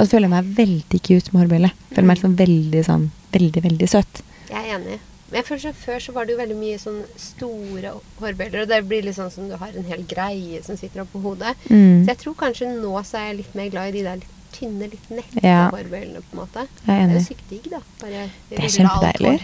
Og 0.00 0.06
så 0.08 0.14
føler 0.16 0.28
jeg 0.30 0.32
meg 0.32 0.50
veldig 0.56 1.00
cute 1.04 1.32
med 1.34 1.42
hårbøyle. 1.44 1.70
Føler 1.92 2.06
meg 2.08 2.16
liksom 2.16 2.36
veldig 2.40 2.82
sånn 2.86 3.06
veldig, 3.34 3.62
veldig 3.68 3.88
søt. 3.92 4.22
Jeg 4.50 4.58
er 4.64 4.74
enig. 4.78 4.98
Men 5.30 5.38
jeg 5.38 5.46
føler 5.46 5.62
sånn, 5.62 5.76
Før 5.78 6.00
så 6.02 6.14
var 6.16 6.26
det 6.26 6.34
jo 6.34 6.40
veldig 6.40 6.56
mye 6.58 6.78
sånn 6.82 6.98
store 7.20 7.92
hårbøyler. 8.18 8.64
Og 8.64 8.70
det 8.72 8.80
blir 8.88 9.04
litt 9.06 9.18
sånn 9.18 9.30
som 9.30 9.46
du 9.50 9.54
har 9.60 9.76
en 9.76 9.86
hel 9.86 10.02
greie 10.10 10.62
som 10.66 10.78
sitter 10.80 11.04
oppå 11.04 11.22
hodet. 11.22 11.54
Mm. 11.68 12.02
Så 12.02 12.14
jeg 12.14 12.20
tror 12.24 12.38
kanskje 12.40 12.72
nå 12.80 12.94
så 13.06 13.20
er 13.20 13.28
jeg 13.30 13.40
litt 13.44 13.54
mer 13.60 13.70
glad 13.70 13.92
i 13.92 13.98
de 13.98 14.04
der 14.08 14.22
litt 14.24 14.36
tynne, 14.56 14.88
litt 14.90 15.10
nette 15.14 15.44
Ja. 15.44 15.68
hårbøylene. 15.70 16.24
på 16.24 16.34
en 16.34 16.40
måte. 16.42 16.66
Jeg 16.86 16.96
er 16.96 17.04
enig. 17.04 17.14
Det 17.14 17.20
er 17.20 17.20
jo 17.20 17.28
sykt 17.28 17.50
digg, 17.50 17.70
da. 17.70 17.82
Bare 18.00 18.24
Det 18.48 18.58
er 18.58 18.74
kjempedeilig. 18.74 19.40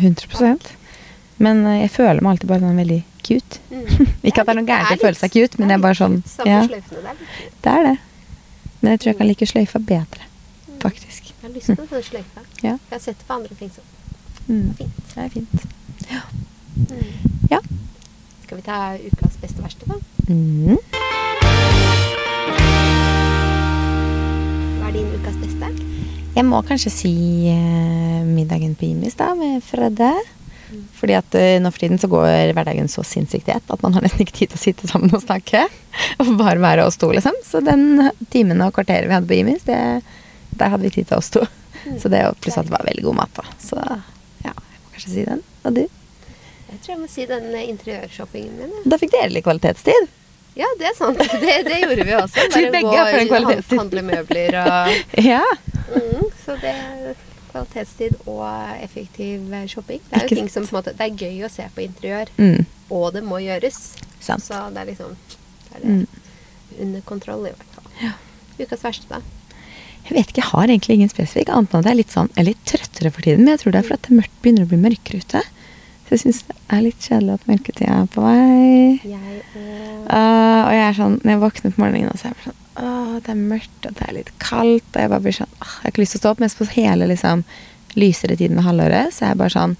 100% 0.00 0.70
Men 1.38 1.66
eh, 1.66 1.80
jeg 1.82 1.90
føler 1.90 2.20
meg 2.20 2.30
alltid 2.32 2.48
bare 2.48 2.60
sånn 2.60 2.76
veldig 2.82 3.02
cute. 3.22 3.58
Mm. 3.70 4.06
Ikke 4.26 4.40
at 4.42 4.46
det 4.46 4.56
er 4.56 4.60
noe 4.60 4.66
gærent 4.66 4.96
å 4.96 5.00
føle 5.04 5.16
seg 5.20 5.30
cute, 5.36 5.58
men 5.60 5.70
jeg 5.70 5.78
er 5.78 5.84
bare 5.86 5.94
sånn 6.00 6.22
Ja, 6.50 6.60
det 6.66 7.72
er 7.72 7.82
det. 7.86 7.96
Men 8.80 8.90
jeg 8.94 9.00
tror 9.00 9.10
jeg 9.10 9.16
kan 9.18 9.26
like 9.26 9.46
sløyfa 9.46 9.78
bedre, 9.78 10.26
Mm. 10.68 10.80
faktisk. 10.80 11.22
Jeg 11.24 11.34
har 11.42 11.50
lyst 11.54 11.66
på 11.76 11.86
sånn 11.90 12.02
sløyfe. 12.02 12.40
Ja. 12.62 12.70
Jeg 12.70 12.78
har 12.92 12.98
sett 12.98 13.18
det 13.18 13.26
på 13.28 13.34
andre 13.34 13.54
ting 13.58 13.70
som 13.70 13.84
Mm. 14.48 14.74
fint. 14.76 15.14
Det 15.14 15.24
er 15.24 15.28
fint. 15.28 15.66
Mm. 16.76 17.48
Ja. 17.50 17.58
Skal 18.44 18.56
vi 18.56 18.62
ta 18.62 18.96
ukas 18.96 19.36
beste 19.40 19.62
verste, 19.62 19.86
da? 19.86 19.94
Mm. 20.28 20.78
Hva 24.78 24.88
er 24.88 24.92
din 24.92 25.10
ukas 25.18 25.36
beste? 25.42 25.70
Jeg 26.36 26.44
må 26.46 26.60
kanskje 26.66 26.90
si 26.94 27.12
eh, 27.50 28.22
middagen 28.26 28.74
på 28.78 28.86
Imis, 28.88 29.14
da, 29.18 29.34
med 29.34 29.62
Fredde. 29.66 30.12
Fordi 31.00 31.14
at 31.18 31.34
eh, 31.38 31.56
nå 31.62 31.70
for 31.72 31.82
tiden 31.82 31.98
så 31.98 32.08
går 32.12 32.52
hverdagen 32.56 32.88
så 32.92 33.02
sinnssykt 33.06 33.48
i 33.48 33.54
ett 33.56 33.70
at 33.74 33.82
man 33.82 33.94
har 33.96 34.04
nesten 34.04 34.22
ikke 34.24 34.36
tid 34.36 34.52
til 34.52 34.58
å 34.60 34.62
sitte 34.64 34.90
sammen 34.90 35.14
og 35.16 35.22
snakke. 35.24 35.64
Og 36.22 36.34
bare 36.38 36.60
være 36.62 36.84
oss 36.86 36.98
to, 37.00 37.08
liksom. 37.14 37.36
Så 37.46 37.62
den 37.66 38.10
timen 38.30 38.60
og 38.64 38.74
kvarteret 38.76 39.08
vi 39.08 39.16
hadde 39.16 39.30
på 39.30 39.38
Jimmys, 39.40 39.64
det, 39.66 39.80
der 40.60 40.72
hadde 40.74 40.84
vi 40.86 40.92
tid 40.94 41.08
til 41.10 41.18
oss 41.18 41.30
to. 41.34 41.42
Mm. 41.86 41.96
Så 42.02 42.12
det, 42.12 42.20
pluss 42.44 42.58
at 42.60 42.68
det 42.68 42.74
var 42.76 42.84
veldig 42.86 43.06
god 43.08 43.18
mat, 43.22 43.32
da. 43.40 43.46
Så 43.62 43.80
ja, 43.80 44.52
jeg 44.52 44.54
må 44.84 44.94
kanskje 44.94 45.12
si 45.16 45.26
den. 45.26 45.42
Og 45.64 45.76
du? 45.80 45.82
Jeg 46.70 46.78
tror 46.84 46.92
jeg 46.94 47.00
må 47.02 47.10
si 47.10 47.26
den 47.26 47.50
eh, 47.56 47.68
interiørshoppingen 47.72 48.56
min. 48.60 48.74
ja. 48.78 48.86
Da 48.94 49.00
fikk 49.00 49.14
dere 49.16 49.32
litt 49.34 49.46
kvalitetstid. 49.48 50.10
Ja, 50.58 50.66
det 50.78 50.88
er 50.90 50.94
sant. 50.98 51.18
Det, 51.40 51.56
det 51.66 51.80
gjorde 51.84 52.04
vi 52.06 52.14
også. 52.18 52.46
Vi 52.56 52.64
begge 52.74 52.90
gå 52.90 53.38
og 53.38 53.74
handle 53.78 54.02
møbler 54.06 54.56
og 54.64 55.20
Ja. 55.22 55.42
mm, 55.94 56.24
Så 56.44 56.56
det 56.62 56.74
kvalitetstid 57.50 58.14
og 58.26 58.44
effektiv 58.84 59.52
eh, 59.52 59.66
shopping. 59.70 60.00
Det 60.10 60.18
er 60.20 60.26
jo 60.28 60.36
ting 60.36 60.48
som 60.52 60.66
på 60.66 60.74
en 60.76 60.78
måte 60.82 60.94
Det 60.96 61.06
er 61.08 61.16
gøy 61.26 61.44
å 61.46 61.50
se 61.52 61.66
på 61.74 61.84
interiør, 61.84 62.32
Mm, 62.38 62.64
og 62.90 63.12
det 63.14 63.22
må 63.24 63.40
gjøres. 63.42 63.80
sant. 64.20 64.42
Så 64.44 64.58
det 64.74 64.82
er 64.82 64.90
liksom 64.92 65.16
det 65.16 65.76
er 65.76 65.80
det 65.80 65.90
Mm. 65.90 66.06
under 66.80 67.00
kontroll, 67.02 67.46
i 67.46 67.52
hvert 67.52 67.74
fall. 67.74 67.90
Ja. 68.02 68.12
Ukas 68.60 68.82
verste, 68.84 69.08
da? 69.08 69.20
Jeg 70.08 70.16
vet 70.16 70.28
ikke, 70.32 70.40
jeg 70.42 70.50
har 70.50 70.66
egentlig 70.66 70.94
ingen 70.96 71.08
spesifikk, 71.12 71.48
annet 71.52 71.72
enn 71.74 71.80
at 71.80 71.84
jeg 71.86 71.92
er 71.92 72.00
litt 72.00 72.10
sånn, 72.14 72.30
jeg 72.34 72.40
er 72.42 72.48
litt 72.50 72.64
trøttere 72.66 73.12
for 73.12 73.22
tiden. 73.22 73.44
Men 73.44 73.52
jeg 73.56 73.60
tror 73.60 73.72
det 73.72 73.78
er 73.84 73.88
fordi 73.88 74.02
det 74.02 74.10
er 74.10 74.20
mørkt, 74.20 74.36
begynner 74.42 74.64
å 74.64 74.70
bli 74.70 74.78
mørkere 74.80 75.20
ute. 75.20 75.42
Så 76.06 76.16
jeg 76.16 76.20
syns 76.24 76.42
det 76.48 76.56
er 76.74 76.80
litt 76.82 76.98
kjedelig 77.06 77.34
at 77.36 77.46
mørketida 77.46 78.00
er 78.02 78.06
på 78.10 78.22
vei. 78.24 79.00
Jeg 79.04 79.42
uh... 79.54 80.06
Uh, 80.10 80.60
og 80.66 80.72
jeg 80.74 80.86
er 80.88 80.96
sånn, 80.98 81.20
når 81.22 81.30
jeg 81.36 81.40
våkner 81.44 81.74
på 81.76 81.82
morgenen, 81.84 82.16
så 82.18 82.26
er 82.26 82.34
jeg 82.34 82.48
sånn 82.48 82.58
Åh, 82.80 83.16
det 83.24 83.32
er 83.34 83.40
mørkt, 83.40 83.86
og 83.86 83.96
det 83.98 84.06
er 84.06 84.16
litt 84.16 84.30
kaldt. 84.42 84.86
Og 84.94 85.02
jeg 85.02 85.10
bare 85.12 85.24
blir 85.24 85.36
sånn 85.36 85.50
åh, 85.58 85.74
Jeg 85.74 85.82
har 85.84 85.92
ikke 85.92 86.02
lyst 86.04 86.14
til 86.16 86.20
å 86.20 86.22
stå 86.24 86.32
opp. 86.34 86.40
Mens 86.44 86.56
på 86.58 86.68
hele 86.72 87.08
liksom 87.10 87.44
lysere 87.98 88.36
tiden 88.38 88.56
med 88.56 88.64
halvåret, 88.64 89.12
så 89.14 89.26
er 89.26 89.32
jeg 89.34 89.40
bare 89.42 89.54
sånn 89.56 89.76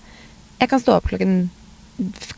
Jeg 0.60 0.68
kan 0.72 0.82
stå 0.82 0.96
opp 0.98 1.08
klokken 1.08 1.36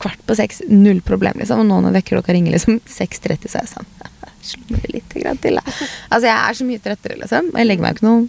kvart 0.03 0.18
på 0.27 0.35
seks, 0.35 0.61
null 0.68 1.01
problem, 1.07 1.38
liksom. 1.38 1.62
Og 1.62 1.68
nå 1.68 1.81
når 1.85 1.96
vekkerklokka 2.01 2.35
ringer 2.35 2.55
liksom 2.55 2.81
6.30, 2.98 3.48
så 3.51 3.61
er 3.61 3.66
jeg 3.66 3.75
sånn 3.77 3.90
Slumrer 4.53 4.90
litt 4.94 5.14
grann 5.14 5.38
til, 5.42 5.59
da. 5.59 5.62
Altså, 6.11 6.27
jeg 6.27 6.37
er 6.37 6.59
så 6.59 6.66
mye 6.66 6.83
trøttere, 6.83 7.18
liksom. 7.22 7.53
Og 7.55 7.61
jeg 7.62 7.68
legger 7.68 7.85
meg 7.87 7.92
jo 7.94 7.98
ikke 8.01 8.09
noen 8.09 8.29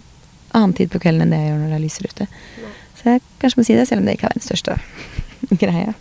annen 0.54 0.74
tid 0.78 0.92
på 0.92 1.00
kvelden 1.02 1.24
enn 1.26 1.34
det 1.34 1.40
jeg 1.42 1.48
gjør 1.50 1.60
når 1.64 1.72
det 1.72 1.78
er 1.78 1.82
lysere 1.82 2.10
ute. 2.12 2.26
Så 2.94 3.08
jeg 3.10 3.22
kanskje 3.42 3.58
må 3.58 3.64
si 3.66 3.74
det, 3.74 3.86
selv 3.90 4.04
om 4.04 4.06
det 4.06 4.14
ikke 4.14 4.28
er 4.30 4.36
den 4.38 4.44
største 4.46 4.76
greia. 5.64 5.94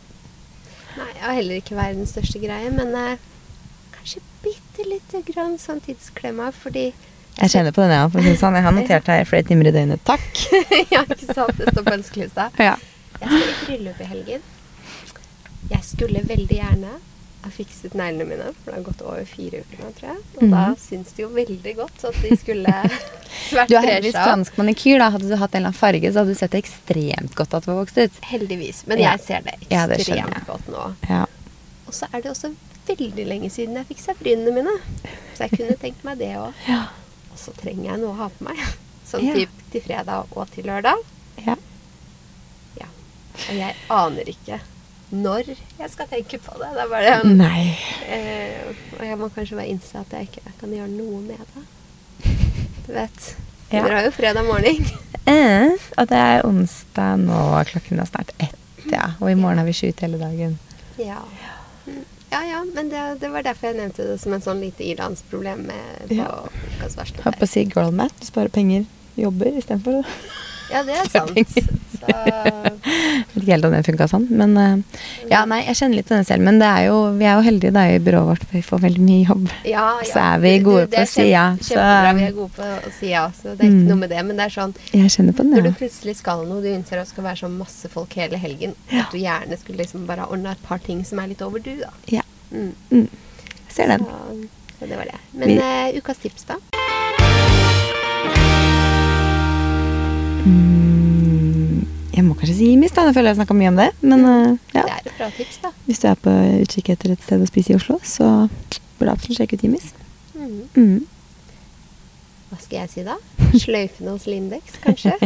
Nei, 1.00 1.08
har 1.24 1.38
heller 1.40 1.58
ikke 1.58 1.78
verdens 1.80 2.14
største 2.14 2.42
greie, 2.44 2.70
men 2.76 2.94
eh, 3.00 3.24
kanskje 4.04 4.22
bitte 4.44 4.86
lite 4.90 5.22
grann 5.32 5.58
sånn 5.58 5.80
tidsklemma, 5.86 6.52
fordi 6.54 6.90
Jeg 7.40 7.50
kjenner 7.50 7.72
på 7.74 7.82
den, 7.82 7.90
ja. 7.96 8.08
For 8.14 8.20
å 8.20 8.24
si 8.28 8.36
sånn. 8.38 8.54
Jeg 8.54 8.62
har 8.68 8.74
notert 8.76 9.08
her 9.10 9.24
flere 9.26 9.44
timer 9.48 9.66
i 9.66 9.72
døgnet. 9.74 10.04
Takk. 10.06 10.44
Ja, 10.94 11.02
ikke 11.08 11.34
sant? 11.34 11.58
Det 11.58 11.72
står 11.74 11.84
på 11.88 11.94
ønskelista. 11.96 12.50
Ja. 12.62 12.76
Jeg 13.22 13.30
skal 13.32 13.48
i 13.50 13.56
bryllup 13.66 14.02
i 14.04 14.10
helgen. 14.12 14.44
Jeg 15.72 15.82
skulle 15.88 16.22
veldig 16.28 16.58
gjerne 16.60 16.92
ha 17.44 17.50
fikset 17.52 17.96
neglene 17.98 18.28
mine, 18.30 18.52
for 18.62 18.70
det 18.72 18.76
har 18.78 18.84
gått 18.86 19.02
over 19.04 19.26
fire 19.28 19.64
uker 19.64 19.80
nå, 19.82 19.90
tror 19.98 20.10
jeg. 20.12 20.20
Og 20.38 20.44
da 20.54 20.62
Mhm. 20.68 20.76
syns 20.80 21.10
det 21.16 21.24
jo 21.24 21.30
veldig 21.34 21.74
godt 21.76 22.04
at 22.12 22.20
de 22.22 22.38
skulle 22.38 22.76
vært 23.58 23.68
Du 23.70 23.76
har 23.80 23.88
heldigvis 23.88 24.14
fransk 24.20 24.56
manikyr. 24.62 25.00
da 25.00 25.10
Hadde 25.10 25.28
du 25.28 25.36
hatt 25.36 25.56
en 25.56 25.60
eller 25.64 25.72
annen 25.74 25.80
farge, 25.80 26.12
så 26.14 26.22
hadde 26.22 26.36
du 26.36 26.40
sett 26.40 26.52
det 26.52 26.62
ekstremt 26.64 27.34
godt 27.36 27.54
at 27.58 27.66
du 27.66 27.72
var 27.74 27.82
vokst 27.82 27.98
ut. 27.98 28.22
Heldigvis. 28.30 28.84
Men 28.88 29.00
jeg 29.00 29.20
ser 29.26 29.42
det 29.42 29.56
Ja, 29.72 29.88
det 29.88 29.98
ekstremt 30.00 30.46
godt 30.48 30.70
nå. 30.70 30.86
Ja. 31.10 31.26
Og 31.88 31.94
så 31.98 32.06
er 32.14 32.22
det 32.22 32.32
også 32.32 32.54
veldig 32.88 33.26
lenge 33.30 33.50
siden 33.54 33.76
jeg 33.80 33.88
fiksa 33.92 34.16
brynene 34.20 34.54
mine. 34.56 34.74
Så 35.36 35.46
jeg 35.48 35.58
kunne 35.58 35.78
tenkt 35.82 36.04
meg 36.08 36.18
det 36.22 36.32
òg. 36.40 36.54
Ja. 36.68 36.82
Og 37.34 37.40
så 37.42 37.54
trenger 37.58 37.92
jeg 37.92 38.02
noe 38.04 38.14
å 38.14 38.20
ha 38.22 38.28
på 38.34 38.48
meg. 38.50 38.60
Sånn 39.10 39.26
Ja. 39.28 39.34
typ 39.38 39.50
til 39.74 39.82
fredag 39.86 40.32
og 40.36 40.50
til 40.54 40.66
lørdag. 40.70 41.02
ja. 41.46 41.56
Ja. 42.80 42.88
Og 43.50 43.56
jeg 43.58 43.76
aner 43.90 44.30
ikke 44.30 44.60
når 45.14 45.52
jeg 45.54 45.90
skal 45.94 46.08
tenke 46.10 46.40
på 46.42 46.56
det. 46.58 46.70
Det 46.74 46.82
er 46.84 46.90
bare 46.90 47.16
Nei. 47.30 47.78
eh, 48.10 48.72
Og 48.98 49.04
jeg 49.06 49.18
må 49.22 49.28
kanskje 49.36 49.58
bare 49.60 49.70
innse 49.70 50.00
at 50.00 50.14
jeg 50.16 50.30
ikke 50.32 50.54
kan 50.60 50.74
gjøre 50.74 50.90
noe 50.90 51.20
med 51.22 51.38
det. 51.54 51.66
Du 52.88 52.94
vet. 52.96 53.28
Vi 53.70 53.78
Dere 53.78 53.94
har 54.00 54.08
jo 54.10 54.14
fredag 54.16 54.46
morgen. 54.50 54.86
Eh, 55.24 55.72
og 55.96 56.10
det 56.12 56.18
er 56.20 56.42
onsdag 56.44 57.14
nå, 57.22 57.38
klokken 57.70 58.02
er 58.04 58.08
snart 58.10 58.34
ett, 58.44 58.58
ja. 58.92 59.06
Og 59.24 59.30
i 59.32 59.38
morgen 59.40 59.62
har 59.62 59.64
vi 59.64 59.72
shoot 59.78 60.02
hele 60.04 60.18
dagen. 60.20 60.58
Ja. 61.00 61.22
Mm. 61.88 62.02
Ja, 62.34 62.42
ja, 62.50 62.64
men 62.74 62.90
det, 62.90 63.02
det 63.22 63.30
var 63.30 63.46
derfor 63.46 63.70
jeg 63.70 63.78
nevnte 63.78 64.08
det 64.10 64.18
som 64.24 64.34
en 64.34 64.42
sånn 64.42 64.62
lite 64.64 64.82
ilandsproblem 64.90 65.68
på 66.10 66.18
Ja. 66.18 66.30
ukas 66.80 66.98
verste 66.98 67.22
Holdt 67.26 67.38
på 67.42 67.46
å 67.46 67.52
si 67.52 67.66
girl 67.70 67.94
mat, 67.94 68.16
Du 68.20 68.26
sparer 68.26 68.50
penger, 68.54 68.88
jobber 69.20 69.54
istedenfor. 69.60 70.02
Ja, 70.74 70.84
det 70.84 70.96
er 71.04 71.10
sant. 71.14 71.38
Jeg 71.38 71.48
Så 72.04 72.10
Vet 73.34 73.44
ikke 73.46 73.52
helt 73.54 73.66
om 73.68 73.72
det 73.74 73.80
funka 73.88 74.08
sånn. 74.12 74.26
Men 74.36 74.56
uh, 74.60 74.98
ja, 75.32 75.44
nei, 75.48 75.62
jeg 75.64 75.78
kjenner 75.80 75.96
litt 76.02 76.08
til 76.10 76.18
den 76.18 76.26
selv. 76.28 76.44
Men 76.44 76.58
det 76.60 76.68
er 76.68 76.88
jo, 76.90 76.98
vi 77.16 77.28
er 77.30 77.38
jo 77.40 77.46
heldige 77.46 77.72
da 77.76 77.84
i 77.94 78.00
byrået 78.04 78.28
vårt, 78.34 78.44
for 78.44 78.58
vi 78.58 78.64
får 78.68 78.82
veldig 78.84 79.04
mye 79.06 79.22
jobb. 79.30 79.46
ja, 79.70 79.86
ja. 80.02 80.10
Så 80.10 80.20
er 80.24 80.42
vi 80.44 80.52
gode 80.66 80.90
på 80.92 81.00
å 81.00 81.08
si 81.08 81.26
ja, 81.30 81.46
så- 81.64 81.78
vi 82.18 82.26
er 82.28 82.36
gode 82.36 82.52
på 82.58 82.68
å 82.68 82.92
si 82.98 83.14
så 83.14 83.54
det 83.56 83.64
er 83.64 83.70
ikke 83.70 83.80
Mm. 83.80 83.88
noe 83.88 84.00
med 84.04 84.10
det. 84.10 84.26
Men 84.26 84.36
det 84.42 84.46
er 84.50 84.54
sånn 84.58 84.76
Jeg 84.92 85.10
kjenner 85.16 85.34
på 85.40 85.44
når 85.48 85.64
du 85.64 85.72
plutselig 85.80 86.16
skal 86.20 86.44
noe, 86.50 86.62
du 86.62 86.68
innser 86.74 87.00
at 87.00 87.08
det 87.08 87.14
skal 87.14 87.24
være 87.24 87.40
sånn 87.46 87.58
masse 87.58 87.88
folk 87.90 88.14
hele 88.20 88.38
helgen, 88.38 88.76
at 88.92 89.12
du 89.12 89.18
gjerne 89.18 89.58
skulle 89.60 89.78
liksom 89.86 90.06
bare 90.06 90.28
ordna 90.28 90.52
et 90.52 90.64
par 90.68 90.80
ting 90.80 91.04
som 91.06 91.20
er 91.20 91.28
litt 91.32 91.42
over 91.42 91.60
du, 91.64 91.76
da. 91.80 91.94
ja. 92.12 92.22
Mm. 92.52 92.74
Mm. 92.92 93.08
Jeg 93.70 93.72
ser 93.80 93.88
den. 93.88 94.04
Så, 94.06 94.48
så 94.80 94.88
det 94.90 94.98
var 94.98 95.06
det. 95.06 95.20
Men 95.34 95.48
Vi- 95.48 95.58
uh, 95.58 95.98
ukas 96.02 96.18
tips, 96.18 96.44
da? 96.52 96.56
Mm, 100.46 101.86
jeg 102.14 102.24
må 102.28 102.36
kanskje 102.38 102.56
si 102.58 102.68
Imis, 102.74 102.92
da. 102.96 103.06
Jeg 103.08 103.16
føler 103.18 103.32
jeg 103.32 103.36
har 103.38 103.42
snakka 103.42 103.56
mye 103.58 103.72
om 103.72 103.80
det. 103.80 103.90
Men 104.04 104.26
eh, 104.30 104.52
ja. 104.76 104.84
Det 104.84 104.92
er 104.98 105.08
et 105.08 105.18
bra 105.18 105.30
tips, 105.38 105.58
da. 105.64 105.72
hvis 105.88 106.02
du 106.04 106.08
er 106.12 106.20
på 106.26 106.34
utkikk 106.66 106.92
etter 106.94 107.16
et 107.16 107.24
sted 107.26 107.42
å 107.44 107.50
spise 107.50 107.74
i 107.74 107.78
Oslo, 107.80 108.00
så 108.06 108.30
burde 109.00 109.10
du 109.10 109.14
absolutt 109.16 109.40
sjekke 109.40 109.60
ut 109.60 109.66
Imis. 109.70 109.90
Mm. 110.36 110.62
Mm. 110.76 111.02
Hva 112.54 112.60
skal 112.62 112.84
jeg 112.84 112.92
si, 112.94 113.04
da? 113.08 113.16
Sløyfene 113.58 114.12
hos 114.14 114.28
Lindex, 114.30 114.76
kanskje? 114.84 115.16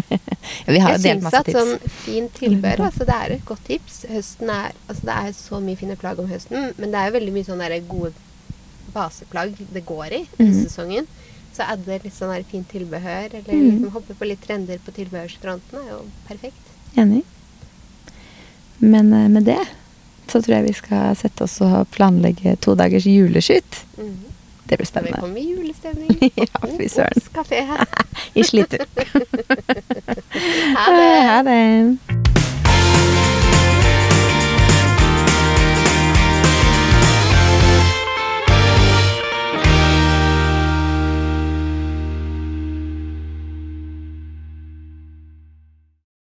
Ja, 0.64 0.72
vi 0.72 0.80
har 0.80 0.94
Jeg 0.96 1.02
syns 1.04 1.26
at 1.36 1.44
tips. 1.50 1.58
sånn 1.58 1.90
fint 2.06 2.38
tilbør 2.40 2.80
altså 2.86 3.04
Det 3.08 3.16
er 3.18 3.34
et 3.36 3.42
godt 3.46 3.66
tips. 3.68 3.98
Høsten 4.08 4.48
er 4.54 4.70
Altså 4.88 5.04
det 5.10 5.16
er 5.20 5.34
så 5.36 5.60
mye 5.64 5.76
fine 5.80 5.98
plagg 6.00 6.22
om 6.24 6.30
høsten, 6.32 6.70
men 6.80 6.94
det 6.94 7.02
er 7.02 7.10
jo 7.10 7.16
veldig 7.18 7.34
mye 7.36 7.48
sånne 7.50 7.68
gode 7.90 8.14
baseplagg 8.94 9.58
det 9.76 9.84
går 9.90 10.16
i 10.16 10.22
Mhm. 10.24 10.46
høstsesongen. 10.48 11.10
Så 11.58 11.66
adde 11.66 11.98
litt 12.04 12.14
sånn 12.14 12.36
fint 12.46 12.70
tilbehør, 12.70 13.34
eller 13.40 13.54
mm. 13.54 13.66
liksom 13.66 13.94
hoppe 13.96 14.14
på 14.18 14.30
litt 14.30 14.44
trender 14.46 14.78
på 14.86 14.94
tilbehørsfronten, 14.94 15.82
er 15.82 15.96
jo 15.96 16.04
perfekt. 16.28 16.74
Enig. 16.94 17.24
Men 18.78 19.10
eh, 19.14 19.30
med 19.34 19.50
det 19.50 19.64
så 20.28 20.42
tror 20.42 20.58
jeg 20.58 20.68
vi 20.68 20.76
skal 20.76 21.16
sette 21.18 21.48
oss 21.48 21.58
og 21.66 21.88
planlegge 21.96 22.58
to 22.62 22.76
dagers 22.78 23.08
juleskyt. 23.10 23.82
Mm. 23.98 24.18
Det 24.68 24.78
blir 24.78 24.86
Så 24.86 25.00
vi 25.00 25.08
spennende. 25.08 25.20
kommer 25.20 25.40
i 25.40 25.50
julestemning. 25.50 26.32
Ja, 26.36 26.78
fy 26.78 26.90
søren. 26.92 27.88
I 28.34 28.44
slitur. 28.52 28.86
Ha 30.78 30.92
det. 30.94 31.22
Ha 31.32 31.44
det. 31.44 32.27